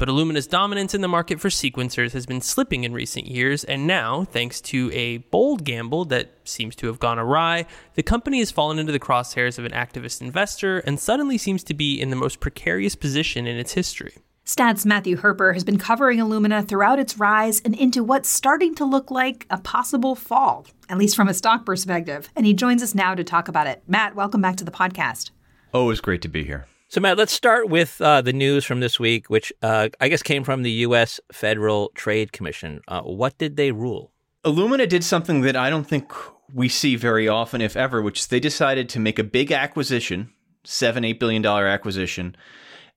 But 0.02 0.10
Illumina's 0.10 0.48
dominance 0.48 0.96
in 0.96 1.02
the 1.02 1.08
market 1.08 1.40
for 1.40 1.50
sequencers 1.50 2.14
has 2.14 2.26
been 2.26 2.42
slipping 2.42 2.86
in 2.86 2.92
recent 2.92 3.28
years, 3.28 3.64
and 3.64 3.86
now, 3.86 4.24
thanks 4.24 4.60
to 4.62 4.90
a 4.94 5.18
bold 5.18 5.64
gamble 5.64 6.06
that 6.06 6.32
seems 6.44 6.76
to 6.78 6.88
have 6.88 6.98
gone 6.98 7.20
awry, 7.20 7.68
the 7.94 8.02
company 8.02 8.40
has 8.40 8.50
fallen 8.50 8.80
into 8.80 8.92
the 8.92 9.00
crosshairs 9.00 9.60
of 9.60 9.66
an 9.66 9.74
activist 9.74 10.20
investor 10.20 10.80
and 10.80 11.00
suddenly 11.00 11.38
seems 11.38 11.64
to 11.66 11.76
be 11.76 12.02
in 12.02 12.10
the 12.10 12.16
most 12.16 12.40
precarious 12.40 12.96
position 12.96 13.46
in 13.46 13.58
its 13.58 13.74
history. 13.74 14.16
Stats 14.44 14.88
Matthew 14.88 15.18
Herper 15.18 15.54
has 15.54 15.64
been 15.64 15.78
covering 15.78 16.18
Illumina 16.18 16.68
throughout 16.68 16.98
its 16.98 17.20
rise 17.20 17.62
and 17.64 17.76
into 17.76 18.04
what's 18.04 18.28
starting 18.28 18.74
to 18.74 18.86
look 18.86 19.12
like 19.12 19.46
a 19.52 19.60
possible 19.60 20.16
fall, 20.16 20.66
at 20.90 20.98
least 20.98 21.16
from 21.16 21.28
a 21.28 21.34
stock 21.36 21.64
perspective. 21.64 22.28
And 22.36 22.48
he 22.48 22.56
joins 22.56 22.82
us 22.82 22.96
now 22.96 23.14
to 23.14 23.24
talk 23.24 23.48
about 23.48 23.68
it. 23.68 23.84
Matt, 23.88 24.16
welcome 24.16 24.42
back 24.42 24.56
to 24.56 24.66
the 24.66 24.72
podcast. 24.72 25.30
Oh, 25.76 25.92
it's 25.92 26.02
great 26.02 26.24
to 26.24 26.28
be 26.28 26.44
here. 26.44 26.66
So, 26.92 27.00
Matt, 27.00 27.18
let's 27.18 27.32
start 27.32 27.70
with 27.70 28.02
uh, 28.02 28.20
the 28.22 28.34
news 28.34 28.66
from 28.66 28.82
this 28.82 29.00
week, 29.00 29.30
which 29.30 29.54
uh, 29.62 29.88
I 30.02 30.10
guess 30.10 30.22
came 30.22 30.44
from 30.44 30.64
the 30.64 30.72
U.S. 30.72 31.22
Federal 31.32 31.90
Trade 31.96 32.34
Commission. 32.34 32.82
Uh, 32.86 33.02
what 33.04 33.38
did 33.38 33.56
they 33.56 33.72
rule? 33.72 34.12
Illumina 34.44 34.90
did 34.90 35.02
something 35.02 35.40
that 35.40 35.56
I 35.56 35.70
don't 35.70 35.88
think 35.88 36.12
we 36.54 36.68
see 36.68 36.98
very 36.98 37.30
often, 37.30 37.62
if 37.62 37.78
ever, 37.78 38.02
which 38.02 38.20
is 38.20 38.28
they 38.28 38.42
decided 38.42 38.90
to 38.90 39.00
make 39.00 39.18
a 39.20 39.24
big 39.24 39.54
acquisition, 39.54 40.34
seven, 40.66 41.06
eight 41.06 41.18
billion 41.18 41.42
dollar 41.42 41.66
acquisition, 41.66 42.36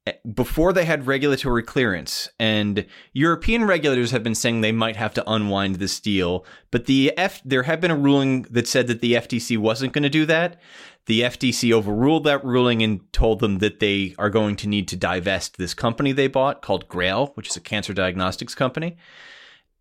eh, 0.08 0.14
before 0.34 0.72
they 0.72 0.86
had 0.86 1.06
regulatory 1.06 1.62
clearance. 1.62 2.28
And 2.40 2.86
European 3.12 3.64
regulators 3.64 4.10
have 4.10 4.24
been 4.24 4.34
saying 4.34 4.60
they 4.60 4.72
might 4.72 4.96
have 4.96 5.14
to 5.14 5.30
unwind 5.30 5.76
this 5.76 6.00
deal, 6.00 6.44
but 6.72 6.86
the 6.86 7.16
F 7.16 7.40
there 7.44 7.62
had 7.62 7.80
been 7.80 7.92
a 7.92 7.96
ruling 7.96 8.42
that 8.50 8.66
said 8.66 8.88
that 8.88 9.00
the 9.00 9.12
FTC 9.12 9.56
wasn't 9.56 9.92
going 9.92 10.02
to 10.02 10.10
do 10.10 10.26
that. 10.26 10.60
The 11.06 11.20
FTC 11.22 11.72
overruled 11.72 12.24
that 12.24 12.44
ruling 12.44 12.82
and 12.82 13.12
told 13.12 13.40
them 13.40 13.58
that 13.58 13.80
they 13.80 14.14
are 14.18 14.30
going 14.30 14.56
to 14.56 14.68
need 14.68 14.88
to 14.88 14.96
divest 14.96 15.58
this 15.58 15.74
company 15.74 16.12
they 16.12 16.28
bought 16.28 16.62
called 16.62 16.88
Grail, 16.88 17.32
which 17.34 17.50
is 17.50 17.56
a 17.56 17.60
cancer 17.60 17.92
diagnostics 17.92 18.54
company. 18.54 18.96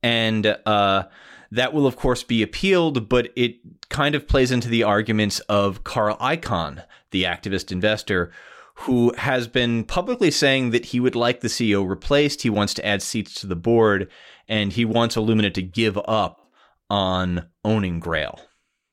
And 0.02 0.46
uh, 0.66 1.06
that 1.52 1.74
will, 1.74 1.88
of 1.88 1.96
course, 1.96 2.24
be 2.24 2.44
appealed, 2.44 3.08
but 3.08 3.32
it 3.38 3.56
kind 3.90 4.16
of 4.16 4.28
plays 4.28 4.52
into 4.52 4.68
the 4.68 4.84
arguments 4.84 5.40
of 5.42 5.86
Carl 5.86 6.18
Icahn, 6.18 6.84
the 7.12 7.24
activist 7.24 7.72
investor, 7.72 8.32
who 8.76 9.14
has 9.18 9.48
been 9.48 9.86
publicly 9.86 10.32
saying 10.32 10.72
that 10.72 10.86
he 10.86 11.00
would 11.00 11.16
like 11.16 11.40
the 11.40 11.48
CEO 11.48 11.88
replaced. 11.88 12.42
He 12.42 12.50
wants 12.50 12.74
to 12.74 12.86
add 12.86 13.02
seats 13.02 13.36
to 13.36 13.48
the 13.48 13.56
board, 13.56 14.10
and 14.50 14.74
he 14.74 14.84
wants 14.84 15.16
Illumina 15.16 15.54
to 15.54 15.62
give 15.62 15.98
up 16.06 16.50
on 16.90 17.48
owning 17.64 18.00
Grail. 18.00 18.40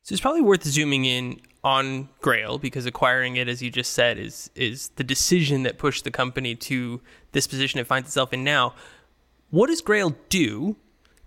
So 0.02 0.12
it's 0.12 0.20
probably 0.20 0.42
worth 0.42 0.64
zooming 0.64 1.06
in 1.06 1.40
on 1.62 2.08
Grail 2.20 2.58
because 2.58 2.86
acquiring 2.86 3.36
it, 3.36 3.48
as 3.48 3.62
you 3.62 3.70
just 3.70 3.92
said, 3.92 4.18
is 4.18 4.50
is 4.54 4.88
the 4.96 5.04
decision 5.04 5.62
that 5.64 5.78
pushed 5.78 6.04
the 6.04 6.10
company 6.10 6.54
to 6.54 7.00
this 7.32 7.46
position 7.46 7.80
it 7.80 7.86
finds 7.86 8.08
itself 8.08 8.32
in 8.32 8.44
now. 8.44 8.74
What 9.50 9.66
does 9.66 9.80
Grail 9.80 10.16
do, 10.28 10.76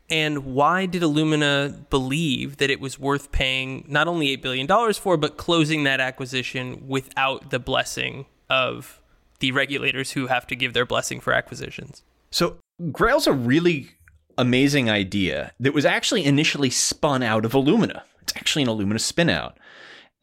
and 0.10 0.46
why 0.46 0.86
did 0.86 1.02
Illumina 1.02 1.90
believe 1.90 2.58
that 2.58 2.70
it 2.70 2.80
was 2.80 2.98
worth 2.98 3.32
paying 3.32 3.86
not 3.88 4.08
only 4.08 4.30
eight 4.30 4.42
billion 4.42 4.66
dollars 4.66 4.98
for, 4.98 5.18
but 5.18 5.38
closing 5.38 5.84
that 5.84 6.00
acquisition 6.00 6.88
without 6.88 7.52
the 7.52 7.60
blessing 7.60 8.26
of 8.50 9.02
the 9.40 9.52
regulators 9.52 10.12
who 10.12 10.28
have 10.28 10.48
to 10.48 10.56
give 10.56 10.74
their 10.74 10.86
blessing 10.86 11.20
for 11.20 11.34
acquisitions? 11.34 12.02
So 12.32 12.58
Grail's 12.92 13.28
a 13.28 13.34
really 13.34 13.92
amazing 14.38 14.90
idea 14.90 15.52
that 15.60 15.74
was 15.74 15.86
actually 15.86 16.26
initially 16.26 16.70
spun 16.70 17.22
out 17.22 17.46
of 17.46 17.52
Illumina. 17.52 18.04
It's 18.22 18.36
actually 18.36 18.64
an 18.64 18.70
Illumina 18.70 18.96
spinout. 18.96 19.54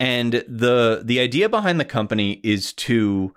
And 0.00 0.44
the 0.48 1.02
the 1.04 1.20
idea 1.20 1.50
behind 1.50 1.78
the 1.78 1.84
company 1.84 2.40
is 2.42 2.72
to 2.72 3.34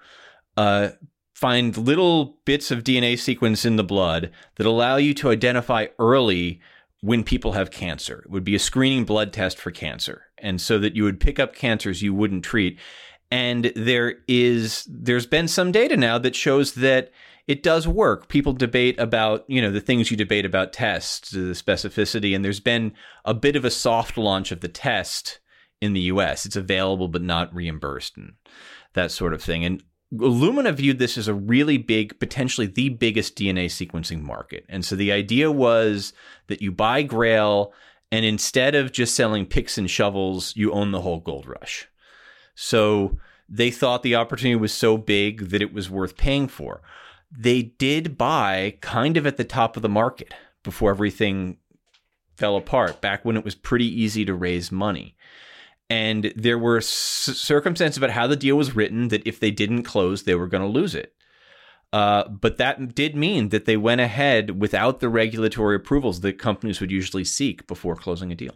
uh, 0.55 0.89
find 1.33 1.75
little 1.77 2.37
bits 2.45 2.71
of 2.71 2.85
DNA 2.85 3.19
sequence 3.19 3.65
in 3.65 3.75
the 3.75 3.83
blood 3.83 4.31
that 4.55 4.65
allow 4.65 4.95
you 4.95 5.13
to 5.15 5.29
identify 5.29 5.87
early 5.99 6.61
when 7.01 7.21
people 7.25 7.51
have 7.51 7.69
cancer. 7.69 8.23
It 8.25 8.31
would 8.31 8.45
be 8.45 8.55
a 8.55 8.59
screening 8.59 9.03
blood 9.03 9.33
test 9.33 9.57
for 9.57 9.71
cancer, 9.71 10.23
and 10.37 10.61
so 10.61 10.79
that 10.79 10.95
you 10.95 11.03
would 11.03 11.19
pick 11.19 11.37
up 11.37 11.53
cancers 11.53 12.01
you 12.01 12.13
wouldn't 12.13 12.45
treat. 12.45 12.79
And 13.29 13.73
there 13.75 14.15
is 14.29 14.87
there's 14.89 15.25
been 15.25 15.49
some 15.49 15.73
data 15.73 15.97
now 15.97 16.17
that 16.19 16.35
shows 16.35 16.75
that 16.75 17.11
it 17.45 17.61
does 17.61 17.89
work. 17.89 18.29
People 18.29 18.53
debate 18.53 18.97
about, 18.99 19.43
you 19.49 19.61
know, 19.61 19.69
the 19.69 19.81
things 19.81 20.09
you 20.09 20.15
debate 20.15 20.45
about 20.45 20.71
tests, 20.71 21.31
the 21.31 21.51
specificity, 21.51 22.33
and 22.33 22.45
there's 22.45 22.61
been 22.61 22.93
a 23.25 23.33
bit 23.33 23.57
of 23.57 23.65
a 23.65 23.69
soft 23.69 24.17
launch 24.17 24.53
of 24.53 24.61
the 24.61 24.69
test 24.69 25.39
in 25.83 25.91
the 25.93 26.01
US. 26.01 26.45
It's 26.45 26.55
available 26.55 27.09
but 27.09 27.21
not 27.21 27.53
reimbursed 27.53 28.15
and 28.15 28.33
that 28.93 29.11
sort 29.11 29.33
of 29.33 29.43
thing. 29.43 29.65
And 29.65 29.83
Illumina 30.13 30.73
viewed 30.73 30.97
this 30.97 31.17
as 31.17 31.27
a 31.27 31.33
really 31.33 31.77
big, 31.77 32.19
potentially 32.19 32.67
the 32.67 32.89
biggest 32.89 33.35
DNA 33.35 33.65
sequencing 33.65 34.21
market. 34.21 34.65
And 34.69 34.85
so 34.85 34.95
the 34.95 35.11
idea 35.11 35.51
was 35.51 36.13
that 36.47 36.61
you 36.61 36.71
buy 36.71 37.01
Grail 37.01 37.73
and 38.11 38.23
instead 38.23 38.75
of 38.75 38.91
just 38.91 39.15
selling 39.15 39.45
picks 39.45 39.77
and 39.77 39.89
shovels, 39.89 40.55
you 40.55 40.71
own 40.71 40.91
the 40.91 41.01
whole 41.01 41.19
gold 41.19 41.47
rush. 41.47 41.89
So 42.55 43.17
they 43.49 43.71
thought 43.71 44.03
the 44.03 44.15
opportunity 44.15 44.55
was 44.55 44.71
so 44.71 44.97
big 44.97 45.49
that 45.49 45.63
it 45.63 45.73
was 45.73 45.89
worth 45.89 46.15
paying 46.15 46.47
for. 46.47 46.81
They 47.35 47.63
did 47.63 48.17
buy 48.17 48.77
kind 48.81 49.17
of 49.17 49.27
at 49.27 49.37
the 49.37 49.43
top 49.43 49.75
of 49.75 49.81
the 49.81 49.89
market 49.89 50.33
before 50.63 50.91
everything 50.91 51.57
fell 52.37 52.55
apart, 52.55 53.01
back 53.01 53.25
when 53.25 53.35
it 53.35 53.43
was 53.43 53.55
pretty 53.55 53.87
easy 53.87 54.23
to 54.25 54.33
raise 54.33 54.71
money 54.71 55.15
and 55.89 56.33
there 56.35 56.57
were 56.57 56.81
c- 56.81 57.33
circumstances 57.33 57.97
about 57.97 58.11
how 58.11 58.27
the 58.27 58.35
deal 58.35 58.55
was 58.55 58.75
written 58.75 59.09
that 59.09 59.25
if 59.27 59.39
they 59.39 59.51
didn't 59.51 59.83
close, 59.83 60.23
they 60.23 60.35
were 60.35 60.47
going 60.47 60.63
to 60.63 60.69
lose 60.69 60.95
it. 60.95 61.13
Uh, 61.91 62.27
but 62.27 62.57
that 62.57 62.95
did 62.95 63.15
mean 63.15 63.49
that 63.49 63.65
they 63.65 63.77
went 63.77 64.01
ahead 64.01 64.59
without 64.59 64.99
the 64.99 65.09
regulatory 65.09 65.75
approvals 65.75 66.21
that 66.21 66.39
companies 66.39 66.81
would 66.81 66.91
usually 66.91 67.23
seek 67.23 67.67
before 67.67 67.95
closing 67.95 68.31
a 68.31 68.35
deal. 68.35 68.55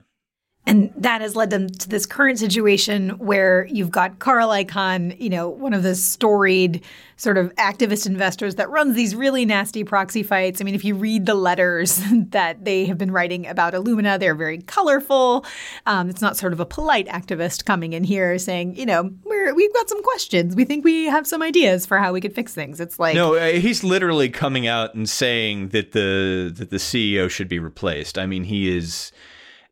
And 0.68 0.92
that 0.98 1.22
has 1.22 1.34
led 1.34 1.50
them 1.50 1.70
to 1.70 1.88
this 1.88 2.06
current 2.06 2.40
situation 2.40 3.12
where 3.12 3.66
you've 3.68 3.90
got 3.90 4.20
Carl 4.20 4.50
Icahn, 4.50 5.18
you 5.18 5.30
know, 5.30 5.48
one 5.48 5.74
of 5.74 5.82
the 5.82 5.96
storied 5.96 6.84
sort 7.16 7.38
of 7.38 7.56
activist 7.56 8.06
investors 8.06 8.56
that 8.56 8.70
runs 8.70 8.94
these 8.94 9.16
really 9.16 9.46
nasty 9.46 9.86
proxy 9.86 10.24
fights. 10.24 10.60
I 10.60 10.66
mean, 10.66 10.76
if 10.76 10.84
you 10.84 10.94
read 10.94 11.26
the 11.26 11.36
letters 11.36 12.02
that 12.12 12.66
they 12.66 12.84
have 12.84 12.98
been 12.98 13.12
writing 13.12 13.48
about 13.48 13.74
Illumina, 13.74 14.20
they're 14.20 14.36
very 14.36 14.58
colorful. 14.58 15.46
Um, 15.86 16.10
it's 16.10 16.22
not 16.22 16.36
sort 16.36 16.52
of 16.52 16.60
a 16.60 16.66
polite 16.66 17.08
activist 17.08 17.64
coming 17.64 17.94
in 17.94 18.04
here 18.04 18.38
saying, 18.38 18.76
you 18.76 18.86
know, 18.86 19.10
we're, 19.24 19.56
we've 19.56 19.74
got 19.74 19.88
some 19.88 20.04
questions. 20.04 20.54
We 20.54 20.66
think 20.66 20.84
we 20.84 21.06
have 21.06 21.26
some 21.26 21.42
ideas 21.42 21.86
for 21.86 21.98
how 21.98 22.12
we 22.12 22.20
could 22.20 22.36
fix 22.36 22.54
things. 22.54 22.82
It's 22.82 23.00
like 23.00 23.16
no, 23.16 23.36
uh, 23.36 23.54
he's 23.54 23.86
literally 23.86 24.28
coming 24.28 24.68
out 24.68 24.96
and 24.96 25.08
saying 25.08 25.70
that 25.70 25.94
the 25.94 26.54
that 26.54 26.72
the 26.72 26.78
CEO 26.78 27.30
should 27.30 27.48
be 27.48 27.58
replaced. 27.58 28.18
I 28.20 28.26
mean, 28.26 28.44
he 28.44 28.76
is 28.76 29.14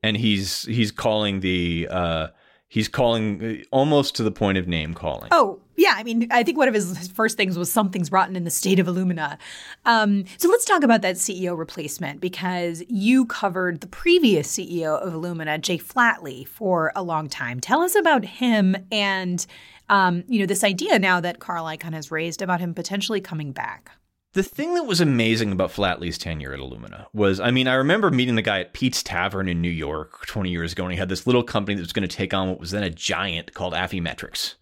and 0.06 0.16
he's 0.16 0.62
he's 0.64 0.92
calling 0.92 1.40
the 1.40 1.88
uh, 1.90 2.28
he's 2.68 2.88
calling 2.88 3.44
uh, 3.44 3.64
almost 3.72 4.16
to 4.16 4.24
the 4.24 4.32
point 4.32 4.58
of 4.58 4.68
name 4.68 4.94
calling. 4.94 5.30
Oh, 5.32 5.60
yeah. 5.76 5.94
I 5.96 6.04
mean, 6.04 6.28
I 6.32 6.44
think 6.44 6.58
one 6.58 6.68
of 6.68 6.74
his, 6.74 6.96
his 6.96 7.08
first 7.08 7.38
things 7.38 7.58
was 7.58 7.72
something's 7.72 8.12
rotten 8.12 8.36
in 8.36 8.44
the 8.44 8.52
state 8.52 8.80
of 8.80 8.86
Illumina. 8.86 9.38
Um, 9.84 10.26
so 10.38 10.48
let's 10.48 10.64
talk 10.64 10.84
about 10.84 11.02
that 11.02 11.16
CEO 11.16 11.58
replacement 11.58 12.22
because 12.22 12.84
you 12.88 13.26
covered 13.26 13.82
the 13.82 13.88
previous 13.88 14.56
CEO 14.56 15.02
of 15.02 15.14
Illumina, 15.14 15.60
Jay 15.60 15.80
Flatley, 15.80 16.48
for 16.48 16.92
a 16.96 17.02
long 17.02 17.28
time. 17.28 17.60
Tell 17.60 17.82
us 17.82 17.96
about 17.96 18.24
him 18.24 18.76
and, 18.92 19.46
um, 19.90 20.24
you 20.28 20.40
know, 20.40 20.46
this 20.46 20.64
idea 20.64 21.00
now 21.00 21.20
that 21.20 21.40
Carl 21.40 21.66
Icahn 21.66 21.94
has 21.94 22.12
raised 22.12 22.44
about 22.44 22.60
him 22.60 22.76
potentially 22.76 23.22
coming 23.22 23.52
back. 23.52 23.92
The 24.36 24.44
thing 24.44 24.74
that 24.74 24.84
was 24.84 25.00
amazing 25.00 25.54
about 25.54 25.72
Flatley's 25.72 26.18
tenure 26.18 26.54
at 26.54 26.60
Illumina 26.60 27.06
was, 27.14 27.40
I 27.40 27.52
mean, 27.52 27.70
I 27.70 27.76
remember 27.76 28.12
meeting 28.12 28.36
the 28.36 28.42
guy 28.42 28.60
at 28.60 28.74
Pete's 28.74 29.02
Tavern 29.02 29.48
in 29.48 29.62
New 29.62 29.70
York 29.70 30.26
20 30.26 30.50
years 30.50 30.74
ago, 30.74 30.84
and 30.84 30.92
he 30.92 31.00
had 31.00 31.08
this 31.08 31.26
little 31.26 31.42
company 31.42 31.76
that 31.76 31.82
was 31.82 31.94
going 31.94 32.06
to 32.06 32.14
take 32.14 32.34
on 32.34 32.50
what 32.50 32.60
was 32.60 32.72
then 32.72 32.84
a 32.84 32.90
giant 32.90 33.54
called 33.54 33.72
Affymetrix, 33.72 34.56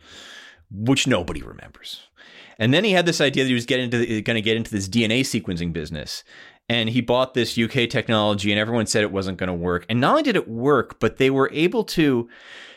which 0.69 1.07
nobody 1.07 1.41
remembers. 1.41 2.01
And 2.59 2.71
then 2.71 2.83
he 2.83 2.91
had 2.91 3.07
this 3.07 3.19
idea 3.19 3.45
that 3.45 3.47
he 3.47 3.55
was 3.55 3.65
going 3.65 3.89
to 3.89 4.41
get 4.41 4.57
into 4.57 4.69
this 4.69 4.87
DNA 4.87 5.21
sequencing 5.21 5.73
business. 5.73 6.23
And 6.69 6.89
he 6.89 7.01
bought 7.01 7.33
this 7.33 7.57
UK 7.57 7.89
technology, 7.89 8.51
and 8.51 8.59
everyone 8.59 8.87
said 8.87 9.03
it 9.03 9.11
wasn't 9.11 9.37
going 9.37 9.47
to 9.47 9.53
work. 9.53 9.85
And 9.89 9.99
not 9.99 10.11
only 10.11 10.23
did 10.23 10.35
it 10.35 10.47
work, 10.47 10.99
but 10.99 11.17
they 11.17 11.29
were 11.29 11.49
able 11.51 11.83
to 11.85 12.29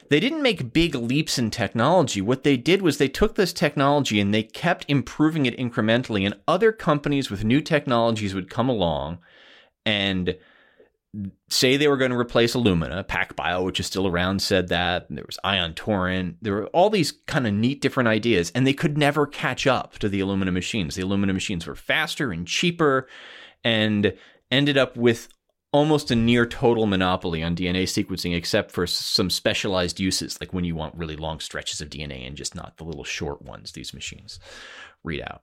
they 0.09 0.20
didn't 0.20 0.42
make 0.42 0.72
big 0.72 0.94
leaps 0.94 1.38
in 1.38 1.51
technology. 1.51 2.20
What 2.20 2.44
they 2.44 2.57
did 2.57 2.83
was 2.83 2.99
they 2.99 3.09
took 3.09 3.35
this 3.35 3.53
technology 3.53 4.20
and 4.20 4.33
they 4.33 4.42
kept 4.42 4.85
improving 4.88 5.46
it 5.46 5.57
incrementally, 5.57 6.25
and 6.25 6.37
other 6.46 6.72
companies 6.72 7.31
with 7.31 7.44
new 7.44 7.61
technologies 7.61 8.35
would 8.35 8.51
come 8.51 8.68
along 8.68 9.18
and 9.85 10.37
say 11.49 11.77
they 11.77 11.88
were 11.88 11.96
going 11.96 12.11
to 12.11 12.18
replace 12.18 12.55
Illumina. 12.55 13.05
PacBio, 13.05 13.64
which 13.64 13.81
is 13.81 13.87
still 13.87 14.07
around, 14.07 14.42
said 14.42 14.68
that. 14.68 15.07
There 15.09 15.25
was 15.27 15.38
Ion 15.44 15.75
Torrent. 15.75 16.37
There 16.42 16.53
were 16.53 16.66
all 16.68 16.90
these 16.90 17.12
kind 17.27 17.46
of 17.46 17.55
neat 17.55 17.81
different 17.81 18.09
ideas, 18.09 18.53
and 18.55 18.66
they 18.66 18.75
could 18.75 18.99
never 18.99 19.27
catch 19.27 19.66
up 19.66 19.99
to 19.99 20.09
the 20.09 20.20
Illumina 20.20 20.53
machines. 20.53 20.94
The 20.94 21.03
Illumina 21.03 21.33
machines 21.33 21.66
were 21.66 21.75
faster 21.75 22.33
and 22.33 22.46
cheaper 22.46 23.09
and 23.64 24.14
ended 24.51 24.79
up 24.79 24.97
with 24.97 25.29
almost 25.73 26.11
a 26.11 26.16
near 26.16 26.47
total 26.47 26.87
monopoly 26.87 27.42
on 27.42 27.55
DNA 27.55 27.83
sequencing, 27.83 28.35
except 28.35 28.71
for 28.71 28.87
some 28.87 29.29
specialized 29.29 30.01
uses, 30.01 30.40
like 30.40 30.53
when 30.53 30.64
you 30.64 30.75
want 30.75 30.95
really 30.95 31.16
long 31.16 31.40
stretches 31.40 31.81
of 31.81 31.90
DNA 31.90 32.27
and 32.27 32.37
just 32.37 32.55
not 32.55 32.77
the 32.77 32.85
little 32.85 33.05
short 33.05 33.42
ones 33.42 33.73
these 33.73 33.92
machines 33.92 34.40
read 35.05 35.21
out. 35.21 35.42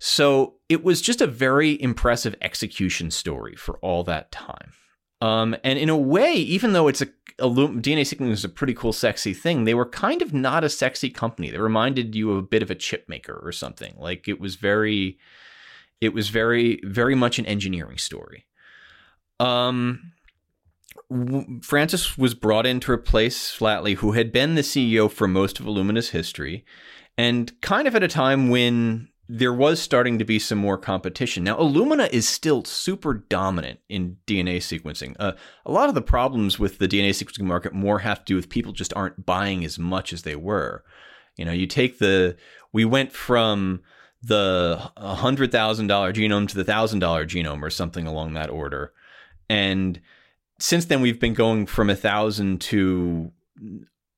So 0.00 0.54
it 0.68 0.84
was 0.84 1.00
just 1.00 1.20
a 1.20 1.26
very 1.26 1.80
impressive 1.80 2.34
execution 2.40 3.10
story 3.10 3.54
for 3.56 3.78
all 3.78 4.04
that 4.04 4.32
time. 4.32 4.72
Um, 5.20 5.56
and 5.64 5.78
in 5.78 5.88
a 5.88 5.96
way, 5.96 6.34
even 6.34 6.72
though 6.72 6.88
it's 6.88 7.02
a, 7.02 7.08
DNA 7.38 8.00
sequencing 8.02 8.30
is 8.30 8.44
a 8.44 8.48
pretty 8.48 8.74
cool, 8.74 8.92
sexy 8.92 9.32
thing, 9.32 9.64
they 9.64 9.74
were 9.74 9.86
kind 9.86 10.22
of 10.22 10.34
not 10.34 10.64
a 10.64 10.68
sexy 10.68 11.10
company. 11.10 11.50
They 11.50 11.58
reminded 11.58 12.14
you 12.14 12.32
of 12.32 12.38
a 12.38 12.42
bit 12.42 12.62
of 12.62 12.70
a 12.70 12.76
chip 12.76 13.08
maker 13.08 13.40
or 13.42 13.52
something. 13.52 13.94
Like 13.96 14.26
it 14.28 14.40
was 14.40 14.56
very, 14.56 15.18
it 16.00 16.12
was 16.12 16.28
very, 16.28 16.80
very 16.84 17.14
much 17.14 17.38
an 17.38 17.46
engineering 17.46 17.98
story. 17.98 18.46
Um, 19.40 20.12
Francis 21.62 22.18
was 22.18 22.34
brought 22.34 22.66
in 22.66 22.80
to 22.80 22.92
replace 22.92 23.56
Flatley, 23.56 23.96
who 23.96 24.12
had 24.12 24.32
been 24.32 24.54
the 24.54 24.62
CEO 24.62 25.10
for 25.10 25.26
most 25.26 25.58
of 25.58 25.66
Illumina's 25.66 26.10
history, 26.10 26.64
and 27.16 27.58
kind 27.60 27.88
of 27.88 27.94
at 27.94 28.02
a 28.02 28.08
time 28.08 28.50
when 28.50 29.08
there 29.30 29.52
was 29.52 29.80
starting 29.80 30.18
to 30.18 30.24
be 30.24 30.38
some 30.38 30.56
more 30.56 30.78
competition. 30.78 31.44
Now, 31.44 31.56
Illumina 31.56 32.08
is 32.10 32.26
still 32.26 32.64
super 32.64 33.12
dominant 33.12 33.80
in 33.88 34.16
DNA 34.26 34.56
sequencing. 34.56 35.14
Uh, 35.18 35.32
a 35.66 35.72
lot 35.72 35.90
of 35.90 35.94
the 35.94 36.02
problems 36.02 36.58
with 36.58 36.78
the 36.78 36.88
DNA 36.88 37.10
sequencing 37.10 37.42
market 37.42 37.74
more 37.74 37.98
have 37.98 38.20
to 38.20 38.24
do 38.24 38.36
with 38.36 38.48
people 38.48 38.72
just 38.72 38.94
aren't 38.96 39.26
buying 39.26 39.66
as 39.66 39.78
much 39.78 40.14
as 40.14 40.22
they 40.22 40.34
were. 40.34 40.82
You 41.36 41.44
know, 41.44 41.52
you 41.52 41.66
take 41.66 41.98
the, 41.98 42.36
we 42.72 42.86
went 42.86 43.12
from 43.12 43.82
the 44.22 44.90
$100,000 44.98 45.50
genome 45.50 46.48
to 46.48 46.56
the 46.56 46.64
$1,000 46.64 47.00
genome 47.26 47.62
or 47.62 47.70
something 47.70 48.06
along 48.06 48.34
that 48.34 48.50
order. 48.50 48.92
And 49.48 50.00
since 50.58 50.86
then, 50.86 51.00
we've 51.00 51.20
been 51.20 51.34
going 51.34 51.66
from 51.66 51.88
a 51.88 51.96
thousand 51.96 52.60
to 52.62 53.30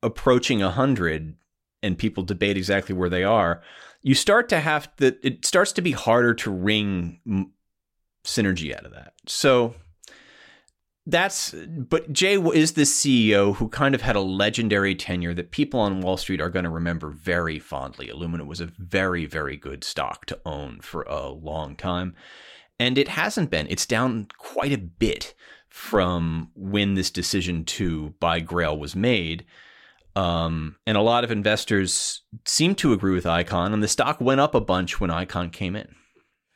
approaching 0.03 0.63
a 0.63 0.71
hundred, 0.71 1.37
and 1.83 1.99
people 1.99 2.23
debate 2.23 2.57
exactly 2.57 2.95
where 2.95 3.11
they 3.11 3.25
are. 3.25 3.63
You 4.03 4.15
start 4.15 4.49
to 4.49 4.61
have 4.61 4.91
that. 4.97 5.19
It 5.23 5.45
starts 5.45 5.73
to 5.73 5.83
be 5.83 5.93
harder 5.93 6.33
to 6.35 6.51
wring 6.51 7.53
synergy 8.25 8.75
out 8.75 8.87
of 8.87 8.93
that. 8.93 9.13
So 9.27 9.75
that's 11.07 11.55
but 11.77 12.13
Jay 12.13 12.35
is 12.35 12.73
the 12.73 12.83
CEO 12.83 13.57
who 13.57 13.69
kind 13.69 13.95
of 13.95 14.03
had 14.03 14.17
a 14.17 14.21
legendary 14.21 14.95
tenure 14.95 15.35
that 15.35 15.51
people 15.51 15.81
on 15.81 16.01
Wall 16.01 16.17
Street 16.17 16.41
are 16.41 16.51
going 16.51 16.65
to 16.65 16.71
remember 16.71 17.11
very 17.11 17.59
fondly. 17.59 18.09
Illumina 18.09 18.47
was 18.47 18.61
a 18.61 18.71
very 18.79 19.27
very 19.27 19.57
good 19.57 19.83
stock 19.83 20.27
to 20.27 20.39
own 20.45 20.81
for 20.81 21.03
a 21.03 21.29
long 21.29 21.77
time. 21.77 22.15
And 22.79 22.97
it 22.97 23.09
hasn't 23.09 23.51
been. 23.51 23.67
It's 23.69 23.85
down 23.85 24.29
quite 24.39 24.73
a 24.73 24.79
bit 24.79 25.35
from 25.69 26.51
when 26.55 26.95
this 26.95 27.11
decision 27.11 27.65
to 27.65 28.15
buy 28.21 28.41
Grail 28.41 28.77
was 28.77 28.97
made. 28.97 29.45
Um, 30.17 30.77
and 30.87 30.97
a 30.97 31.03
lot 31.03 31.23
of 31.23 31.31
investors 31.31 32.23
seem 32.45 32.75
to 32.77 32.93
agree 32.93 33.15
with 33.15 33.25
Icahn, 33.25 33.73
and 33.73 33.83
the 33.83 33.89
stock 33.89 34.21
went 34.21 34.41
up 34.41 34.55
a 34.55 34.61
bunch 34.61 35.01
when 35.01 35.11
Icahn 35.11 35.53
came 35.53 35.77
in. 35.77 35.95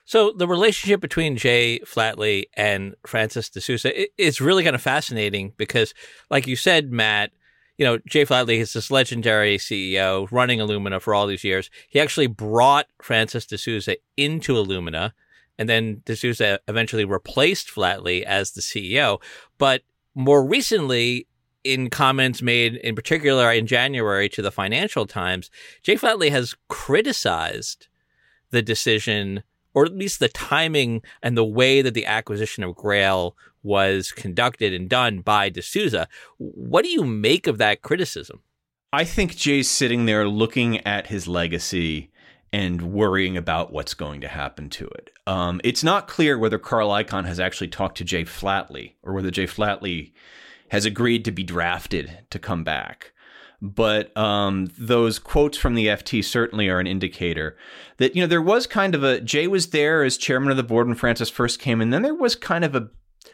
So 0.04 0.32
the 0.32 0.46
relationship 0.46 1.00
between 1.00 1.36
Jay 1.36 1.80
Flatley 1.80 2.44
and 2.54 2.94
Francis 3.06 3.48
deSouza 3.48 4.06
is 4.18 4.40
really 4.40 4.62
kind 4.62 4.76
of 4.76 4.82
fascinating 4.82 5.52
because, 5.56 5.94
like 6.30 6.46
you 6.46 6.56
said, 6.56 6.92
Matt, 6.92 7.30
you 7.78 7.84
know, 7.84 7.98
Jay 8.06 8.24
Flatley 8.24 8.58
is 8.58 8.72
this 8.72 8.90
legendary 8.90 9.56
CEO 9.56 10.28
running 10.30 10.58
Illumina 10.58 11.00
for 11.00 11.14
all 11.14 11.26
these 11.26 11.42
years. 11.42 11.70
He 11.88 12.00
actually 12.00 12.26
brought 12.26 12.86
Francis 13.02 13.46
deSouza 13.46 13.96
into 14.16 14.54
Illumina 14.54 15.12
and 15.58 15.68
then 15.68 16.02
deSouza 16.04 16.58
eventually 16.68 17.04
replaced 17.04 17.68
Flatley 17.68 18.22
as 18.22 18.52
the 18.52 18.60
CEO. 18.60 19.20
But 19.58 19.82
more 20.14 20.44
recently, 20.44 21.26
in 21.64 21.88
comments 21.88 22.42
made 22.42 22.76
in 22.76 22.94
particular 22.94 23.50
in 23.50 23.66
January 23.66 24.28
to 24.28 24.42
the 24.42 24.52
Financial 24.52 25.06
Times, 25.06 25.50
Jay 25.82 25.96
Flatley 25.96 26.30
has 26.30 26.54
criticized 26.68 27.88
the 28.50 28.62
decision, 28.62 29.42
or 29.74 29.84
at 29.84 29.96
least 29.96 30.20
the 30.20 30.28
timing 30.28 31.02
and 31.22 31.36
the 31.36 31.44
way 31.44 31.82
that 31.82 31.94
the 31.94 32.06
acquisition 32.06 32.64
of 32.64 32.74
Grail 32.74 33.36
was 33.62 34.12
conducted 34.12 34.72
and 34.72 34.88
done 34.88 35.20
by 35.20 35.50
deSouza. 35.50 36.06
What 36.38 36.84
do 36.84 36.90
you 36.90 37.04
make 37.04 37.46
of 37.46 37.58
that 37.58 37.82
criticism? 37.82 38.42
I 38.92 39.04
think 39.04 39.36
Jay's 39.36 39.68
sitting 39.68 40.06
there 40.06 40.28
looking 40.28 40.78
at 40.86 41.08
his 41.08 41.26
legacy 41.26 42.12
and 42.52 42.92
worrying 42.92 43.36
about 43.36 43.72
what's 43.72 43.94
going 43.94 44.20
to 44.20 44.28
happen 44.28 44.70
to 44.70 44.86
it. 44.86 45.10
Um, 45.26 45.60
it's 45.64 45.82
not 45.82 46.06
clear 46.06 46.38
whether 46.38 46.58
Carl 46.58 46.90
Icahn 46.90 47.24
has 47.24 47.40
actually 47.40 47.66
talked 47.66 47.98
to 47.98 48.04
Jay 48.04 48.22
Flatley 48.22 48.92
or 49.02 49.12
whether 49.12 49.32
Jay 49.32 49.48
Flatley 49.48 50.12
has 50.68 50.84
agreed 50.84 51.24
to 51.24 51.32
be 51.32 51.42
drafted 51.42 52.18
to 52.30 52.38
come 52.38 52.62
back. 52.62 53.12
But 53.62 54.14
um, 54.16 54.70
those 54.78 55.18
quotes 55.18 55.56
from 55.56 55.74
the 55.74 55.86
FT 55.86 56.24
certainly 56.24 56.68
are 56.68 56.80
an 56.80 56.86
indicator 56.86 57.56
that 57.96 58.14
you 58.14 58.22
know 58.22 58.26
there 58.26 58.42
was 58.42 58.66
kind 58.66 58.94
of 58.94 59.02
a 59.02 59.20
Jay 59.20 59.46
was 59.46 59.68
there 59.68 60.04
as 60.04 60.16
chairman 60.16 60.50
of 60.50 60.56
the 60.56 60.62
board 60.62 60.86
when 60.86 60.96
Francis 60.96 61.30
first 61.30 61.58
came, 61.58 61.80
and 61.80 61.92
then 61.92 62.02
there 62.02 62.14
was 62.14 62.34
kind 62.36 62.64
of 62.64 62.74
a 62.74 62.88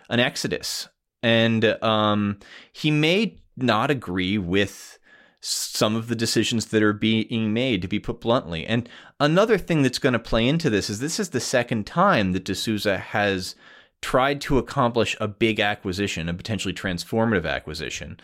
an 0.08 0.20
exodus, 0.20 0.88
and 1.22 1.64
um, 1.82 2.38
he 2.72 2.90
may 2.90 3.38
not 3.56 3.90
agree 3.90 4.38
with 4.38 4.98
some 5.40 5.96
of 5.96 6.08
the 6.08 6.16
decisions 6.16 6.66
that 6.66 6.82
are 6.82 6.92
being 6.92 7.52
made, 7.52 7.80
to 7.82 7.88
be 7.88 7.98
put 7.98 8.20
bluntly. 8.20 8.66
And 8.66 8.88
another 9.18 9.56
thing 9.56 9.82
that's 9.82 9.98
going 9.98 10.12
to 10.12 10.18
play 10.18 10.46
into 10.46 10.68
this 10.68 10.90
is 10.90 11.00
this 11.00 11.18
is 11.18 11.30
the 11.30 11.40
second 11.40 11.86
time 11.86 12.32
that 12.32 12.44
deSouza 12.44 13.00
has 13.00 13.54
tried 14.02 14.40
to 14.42 14.58
accomplish 14.58 15.16
a 15.20 15.28
big 15.28 15.58
acquisition, 15.58 16.28
a 16.28 16.34
potentially 16.34 16.74
transformative 16.74 17.48
acquisition, 17.48 18.18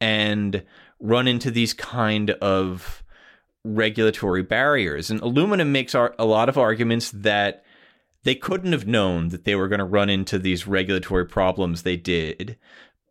and 0.00 0.64
run 1.02 1.26
into 1.28 1.50
these 1.50 1.74
kind 1.74 2.30
of 2.30 3.02
regulatory 3.64 4.42
barriers. 4.42 5.10
And 5.10 5.20
Illumina 5.20 5.66
makes 5.66 5.94
ar- 5.94 6.14
a 6.18 6.24
lot 6.24 6.48
of 6.48 6.56
arguments 6.56 7.10
that 7.10 7.64
they 8.22 8.36
couldn't 8.36 8.72
have 8.72 8.86
known 8.86 9.28
that 9.28 9.44
they 9.44 9.56
were 9.56 9.68
going 9.68 9.80
to 9.80 9.84
run 9.84 10.08
into 10.08 10.38
these 10.38 10.66
regulatory 10.66 11.26
problems 11.26 11.82
they 11.82 11.96
did, 11.96 12.56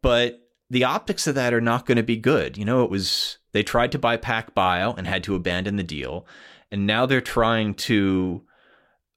but 0.01 0.39
the 0.69 0.85
optics 0.85 1.27
of 1.27 1.35
that 1.35 1.53
are 1.53 1.61
not 1.61 1.85
going 1.85 1.97
to 1.97 2.03
be 2.03 2.15
good. 2.15 2.57
You 2.57 2.63
know, 2.63 2.83
it 2.83 2.89
was 2.89 3.37
they 3.51 3.61
tried 3.61 3.91
to 3.91 3.99
buy 3.99 4.15
PacBio 4.15 4.97
and 4.97 5.05
had 5.05 5.23
to 5.25 5.35
abandon 5.35 5.75
the 5.75 5.83
deal, 5.83 6.25
and 6.71 6.87
now 6.87 7.05
they're 7.05 7.19
trying 7.19 7.73
to 7.73 8.41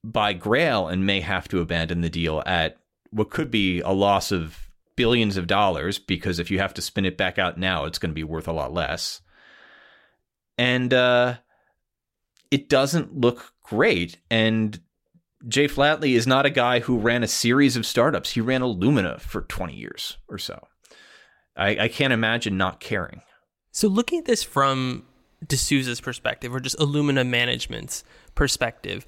buy 0.03 0.33
Grail 0.33 0.89
and 0.89 1.07
may 1.07 1.21
have 1.21 1.47
to 1.49 1.61
abandon 1.61 2.01
the 2.01 2.11
deal 2.11 2.43
at 2.45 2.77
what 3.11 3.31
could 3.31 3.53
be 3.53 3.81
a 3.81 3.93
loss 3.93 4.33
of 4.33 4.64
billions 4.97 5.37
of 5.37 5.47
dollars 5.47 5.99
because 5.99 6.39
if 6.39 6.51
you 6.51 6.59
have 6.59 6.75
to 6.75 6.83
spin 6.83 7.05
it 7.05 7.17
back 7.17 7.39
out 7.39 7.59
now, 7.59 7.85
it's 7.85 7.99
going 7.99 8.11
to 8.11 8.15
be 8.15 8.25
worth 8.25 8.49
a 8.49 8.53
lot 8.53 8.73
less. 8.73 9.21
And 10.57 10.93
uh, 10.95 11.37
it 12.51 12.69
doesn't 12.69 13.19
look 13.19 13.53
great. 13.63 14.19
And 14.31 14.79
Jay 15.49 15.67
Flatley 15.67 16.15
is 16.15 16.27
not 16.27 16.47
a 16.47 16.51
guy 16.51 16.81
who 16.81 16.99
ran 16.99 17.23
a 17.23 17.29
series 17.29 17.77
of 17.77 17.87
startups. 17.87 18.31
He 18.31 18.41
ran 18.41 18.61
Illumina 18.61 19.21
for 19.21 19.43
20 19.43 19.75
years 19.75 20.19
or 20.29 20.39
so. 20.39 20.67
I, 21.57 21.77
I 21.79 21.89
can't 21.89 22.13
imagine 22.13 22.57
not 22.57 22.81
caring. 22.81 23.23
So, 23.71 23.89
looking 23.89 24.21
at 24.21 24.25
this 24.25 24.43
from 24.43 25.05
deSouza's 25.45 26.01
perspective, 26.01 26.55
or 26.55 26.61
just 26.61 26.79
Illumina 26.79 27.27
management's 27.27 28.05
perspective, 28.35 29.05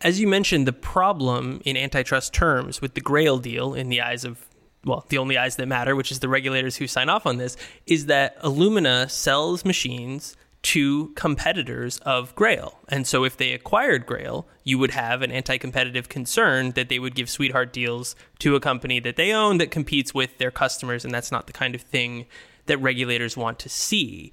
as 0.00 0.20
you 0.20 0.26
mentioned, 0.26 0.66
the 0.66 0.72
problem 0.72 1.60
in 1.64 1.76
antitrust 1.76 2.32
terms 2.32 2.80
with 2.80 2.94
the 2.94 3.00
Grail 3.00 3.38
deal, 3.38 3.74
in 3.74 3.88
the 3.88 4.00
eyes 4.00 4.24
of 4.24 4.47
well, 4.84 5.04
the 5.08 5.18
only 5.18 5.36
eyes 5.36 5.56
that 5.56 5.66
matter, 5.66 5.96
which 5.96 6.12
is 6.12 6.20
the 6.20 6.28
regulators 6.28 6.76
who 6.76 6.86
sign 6.86 7.08
off 7.08 7.26
on 7.26 7.36
this, 7.36 7.56
is 7.86 8.06
that 8.06 8.40
Illumina 8.42 9.10
sells 9.10 9.64
machines 9.64 10.36
to 10.62 11.08
competitors 11.14 11.98
of 11.98 12.34
Grail. 12.34 12.78
And 12.88 13.06
so 13.06 13.24
if 13.24 13.36
they 13.36 13.52
acquired 13.52 14.06
Grail, 14.06 14.46
you 14.64 14.78
would 14.78 14.90
have 14.90 15.22
an 15.22 15.30
anti 15.30 15.56
competitive 15.58 16.08
concern 16.08 16.72
that 16.72 16.88
they 16.88 16.98
would 16.98 17.14
give 17.14 17.30
sweetheart 17.30 17.72
deals 17.72 18.16
to 18.40 18.56
a 18.56 18.60
company 18.60 19.00
that 19.00 19.16
they 19.16 19.32
own 19.32 19.58
that 19.58 19.70
competes 19.70 20.12
with 20.12 20.38
their 20.38 20.50
customers. 20.50 21.04
And 21.04 21.14
that's 21.14 21.32
not 21.32 21.46
the 21.46 21.52
kind 21.52 21.74
of 21.74 21.82
thing 21.82 22.26
that 22.66 22.78
regulators 22.78 23.36
want 23.36 23.58
to 23.60 23.68
see. 23.68 24.32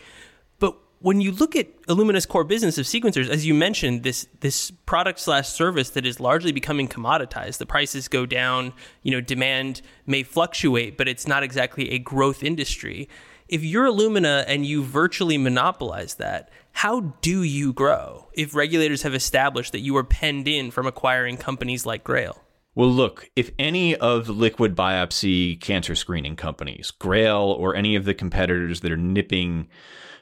When 0.99 1.21
you 1.21 1.31
look 1.31 1.55
at 1.55 1.81
Illumina's 1.83 2.25
core 2.25 2.43
business 2.43 2.77
of 2.77 2.85
sequencers, 2.85 3.29
as 3.29 3.45
you 3.45 3.53
mentioned, 3.53 4.03
this 4.03 4.27
this 4.39 4.71
product 4.71 5.19
slash 5.19 5.49
service 5.49 5.91
that 5.91 6.05
is 6.05 6.19
largely 6.19 6.51
becoming 6.51 6.87
commoditized. 6.87 7.57
The 7.57 7.65
prices 7.65 8.07
go 8.07 8.25
down, 8.25 8.73
you 9.03 9.11
know, 9.11 9.21
demand 9.21 9.81
may 10.05 10.23
fluctuate, 10.23 10.97
but 10.97 11.07
it's 11.07 11.27
not 11.27 11.43
exactly 11.43 11.91
a 11.91 11.99
growth 11.99 12.43
industry 12.43 13.07
if 13.47 13.63
you're 13.63 13.85
Illumina 13.85 14.43
and 14.47 14.65
you 14.65 14.83
virtually 14.83 15.37
monopolize 15.37 16.15
that, 16.15 16.49
how 16.71 17.01
do 17.21 17.43
you 17.43 17.73
grow 17.73 18.27
if 18.33 18.55
regulators 18.55 19.03
have 19.03 19.13
established 19.13 19.71
that 19.71 19.79
you 19.79 19.95
are 19.97 20.03
penned 20.03 20.47
in 20.47 20.71
from 20.71 20.87
acquiring 20.87 21.37
companies 21.37 21.85
like 21.85 22.03
Grail? 22.03 22.41
Well, 22.73 22.89
look, 22.89 23.29
if 23.35 23.51
any 23.57 23.95
of 23.95 24.25
the 24.25 24.33
liquid 24.33 24.75
biopsy 24.75 25.59
cancer 25.61 25.95
screening 25.95 26.35
companies, 26.35 26.91
Grail 26.91 27.55
or 27.57 27.75
any 27.75 27.95
of 27.95 28.03
the 28.03 28.13
competitors 28.13 28.81
that 28.81 28.91
are 28.91 28.97
nipping 28.97 29.69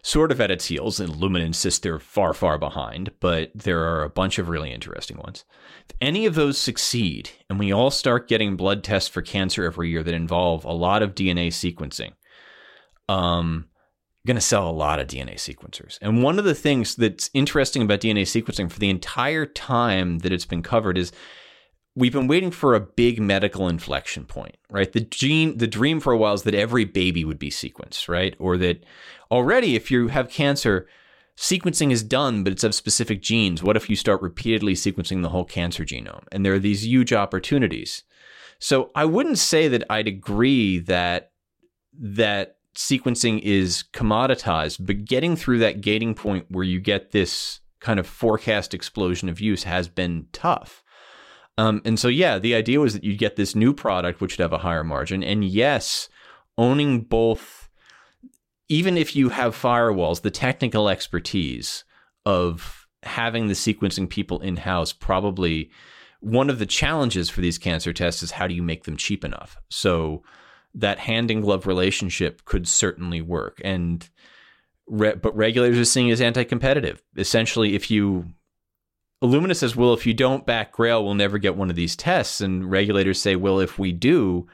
sort 0.04 0.32
of 0.32 0.42
at 0.42 0.52
its 0.52 0.66
heels, 0.66 1.00
and 1.00 1.14
Illumina 1.14 1.46
insists 1.46 1.80
they're 1.80 1.98
far, 1.98 2.34
far 2.34 2.58
behind, 2.58 3.12
but 3.22 3.52
there 3.56 3.80
are 3.80 4.04
a 4.04 4.10
bunch 4.10 4.38
of 4.38 4.50
really 4.50 4.72
interesting 4.72 5.18
ones. 5.18 5.46
If 5.90 5.96
any 6.02 6.26
of 6.26 6.36
those 6.36 6.58
succeed, 6.58 7.30
and 7.50 7.58
we 7.58 7.72
all 7.72 7.90
start 7.90 8.28
getting 8.28 8.58
blood 8.58 8.84
tests 8.84 9.10
for 9.10 9.22
cancer 9.22 9.64
every 9.64 9.90
year 9.90 10.04
that 10.04 10.14
involve 10.14 10.66
a 10.66 10.74
lot 10.74 11.02
of 11.02 11.16
DNA 11.16 11.48
sequencing, 11.48 12.12
um, 13.08 13.70
going 14.28 14.36
to 14.36 14.42
sell 14.42 14.70
a 14.70 14.72
lot 14.72 15.00
of 15.00 15.08
DNA 15.08 15.36
sequencers. 15.36 15.98
And 16.02 16.22
one 16.22 16.38
of 16.38 16.46
the 16.46 16.56
things 16.56 16.96
that's 16.96 17.30
interesting 17.34 17.82
about 17.82 18.02
DNA 18.02 18.24
sequencing 18.24 18.70
for 18.70 18.80
the 18.80 18.90
entire 18.90 19.46
time 19.46 20.20
that 20.20 20.34
it's 20.34 20.46
been 20.46 20.64
covered 20.64 20.98
is 20.98 21.14
we've 21.96 22.14
been 22.14 22.28
waiting 22.28 22.52
for 22.52 22.74
a 22.74 22.80
big 22.80 23.22
medical 23.22 23.68
inflection 23.68 24.26
point, 24.26 24.58
right? 24.70 24.92
The 24.92 25.02
gene, 25.02 25.58
the 25.58 25.68
dream 25.68 26.00
for 26.00 26.14
a 26.14 26.18
while 26.18 26.34
is 26.34 26.44
that 26.44 26.56
every 26.56 26.86
baby 26.86 27.24
would 27.24 27.40
be 27.40 27.50
sequenced, 27.50 28.08
right? 28.10 28.36
Or 28.40 28.58
that 28.58 28.84
already, 29.30 29.76
if 29.76 29.92
you 29.92 30.08
have 30.08 30.30
cancer, 30.30 30.88
sequencing 31.38 31.92
is 31.92 32.04
done, 32.04 32.44
but 32.44 32.54
it's 32.54 32.64
of 32.64 32.74
specific 32.74 33.22
genes. 33.22 33.62
What 33.62 33.78
if 33.78 33.90
you 33.90 33.96
start 33.96 34.22
repeatedly 34.22 34.74
sequencing 34.74 35.22
the 35.22 35.30
whole 35.30 35.46
cancer 35.46 35.86
genome? 35.86 36.26
And 36.32 36.46
there 36.46 36.54
are 36.54 36.60
these 36.60 36.86
huge 36.86 37.14
opportunities. 37.14 38.04
So 38.60 38.92
I 38.96 39.06
wouldn't 39.06 39.40
say 39.40 39.68
that 39.68 39.84
I'd 39.90 40.08
agree 40.08 40.80
that 40.80 41.32
that 42.00 42.58
sequencing 42.76 43.40
is 43.42 43.84
commoditized, 43.94 44.84
but 44.86 45.06
getting 45.06 45.36
through 45.36 45.60
that 45.60 45.82
gating 45.82 46.16
point 46.16 46.46
where 46.50 46.64
you 46.64 46.80
get 46.80 47.12
this 47.12 47.60
kind 47.80 48.00
of 48.00 48.08
forecast 48.08 48.74
explosion 48.74 49.30
of 49.30 49.42
use 49.42 49.64
has 49.64 49.88
been 49.88 50.28
tough. 50.32 50.83
Um, 51.58 51.82
and 51.86 52.00
so, 52.00 52.08
yeah, 52.08 52.40
the 52.40 52.56
idea 52.56 52.80
was 52.80 52.94
that 52.94 53.04
you'd 53.04 53.20
get 53.20 53.36
this 53.36 53.56
new 53.56 53.74
product 53.74 54.22
which 54.22 54.38
would 54.38 54.44
have 54.44 54.54
a 54.54 54.60
higher 54.60 54.84
margin. 54.84 55.24
And 55.24 55.44
yes, 55.44 56.10
owning 56.58 57.02
both, 57.02 57.70
even 58.70 58.98
if 58.98 59.16
you 59.16 59.30
have 59.30 59.56
firewalls, 59.56 60.22
the 60.22 60.32
technical 60.32 60.90
expertise 60.90 61.84
of 62.26 62.88
having 63.04 63.48
the 63.48 63.54
sequencing 63.54 64.10
people 64.10 64.40
in 64.40 64.58
house 64.58 64.94
probably 64.94 65.70
one 66.22 66.50
of 66.50 66.58
the 66.58 66.66
challenges 66.66 67.30
for 67.30 67.42
these 67.42 67.58
cancer 67.58 67.92
tests 67.92 68.24
is 68.24 68.32
how 68.32 68.48
do 68.48 68.56
you 68.56 68.64
make 68.64 68.86
them 68.86 68.96
cheap 68.98 69.26
enough? 69.26 69.58
So, 69.70 70.24
that 70.76 71.00
hand 71.00 71.30
in 71.30 71.42
glove 71.42 71.68
relationship 71.68 72.46
could 72.46 72.68
certainly 72.68 73.22
work. 73.22 73.62
And 73.64 74.10
re- 74.88 75.16
but 75.16 75.36
regulators 75.36 75.78
are 75.78 75.86
seeing 75.86 76.08
it 76.08 76.14
as 76.14 76.22
anti-competitive. 76.22 77.04
Essentially, 77.16 77.76
if 77.76 77.92
you 77.92 78.26
Illumina 79.24 79.56
says, 79.56 79.76
well, 79.76 79.94
if 79.94 80.06
you 80.06 80.14
don't 80.14 80.46
back 80.46 80.74
Grail, 80.74 81.04
we'll 81.04 81.14
never 81.14 81.38
get 81.38 81.56
one 81.56 81.70
of 81.70 81.78
these 81.78 81.96
tests. 81.96 82.42
And 82.42 82.70
regulators 82.70 83.22
say, 83.22 83.38
well, 83.38 83.60
if 83.60 83.80
we 83.80 83.94
do, 83.94 84.48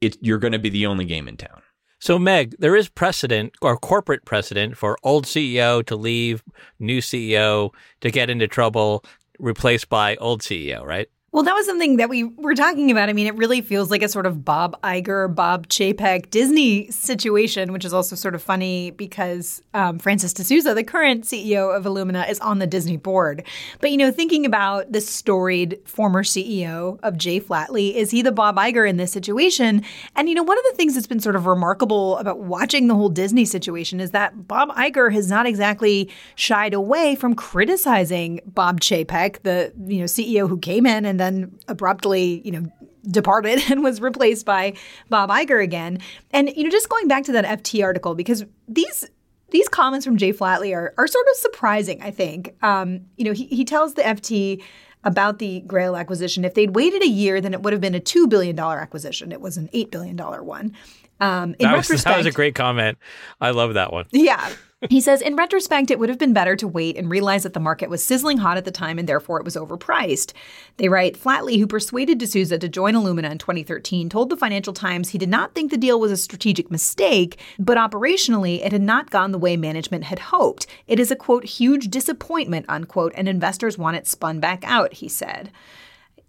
it, 0.00 0.16
you're 0.20 0.38
going 0.38 0.52
to 0.52 0.58
be 0.58 0.70
the 0.70 0.86
only 0.86 1.04
game 1.04 1.26
in 1.26 1.36
town. 1.36 1.62
So, 1.98 2.18
Meg, 2.18 2.54
there 2.58 2.76
is 2.76 2.88
precedent 2.88 3.54
or 3.60 3.76
corporate 3.76 4.24
precedent 4.24 4.76
for 4.76 4.98
old 5.02 5.24
CEO 5.24 5.84
to 5.86 5.96
leave, 5.96 6.44
new 6.78 7.00
CEO 7.00 7.70
to 8.02 8.10
get 8.10 8.30
into 8.30 8.46
trouble, 8.46 9.04
replaced 9.38 9.88
by 9.88 10.14
old 10.16 10.42
CEO, 10.42 10.84
right? 10.84 11.08
Well, 11.34 11.42
that 11.42 11.54
was 11.54 11.66
something 11.66 11.96
that 11.96 12.08
we 12.08 12.22
were 12.22 12.54
talking 12.54 12.92
about. 12.92 13.08
I 13.08 13.12
mean, 13.12 13.26
it 13.26 13.34
really 13.34 13.60
feels 13.60 13.90
like 13.90 14.04
a 14.04 14.08
sort 14.08 14.24
of 14.24 14.44
Bob 14.44 14.80
Iger, 14.82 15.34
Bob 15.34 15.66
Chapek 15.66 16.30
Disney 16.30 16.88
situation, 16.92 17.72
which 17.72 17.84
is 17.84 17.92
also 17.92 18.14
sort 18.14 18.36
of 18.36 18.42
funny 18.42 18.92
because 18.92 19.60
um, 19.74 19.98
Francis 19.98 20.32
deSouza, 20.32 20.76
the 20.76 20.84
current 20.84 21.24
CEO 21.24 21.76
of 21.76 21.86
Illumina, 21.86 22.30
is 22.30 22.38
on 22.38 22.60
the 22.60 22.68
Disney 22.68 22.96
board. 22.96 23.44
But, 23.80 23.90
you 23.90 23.96
know, 23.96 24.12
thinking 24.12 24.46
about 24.46 24.92
the 24.92 25.00
storied 25.00 25.80
former 25.86 26.22
CEO 26.22 27.00
of 27.02 27.18
Jay 27.18 27.40
Flatley, 27.40 27.92
is 27.96 28.12
he 28.12 28.22
the 28.22 28.30
Bob 28.30 28.54
Iger 28.54 28.88
in 28.88 28.96
this 28.96 29.10
situation? 29.10 29.82
And, 30.14 30.28
you 30.28 30.36
know, 30.36 30.44
one 30.44 30.56
of 30.56 30.64
the 30.70 30.76
things 30.76 30.94
that's 30.94 31.08
been 31.08 31.18
sort 31.18 31.34
of 31.34 31.46
remarkable 31.46 32.16
about 32.18 32.38
watching 32.38 32.86
the 32.86 32.94
whole 32.94 33.08
Disney 33.08 33.44
situation 33.44 33.98
is 33.98 34.12
that 34.12 34.46
Bob 34.46 34.68
Iger 34.76 35.12
has 35.12 35.30
not 35.30 35.46
exactly 35.46 36.08
shied 36.36 36.74
away 36.74 37.16
from 37.16 37.34
criticizing 37.34 38.38
Bob 38.46 38.80
Chapek, 38.80 39.42
the, 39.42 39.72
you 39.84 39.98
know, 39.98 40.04
CEO 40.04 40.48
who 40.48 40.58
came 40.58 40.86
in 40.86 41.04
and 41.04 41.23
then 41.24 41.58
abruptly, 41.68 42.42
you 42.44 42.52
know, 42.52 42.66
departed 43.10 43.62
and 43.70 43.82
was 43.82 44.00
replaced 44.00 44.46
by 44.46 44.74
Bob 45.08 45.30
Iger 45.30 45.62
again. 45.62 45.98
And 46.30 46.54
you 46.56 46.64
know, 46.64 46.70
just 46.70 46.88
going 46.88 47.08
back 47.08 47.24
to 47.24 47.32
that 47.32 47.44
FT 47.62 47.82
article 47.82 48.14
because 48.14 48.44
these 48.68 49.08
these 49.50 49.68
comments 49.68 50.04
from 50.04 50.16
Jay 50.16 50.32
Flatley 50.32 50.74
are 50.74 50.94
are 50.98 51.06
sort 51.06 51.26
of 51.30 51.36
surprising. 51.36 52.02
I 52.02 52.10
think. 52.10 52.54
Um, 52.62 53.02
you 53.16 53.24
know, 53.24 53.32
he 53.32 53.46
he 53.46 53.64
tells 53.64 53.94
the 53.94 54.02
FT 54.02 54.62
about 55.04 55.38
the 55.38 55.60
Grail 55.60 55.96
acquisition. 55.96 56.44
If 56.44 56.54
they'd 56.54 56.74
waited 56.74 57.02
a 57.02 57.08
year, 57.08 57.40
then 57.40 57.52
it 57.54 57.62
would 57.62 57.72
have 57.72 57.80
been 57.80 57.94
a 57.94 58.00
two 58.00 58.26
billion 58.26 58.56
dollar 58.56 58.78
acquisition. 58.78 59.32
It 59.32 59.40
was 59.40 59.56
an 59.56 59.68
eight 59.72 59.90
billion 59.90 60.16
dollar 60.16 60.42
one. 60.42 60.72
Um, 61.20 61.54
in 61.58 61.70
that, 61.70 61.88
was, 61.88 61.88
that 62.04 62.16
was 62.16 62.26
a 62.26 62.32
great 62.32 62.54
comment. 62.54 62.98
I 63.40 63.50
love 63.50 63.74
that 63.74 63.92
one. 63.92 64.06
Yeah. 64.10 64.50
He 64.90 65.00
says, 65.00 65.22
in 65.22 65.36
retrospect, 65.36 65.90
it 65.90 65.98
would 65.98 66.10
have 66.10 66.18
been 66.18 66.34
better 66.34 66.56
to 66.56 66.68
wait 66.68 66.96
and 66.98 67.10
realize 67.10 67.44
that 67.44 67.54
the 67.54 67.60
market 67.60 67.88
was 67.88 68.04
sizzling 68.04 68.38
hot 68.38 68.56
at 68.56 68.64
the 68.64 68.70
time 68.70 68.98
and 68.98 69.08
therefore 69.08 69.38
it 69.38 69.44
was 69.44 69.56
overpriced. 69.56 70.32
They 70.76 70.88
write, 70.88 71.18
Flatley, 71.18 71.58
who 71.58 71.66
persuaded 71.66 72.20
deSouza 72.20 72.60
to 72.60 72.68
join 72.68 72.94
Illumina 72.94 73.30
in 73.30 73.38
2013, 73.38 74.10
told 74.10 74.28
the 74.28 74.36
Financial 74.36 74.74
Times 74.74 75.10
he 75.10 75.18
did 75.18 75.30
not 75.30 75.54
think 75.54 75.70
the 75.70 75.78
deal 75.78 75.98
was 75.98 76.12
a 76.12 76.16
strategic 76.16 76.70
mistake, 76.70 77.40
but 77.58 77.78
operationally 77.78 78.64
it 78.64 78.72
had 78.72 78.82
not 78.82 79.10
gone 79.10 79.32
the 79.32 79.38
way 79.38 79.56
management 79.56 80.04
had 80.04 80.18
hoped. 80.18 80.66
It 80.86 81.00
is 81.00 81.10
a, 81.10 81.16
quote, 81.16 81.44
huge 81.44 81.88
disappointment, 81.88 82.66
unquote, 82.68 83.12
and 83.16 83.28
investors 83.28 83.78
want 83.78 83.96
it 83.96 84.06
spun 84.06 84.38
back 84.40 84.64
out, 84.64 84.94
he 84.94 85.08
said. 85.08 85.50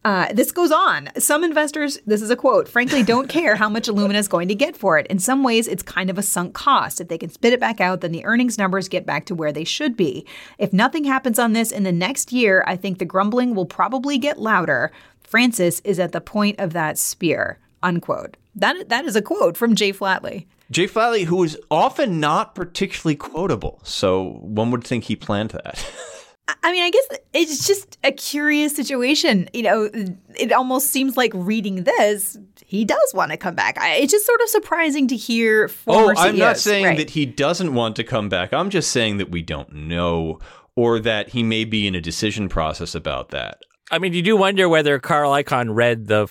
Uh, 0.05 0.31
this 0.31 0.51
goes 0.51 0.71
on. 0.71 1.09
Some 1.17 1.43
investors, 1.43 1.97
this 2.05 2.21
is 2.21 2.29
a 2.29 2.35
quote, 2.35 2.69
frankly 2.69 3.01
don't 3.01 3.27
care 3.27 3.55
how 3.55 3.67
much 3.67 3.87
Illumina 3.87 4.19
is 4.19 4.27
going 4.27 4.47
to 4.49 4.53
get 4.55 4.77
for 4.77 4.99
it. 4.99 5.07
In 5.07 5.17
some 5.17 5.43
ways, 5.43 5.67
it's 5.67 5.81
kind 5.81 6.11
of 6.11 6.19
a 6.19 6.21
sunk 6.21 6.53
cost. 6.53 7.01
If 7.01 7.07
they 7.07 7.17
can 7.17 7.31
spit 7.31 7.53
it 7.53 7.59
back 7.59 7.81
out, 7.81 8.01
then 8.01 8.11
the 8.11 8.23
earnings 8.23 8.59
numbers 8.59 8.87
get 8.87 9.07
back 9.07 9.25
to 9.25 9.35
where 9.35 9.51
they 9.51 9.63
should 9.63 9.97
be. 9.97 10.23
If 10.59 10.71
nothing 10.71 11.05
happens 11.05 11.39
on 11.39 11.53
this 11.53 11.71
in 11.71 11.81
the 11.81 11.91
next 11.91 12.31
year, 12.31 12.63
I 12.67 12.75
think 12.75 12.99
the 12.99 13.05
grumbling 13.05 13.55
will 13.55 13.65
probably 13.65 14.19
get 14.19 14.37
louder. 14.37 14.91
Francis 15.23 15.79
is 15.79 15.99
at 15.99 16.11
the 16.11 16.21
point 16.21 16.59
of 16.59 16.73
that 16.73 16.99
spear. 16.99 17.57
unquote. 17.81 18.37
That 18.55 18.89
that 18.89 19.05
is 19.05 19.15
a 19.15 19.23
quote 19.23 19.57
from 19.57 19.75
Jay 19.75 19.91
Flatley. 19.91 20.45
Jay 20.69 20.87
Flatley, 20.87 21.25
who 21.25 21.43
is 21.43 21.57
often 21.71 22.19
not 22.19 22.53
particularly 22.53 23.15
quotable, 23.15 23.79
so 23.83 24.39
one 24.41 24.69
would 24.69 24.83
think 24.83 25.05
he 25.05 25.15
planned 25.15 25.49
that. 25.51 25.83
I 26.47 26.71
mean, 26.71 26.83
I 26.83 26.91
guess 26.91 27.19
it's 27.33 27.65
just 27.65 27.97
a 28.03 28.11
curious 28.11 28.75
situation. 28.75 29.49
You 29.53 29.63
know, 29.63 29.89
it 30.37 30.51
almost 30.51 30.91
seems 30.91 31.17
like 31.17 31.31
reading 31.33 31.83
this, 31.83 32.37
he 32.65 32.85
does 32.85 33.13
want 33.13 33.31
to 33.31 33.37
come 33.37 33.55
back. 33.55 33.79
I, 33.79 33.95
it's 33.95 34.11
just 34.11 34.25
sort 34.25 34.41
of 34.41 34.49
surprising 34.49 35.07
to 35.07 35.15
hear. 35.15 35.65
oh, 35.65 35.67
Former 35.67 36.13
I'm 36.17 36.37
not 36.37 36.57
saying 36.57 36.85
right. 36.85 36.97
that 36.97 37.11
he 37.11 37.25
doesn't 37.25 37.73
want 37.73 37.95
to 37.95 38.03
come 38.03 38.29
back. 38.29 38.53
I'm 38.53 38.69
just 38.69 38.91
saying 38.91 39.17
that 39.17 39.31
we 39.31 39.41
don't 39.41 39.73
know, 39.73 40.39
or 40.75 40.99
that 40.99 41.29
he 41.29 41.41
may 41.41 41.65
be 41.65 41.87
in 41.87 41.95
a 41.95 42.01
decision 42.01 42.47
process 42.47 42.93
about 42.93 43.29
that. 43.29 43.59
I 43.91 43.99
mean, 43.99 44.13
you 44.13 44.21
do 44.21 44.35
wonder 44.37 44.69
whether 44.69 44.99
Carl 44.99 45.31
Icahn 45.31 45.73
read 45.73 46.07
the, 46.07 46.27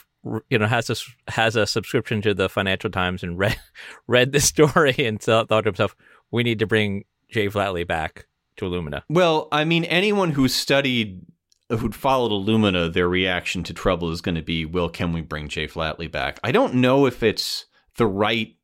you 0.49 0.59
know, 0.59 0.67
has 0.67 0.91
a 0.91 1.31
has 1.31 1.57
a 1.57 1.67
subscription 1.67 2.23
to 2.23 2.35
the 2.35 2.49
Financial 2.49 2.91
Times 2.91 3.25
and 3.25 3.37
read 3.39 3.59
read 4.07 4.31
the 4.31 4.41
story 4.41 4.95
and 4.99 5.21
thought, 5.21 5.49
thought 5.49 5.63
to 5.63 5.69
himself, 5.69 5.97
"We 6.31 6.45
need 6.45 6.61
to 6.61 6.67
bring 6.67 7.05
Jay 7.31 7.49
Flatley 7.49 7.87
back 7.87 8.27
to 8.57 8.65
Illumina." 8.65 9.03
Well, 9.09 9.49
I 9.53 9.65
mean, 9.65 9.85
anyone 9.85 10.33
who's 10.33 10.55
studied, 10.55 11.23
who'd 11.69 11.95
followed 11.95 12.33
Illumina, 12.33 12.93
their 12.93 13.09
reaction 13.09 13.63
to 13.65 13.75
trouble 13.75 14.11
is 14.11 14.21
going 14.21 14.35
to 14.35 14.43
be, 14.43 14.65
well, 14.65 14.89
can 14.89 15.13
we 15.13 15.21
bring 15.21 15.49
Jay 15.49 15.67
Flatley 15.67 16.11
back? 16.11 16.39
I 16.45 16.53
don't 16.53 16.75
know 16.75 17.07
if 17.07 17.23
it's 17.23 17.67
the 17.97 18.07
right 18.07 18.57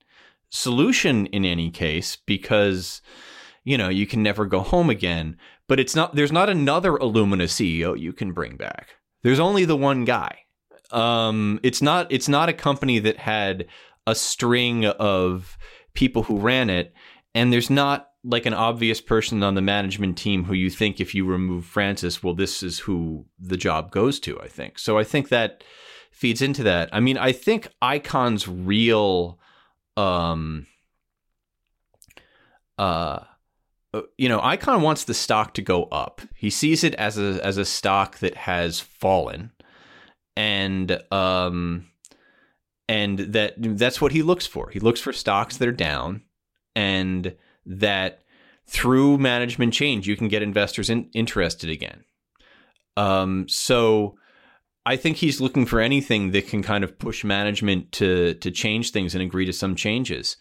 solution 0.51 1.27
in 1.27 1.45
any 1.45 1.71
case 1.71 2.17
because, 2.17 3.01
you 3.65 3.79
know, 3.79 3.89
you 3.89 4.07
can 4.07 4.23
never 4.23 4.47
go 4.47 4.61
home 4.61 4.91
again. 4.91 5.37
But 5.71 5.79
it's 5.79 5.95
not. 5.95 6.17
There's 6.17 6.33
not 6.33 6.49
another 6.49 6.95
Illumina 6.95 7.45
CEO 7.45 7.97
you 7.97 8.13
can 8.13 8.33
bring 8.33 8.57
back. 8.57 8.97
There's 9.23 9.39
only 9.39 9.65
the 9.65 9.77
one 9.77 10.05
guy. 10.05 10.41
Um, 10.91 11.61
it's 11.63 11.81
not. 11.81 12.11
It's 12.11 12.29
not 12.29 12.49
a 12.49 12.53
company 12.53 12.99
that 12.99 13.19
had 13.19 13.67
a 14.05 14.17
string 14.17 14.85
of 14.85 15.57
people 15.95 16.25
who 16.25 16.41
ran 16.41 16.71
it, 16.71 16.93
and 17.37 17.53
there's 17.53 17.71
not 17.71 18.10
like 18.23 18.47
an 18.47 18.55
obvious 18.55 19.01
person 19.01 19.43
on 19.43 19.55
the 19.55 19.63
management 19.63 20.19
team 20.19 20.45
who 20.45 20.55
you 20.55 20.71
think 20.71 21.01
if 21.01 21.15
you 21.15 21.25
remove 21.25 21.65
Francis, 21.65 22.23
well, 22.23 22.35
this 22.35 22.63
is 22.63 22.81
who 22.81 23.25
the 23.39 23.57
job 23.57 23.91
goes 23.91 24.21
to. 24.21 24.41
I 24.41 24.49
think 24.49 24.79
so. 24.79 24.99
I 24.99 25.05
think 25.05 25.29
that 25.29 25.65
feeds 26.11 26.43
into 26.43 26.63
that. 26.65 26.91
I 26.93 27.01
mean, 27.01 27.17
I 27.17 27.33
think 27.33 27.69
Icahn's 27.83 28.47
real, 28.47 29.39
um, 29.97 30.67
uh, 32.77 33.21
you 34.19 34.29
know, 34.29 34.41
Icon 34.43 34.83
wants 34.83 35.05
the 35.05 35.15
stock 35.15 35.55
to 35.55 35.63
go 35.63 35.85
up. 35.85 36.21
He 36.37 36.51
sees 36.51 36.85
it 36.85 36.95
as 36.95 37.19
a 37.19 37.45
as 37.45 37.57
a 37.57 37.65
stock 37.65 38.19
that 38.19 38.37
has 38.37 38.79
fallen, 38.81 39.51
and 40.37 41.03
um, 41.11 41.87
and 42.89 43.19
that 43.19 43.55
that's 43.57 44.01
what 44.01 44.13
he 44.13 44.23
looks 44.23 44.47
for. 44.47 44.71
He 44.71 44.79
looks 44.79 45.01
for 45.01 45.13
stocks 45.13 45.57
that 45.57 45.69
are 45.69 45.73
down, 45.73 46.23
and 46.77 47.35
that 47.67 48.23
through 48.67 49.19
management 49.19 49.75
change 49.75 50.07
you 50.07 50.17
can 50.17 50.29
get 50.29 50.43
investors 50.43 50.89
in, 50.91 51.11
interested 51.13 51.71
again. 51.71 52.05
Um, 52.97 53.49
so 53.49 54.17
I 54.87 54.97
think 54.97 55.19
he's 55.19 55.41
looking 55.41 55.67
for 55.67 55.81
anything 55.81 56.31
that 56.33 56.49
can 56.49 56.63
kind 56.63 56.85
of 56.85 56.99
push 56.99 57.25
management 57.25 57.93
to 57.93 58.35
to 58.35 58.51
change 58.51 58.91
things 58.91 59.15
and 59.15 59.23
agree 59.23 59.47
to 59.47 59.53
some 59.53 59.75
changes. 59.75 60.37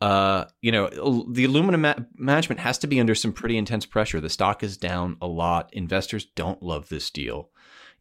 Uh, 0.00 0.46
you 0.60 0.72
know, 0.72 0.88
the 1.30 1.46
Illumina 1.46 1.78
ma- 1.78 2.04
management 2.16 2.60
has 2.60 2.76
to 2.78 2.88
be 2.88 2.98
under 2.98 3.14
some 3.14 3.32
pretty 3.32 3.56
intense 3.56 3.86
pressure. 3.86 4.20
The 4.20 4.28
stock 4.28 4.64
is 4.64 4.76
down 4.76 5.16
a 5.22 5.28
lot. 5.28 5.72
Investors 5.72 6.24
don't 6.34 6.60
love 6.60 6.88
this 6.88 7.08
deal. 7.08 7.50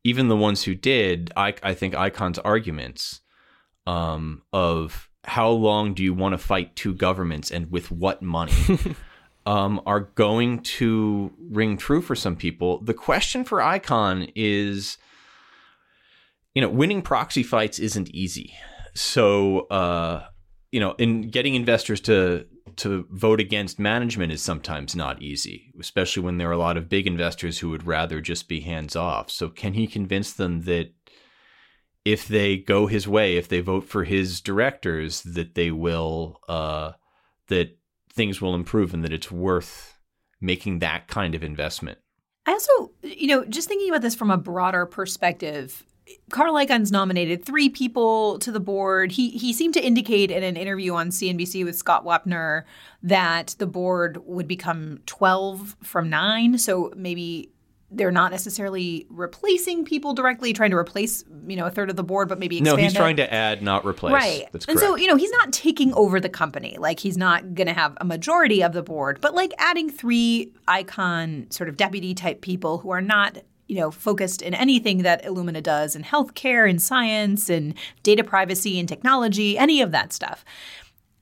Even 0.04 0.28
the 0.28 0.36
ones 0.36 0.64
who 0.64 0.74
did, 0.74 1.32
I, 1.36 1.54
I 1.62 1.76
think 1.76 1.94
Icahn's 1.94 2.40
arguments 2.40 3.22
um, 3.86 4.42
of 4.52 5.11
how 5.24 5.50
long 5.50 5.94
do 5.94 6.04
you 6.04 6.14
want 6.14 6.34
to 6.34 6.38
fight 6.38 6.76
two 6.76 6.94
governments 6.94 7.52
and 7.52 7.72
with 7.72 7.92
what 7.92 8.22
money 8.22 8.54
um, 9.46 9.82
are 9.86 10.02
going 10.02 10.60
to 10.60 11.32
ring 11.50 11.78
true 11.78 12.02
for 12.02 12.16
some 12.16 12.36
people. 12.36 12.80
The 12.80 12.94
question 12.94 13.44
for 13.44 13.60
Icahn 13.60 14.32
is, 14.36 14.98
you 16.54 16.62
know, 16.62 16.70
winning 16.70 17.02
proxy 17.02 17.44
fights 17.44 17.80
isn't 17.80 18.10
easy. 18.10 18.54
So, 18.94 19.62
uh, 19.68 20.26
you 20.72 20.80
know, 20.80 20.94
in 20.98 21.30
getting 21.30 21.56
investors 21.56 22.02
to 22.02 22.46
to 22.78 23.06
vote 23.12 23.42
against 23.42 23.80
management 23.80 24.32
is 24.32 24.42
sometimes 24.42 24.96
not 24.96 25.22
easy, 25.22 25.74
especially 25.80 26.24
when 26.24 26.38
there 26.38 26.48
are 26.50 26.54
a 26.54 26.58
lot 26.58 26.78
of 26.78 26.88
big 26.88 27.06
investors 27.06 27.60
who 27.60 27.70
would 27.70 27.86
rather 27.86 28.22
just 28.22 28.48
be 28.48 28.62
hands 28.62 28.96
off. 28.96 29.30
So, 29.30 29.50
can 29.50 29.74
he 29.74 29.88
convince 29.88 30.34
them 30.34 30.62
that 30.62 30.92
if 32.06 32.28
they 32.28 32.58
go 32.58 32.88
his 32.88 33.08
way, 33.08 33.38
if 33.38 33.48
they 33.48 33.62
vote 33.62 33.86
for 33.86 34.04
his 34.04 34.42
directors, 34.42 35.22
that 35.22 35.56
they 35.56 35.72
will 35.72 36.40
uh, 36.48 36.94
that 37.48 37.78
things 38.14 38.42
will 38.42 38.56
improve 38.56 38.94
and 38.94 39.04
that 39.04 39.14
it's 39.14 39.32
worth 39.32 39.98
making 40.40 40.80
that 40.80 41.08
kind 41.08 41.36
of 41.36 41.44
investment? 41.44 42.00
I 42.46 42.54
also, 42.54 42.92
you 43.04 43.28
know, 43.28 43.46
just 43.46 43.68
thinking 43.68 43.90
about 43.90 44.02
this 44.02 44.16
from 44.16 44.32
a 44.32 44.38
broader 44.38 44.86
perspective, 44.88 45.84
Carl 46.32 46.56
Icahn's 46.56 46.92
nominated 46.92 47.46
three 47.46 47.70
people 47.70 48.40
to 48.40 48.52
the 48.52 48.60
board. 48.60 49.12
He 49.12 49.30
he 49.30 49.54
seemed 49.54 49.76
to 49.76 49.86
indicate 49.86 50.32
in 50.32 50.44
an 50.44 50.58
interview 50.58 50.94
on 50.94 51.10
CNBC 51.10 51.64
with 51.64 51.76
Scott 51.76 52.04
Wapner 52.04 52.64
that 53.04 53.56
the 53.60 53.68
board 53.68 54.18
would 54.26 54.48
become 54.48 55.00
12 55.06 55.78
from 55.84 56.10
9, 56.10 56.58
so 56.58 56.92
maybe 56.96 57.52
they're 57.92 58.12
not 58.12 58.32
necessarily 58.32 59.06
replacing 59.10 59.84
people 59.84 60.14
directly, 60.14 60.54
trying 60.54 60.72
to 60.72 60.78
replace, 60.78 61.26
you 61.46 61.58
know, 61.58 61.66
a 61.66 61.70
third 61.70 61.90
of 61.90 61.98
the 61.98 62.04
board, 62.04 62.30
but 62.30 62.40
maybe 62.40 62.62
No, 62.62 62.78
he's 62.78 62.94
it. 62.94 62.96
trying 62.96 63.18
to 63.18 63.34
add, 63.34 63.62
not 63.62 63.86
replace. 63.86 64.14
Right. 64.14 64.48
That's 64.54 64.66
and 64.66 64.78
correct. 64.78 64.92
so, 64.94 64.96
you 64.96 65.08
know, 65.08 65.18
he's 65.18 65.32
not 65.32 65.52
taking 65.52 65.94
over 65.94 66.20
the 66.22 66.30
company. 66.30 66.78
Like, 66.80 67.02
he's 67.02 67.18
not 67.18 67.54
going 67.54 67.68
to 67.68 67.74
have 67.74 67.98
a 68.00 68.06
majority 68.06 68.64
of 68.64 68.72
the 68.72 68.82
board, 68.82 69.20
but 69.20 69.36
like 69.36 69.52
adding 69.58 69.90
three 69.90 70.54
Icahn 70.70 71.52
sort 71.52 71.68
of 71.68 71.76
deputy 71.76 72.14
type 72.14 72.40
people 72.40 72.78
who 72.78 72.92
are 72.92 73.02
not, 73.02 73.40
you 73.68 73.76
know, 73.76 73.92
focused 73.92 74.42
in 74.42 74.54
anything 74.54 75.00
that 75.00 75.24
Illumina 75.26 75.62
does 75.62 75.94
in 75.94 76.04
healthcare 76.04 76.70
in 76.70 76.80
science 76.80 77.50
and 77.50 77.74
data 78.04 78.24
privacy 78.24 78.80
and 78.80 78.88
technology, 78.88 79.58
any 79.58 79.82
of 79.82 79.92
that 79.92 80.14
stuff. 80.14 80.46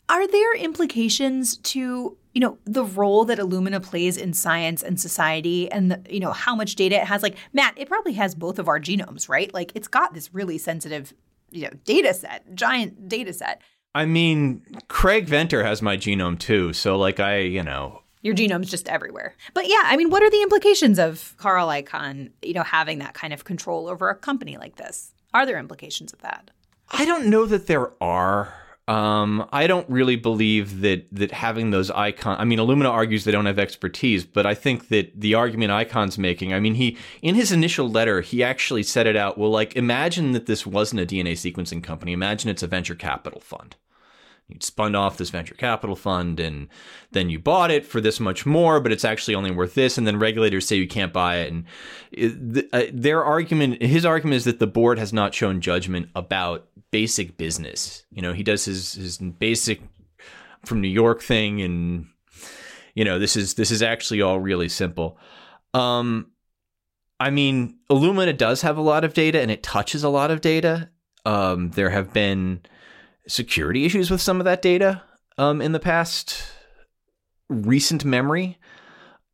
Are 0.08 0.28
there 0.28 0.56
implications 0.56 1.58
to 1.58 2.16
you 2.34 2.42
know 2.42 2.58
the 2.66 2.84
role 2.84 3.26
that 3.26 3.40
Illumina 3.40 3.82
plays 3.82 4.18
in 4.18 4.34
science 4.34 4.84
and 4.84 5.00
society, 5.00 5.72
and 5.72 5.92
the, 5.92 6.02
you 6.10 6.20
know 6.20 6.32
how 6.32 6.56
much 6.56 6.76
data 6.76 6.96
it 6.96 7.08
has? 7.08 7.24
Like 7.24 7.36
Matt, 7.54 7.74
it 7.78 7.88
probably 7.88 8.14
has 8.14 8.36
both 8.36 8.60
of 8.60 8.68
our 8.68 8.80
genomes, 8.80 9.28
right? 9.30 9.54
Like 9.54 9.72
it's 9.76 9.88
got 9.88 10.14
this 10.14 10.34
really 10.34 10.58
sensitive, 10.58 11.14
you 11.52 11.64
know, 11.64 11.72
data 11.86 12.14
set, 12.14 12.56
giant 12.56 13.10
data 13.10 13.34
set. 13.34 13.62
I 13.96 14.06
mean, 14.06 14.62
Craig 14.88 15.26
Venter 15.26 15.64
has 15.64 15.82
my 15.82 15.98
genome 15.98 16.38
too, 16.38 16.74
so 16.74 16.98
like 16.98 17.20
I, 17.20 17.40
you 17.40 17.64
know, 17.64 18.04
Your 18.22 18.36
genome's 18.36 18.70
just 18.70 18.88
everywhere. 18.90 19.36
But 19.54 19.68
yeah, 19.68 19.84
I 19.86 19.96
mean, 19.96 20.10
what 20.10 20.24
are 20.24 20.30
the 20.30 20.42
implications 20.42 21.00
of 21.00 21.34
Carl 21.38 21.68
Icahn, 21.70 22.32
you 22.42 22.54
know, 22.54 22.64
having 22.64 23.00
that 23.00 23.14
kind 23.14 23.34
of 23.34 23.46
control 23.46 23.88
over 23.88 24.10
a 24.10 24.16
company 24.16 24.58
like 24.58 24.76
this? 24.76 25.14
Are 25.34 25.46
there 25.46 25.58
implications 25.58 26.12
of 26.12 26.22
that? 26.22 26.52
I 26.92 27.06
don't 27.06 27.28
know 27.28 27.46
that 27.46 27.68
there 27.68 27.92
are. 28.02 28.54
Um, 28.90 29.48
I 29.52 29.68
don't 29.68 29.88
really 29.88 30.16
believe 30.16 30.82
that 30.82 31.06
that 31.12 31.32
having 31.32 31.70
those 31.70 31.92
Icahn. 31.92 32.40
I 32.40 32.44
mean, 32.44 32.58
Illumina 32.58 32.90
argues 32.90 33.24
they 33.24 33.32
don't 33.32 33.46
have 33.46 33.60
expertise, 33.60 34.26
but 34.26 34.48
I 34.48 34.56
think 34.56 34.88
that 34.88 35.12
the 35.22 35.36
argument 35.36 35.72
Icahn's 35.72 36.18
making. 36.18 36.56
I 36.56 36.60
mean, 36.60 36.74
he 36.74 36.98
in 37.22 37.36
his 37.36 37.52
initial 37.52 37.88
letter, 37.88 38.22
he 38.22 38.44
actually 38.44 38.82
set 38.82 39.06
it 39.06 39.16
out. 39.16 39.38
Well, 39.38 39.52
like 39.52 39.76
imagine 39.76 40.32
that 40.32 40.48
this 40.48 40.66
wasn't 40.66 41.02
a 41.02 41.06
DNA 41.06 41.34
sequencing 41.34 41.84
company. 41.84 42.14
Imagine 42.14 42.50
it's 42.50 42.64
a 42.64 42.68
venture 42.68 42.96
capital 42.96 43.42
fund. 43.42 43.76
You'd 44.50 44.64
spun 44.64 44.96
off 44.96 45.18
this 45.18 45.30
venture 45.30 45.54
capital 45.54 45.96
fund, 45.96 46.40
and 46.40 46.68
then 47.12 47.30
you 47.30 47.38
bought 47.38 47.70
it 47.70 47.86
for 47.86 48.02
this 48.02 48.20
much 48.20 48.48
more, 48.48 48.80
but 48.80 48.92
it's 48.92 49.06
actually 49.06 49.36
only 49.36 49.52
worth 49.52 49.76
this. 49.76 49.98
And 49.98 50.08
then 50.08 50.18
regulators 50.18 50.66
say 50.68 50.76
you 50.76 50.88
can't 50.88 51.14
buy 51.14 51.38
it. 51.38 51.54
And 51.54 52.64
uh, 52.74 52.84
their 52.92 53.24
argument, 53.24 53.82
his 53.82 54.06
argument, 54.06 54.38
is 54.38 54.46
that 54.46 54.58
the 54.58 54.66
board 54.66 54.98
has 54.98 55.14
not 55.14 55.36
shown 55.36 55.62
judgment 55.62 56.10
about 56.16 56.68
basic 56.90 57.38
business. 57.38 58.06
You 58.12 58.24
know, 58.24 58.34
he 58.34 58.42
does 58.42 58.66
his 58.66 58.94
his 58.94 59.20
basic 59.20 59.82
from 60.66 60.82
New 60.82 60.90
York 60.90 61.22
thing, 61.22 61.62
and 61.62 62.08
you 62.96 63.06
know 63.06 63.20
this 63.20 63.36
is 63.36 63.54
this 63.54 63.70
is 63.70 63.84
actually 63.84 64.22
all 64.24 64.40
really 64.40 64.70
simple. 64.70 65.20
Um, 65.76 66.32
I 67.20 67.30
mean, 67.30 67.78
Illumina 67.90 68.36
does 68.36 68.62
have 68.64 68.78
a 68.78 68.82
lot 68.82 69.04
of 69.04 69.14
data, 69.14 69.40
and 69.42 69.52
it 69.52 69.62
touches 69.62 70.04
a 70.04 70.10
lot 70.10 70.32
of 70.32 70.42
data. 70.42 70.90
Um, 71.26 71.70
there 71.72 71.90
have 71.92 72.14
been 72.14 72.62
security 73.30 73.86
issues 73.86 74.12
with 74.12 74.22
some 74.22 74.40
of 74.42 74.46
that 74.46 74.62
data 74.62 75.02
um, 75.38 75.62
in 75.62 75.72
the 75.72 75.80
past 75.80 76.44
recent 77.50 78.04
memory. 78.04 78.58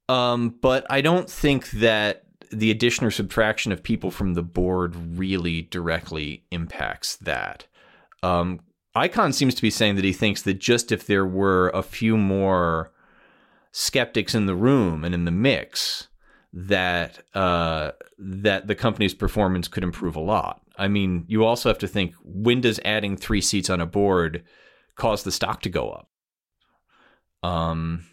Um, 0.07 0.55
but 0.61 0.85
I 0.89 1.01
don't 1.01 1.29
think 1.29 1.71
that 1.71 2.23
the 2.51 2.71
addition 2.71 3.05
or 3.05 3.11
subtraction 3.11 3.71
of 3.71 3.81
people 3.81 4.11
from 4.11 4.33
the 4.33 4.43
board 4.43 4.95
really 4.95 5.63
directly 5.63 6.45
impacts 6.51 7.15
that. 7.17 7.65
Um, 8.21 8.59
Icahn 8.95 9.33
seems 9.33 9.55
to 9.55 9.61
be 9.61 9.69
saying 9.69 9.95
that 9.95 10.05
he 10.05 10.13
thinks 10.13 10.43
that 10.43 10.59
just 10.59 10.91
if 10.91 11.05
there 11.05 11.25
were 11.25 11.69
a 11.73 11.83
few 11.83 12.17
more 12.17 12.91
skeptics 13.71 14.35
in 14.35 14.45
the 14.45 14.55
room 14.55 15.03
and 15.03 15.13
in 15.13 15.25
the 15.25 15.31
mix, 15.31 16.07
that 16.53 17.21
uh, 17.33 17.91
that 18.17 18.67
the 18.67 18.75
company's 18.75 19.13
performance 19.13 19.67
could 19.67 19.83
improve 19.83 20.15
a 20.15 20.21
lot. 20.21 20.64
I 20.77 20.87
mean, 20.87 21.25
you 21.27 21.45
also 21.45 21.69
have 21.69 21.77
to 21.79 21.87
think 21.87 22.13
when 22.23 22.61
does 22.61 22.79
adding 22.83 23.17
three 23.17 23.41
seats 23.41 23.69
on 23.69 23.81
a 23.81 23.85
board 23.85 24.43
cause 24.95 25.23
the 25.23 25.31
stock 25.31 25.61
to 25.61 25.69
go 25.69 25.89
up? 25.89 26.09
Um, 27.43 28.05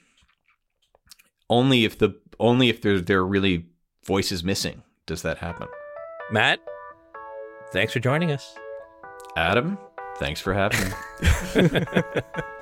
only 1.48 1.84
if 1.84 1.98
the 1.98 2.20
only 2.38 2.68
if 2.68 2.82
there 2.82 3.00
there 3.00 3.18
are 3.18 3.26
really 3.26 3.66
voices 4.04 4.44
missing 4.44 4.82
does 5.06 5.22
that 5.22 5.38
happen. 5.38 5.68
Matt, 6.30 6.60
thanks 7.72 7.92
for 7.92 8.00
joining 8.00 8.30
us. 8.30 8.54
Adam, 9.36 9.78
thanks 10.18 10.40
for 10.40 10.54
having 10.54 10.92
me. 11.54 11.80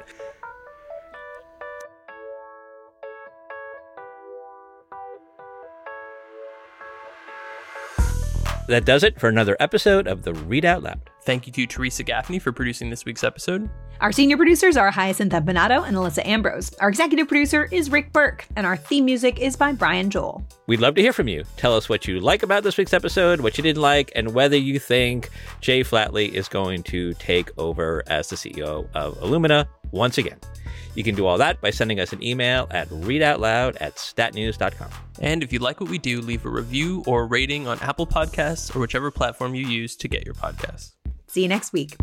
That 8.71 8.85
does 8.85 9.03
it 9.03 9.19
for 9.19 9.29
another 9.29 9.57
episode 9.59 10.07
of 10.07 10.23
the 10.23 10.33
Read 10.33 10.65
Out 10.65 10.85
Loud. 10.85 11.01
Thank 11.25 11.49
you 11.49 11.53
to 11.55 11.67
Teresa 11.67 12.05
Gaffney 12.05 12.39
for 12.39 12.53
producing 12.53 12.89
this 12.89 13.05
week's 13.05 13.25
episode. 13.25 13.69
Our 14.01 14.13
senior 14.13 14.37
producers 14.37 14.77
are 14.77 14.93
Hyacinth 14.93 15.33
Empinado 15.33 15.85
and 15.85 15.97
Alyssa 15.97 16.25
Ambrose. 16.25 16.73
Our 16.75 16.89
executive 16.89 17.27
producer 17.27 17.65
is 17.73 17.91
Rick 17.91 18.13
Burke, 18.13 18.47
and 18.55 18.65
our 18.65 18.77
theme 18.77 19.07
music 19.07 19.41
is 19.41 19.57
by 19.57 19.73
Brian 19.73 20.09
Joel. 20.09 20.47
We'd 20.69 20.79
love 20.79 20.95
to 20.95 21.03
hear 21.03 21.13
from 21.13 21.27
you. 21.27 21.43
Tell 21.57 21.77
us 21.77 21.89
what 21.89 22.07
you 22.07 22.21
like 22.21 22.45
about 22.45 22.63
this 22.63 22.77
week's 22.77 22.95
episode, 22.95 23.41
what 23.41 23.59
you 23.59 23.63
didn't 23.63 23.83
like, 23.83 24.13
and 24.15 24.35
whether 24.35 24.57
you 24.57 24.79
think 24.79 25.31
Jay 25.61 25.83
Flatley 25.83 26.29
is 26.33 26.47
going 26.47 26.85
to 26.85 27.13
take 27.15 27.51
over 27.59 28.05
as 28.07 28.29
the 28.29 28.37
CEO 28.37 28.87
of 28.95 29.19
Illumina 29.19 29.67
once 29.93 30.19
again. 30.19 30.39
You 30.95 31.05
can 31.05 31.15
do 31.15 31.27
all 31.27 31.39
that 31.39 31.61
by 31.61 31.71
sending 31.71 32.01
us 32.01 32.13
an 32.13 32.23
email 32.23 32.67
at 32.71 32.89
readoutloud 32.89 33.77
at 33.81 33.97
statnews.com. 33.97 34.91
And 35.21 35.43
if 35.43 35.53
you 35.53 35.59
like 35.59 35.81
what 35.81 35.89
we 35.89 35.99
do, 35.99 36.21
leave 36.21 36.45
a 36.45 36.51
review 36.51 37.05
or 37.07 37.23
a 37.23 37.27
rating 37.27 37.69
on 37.69 37.79
Apple 37.81 38.07
Podcasts 38.07 38.75
or 38.75 38.81
whichever 38.81 39.11
platform 39.11 39.55
you 39.55 39.67
use 39.67 39.97
to 39.97 40.09
get 40.09 40.25
your 40.25 40.35
podcasts. 40.35 40.93
See 41.29 41.43
you 41.43 41.49
next 41.49 41.73
week. 41.73 41.97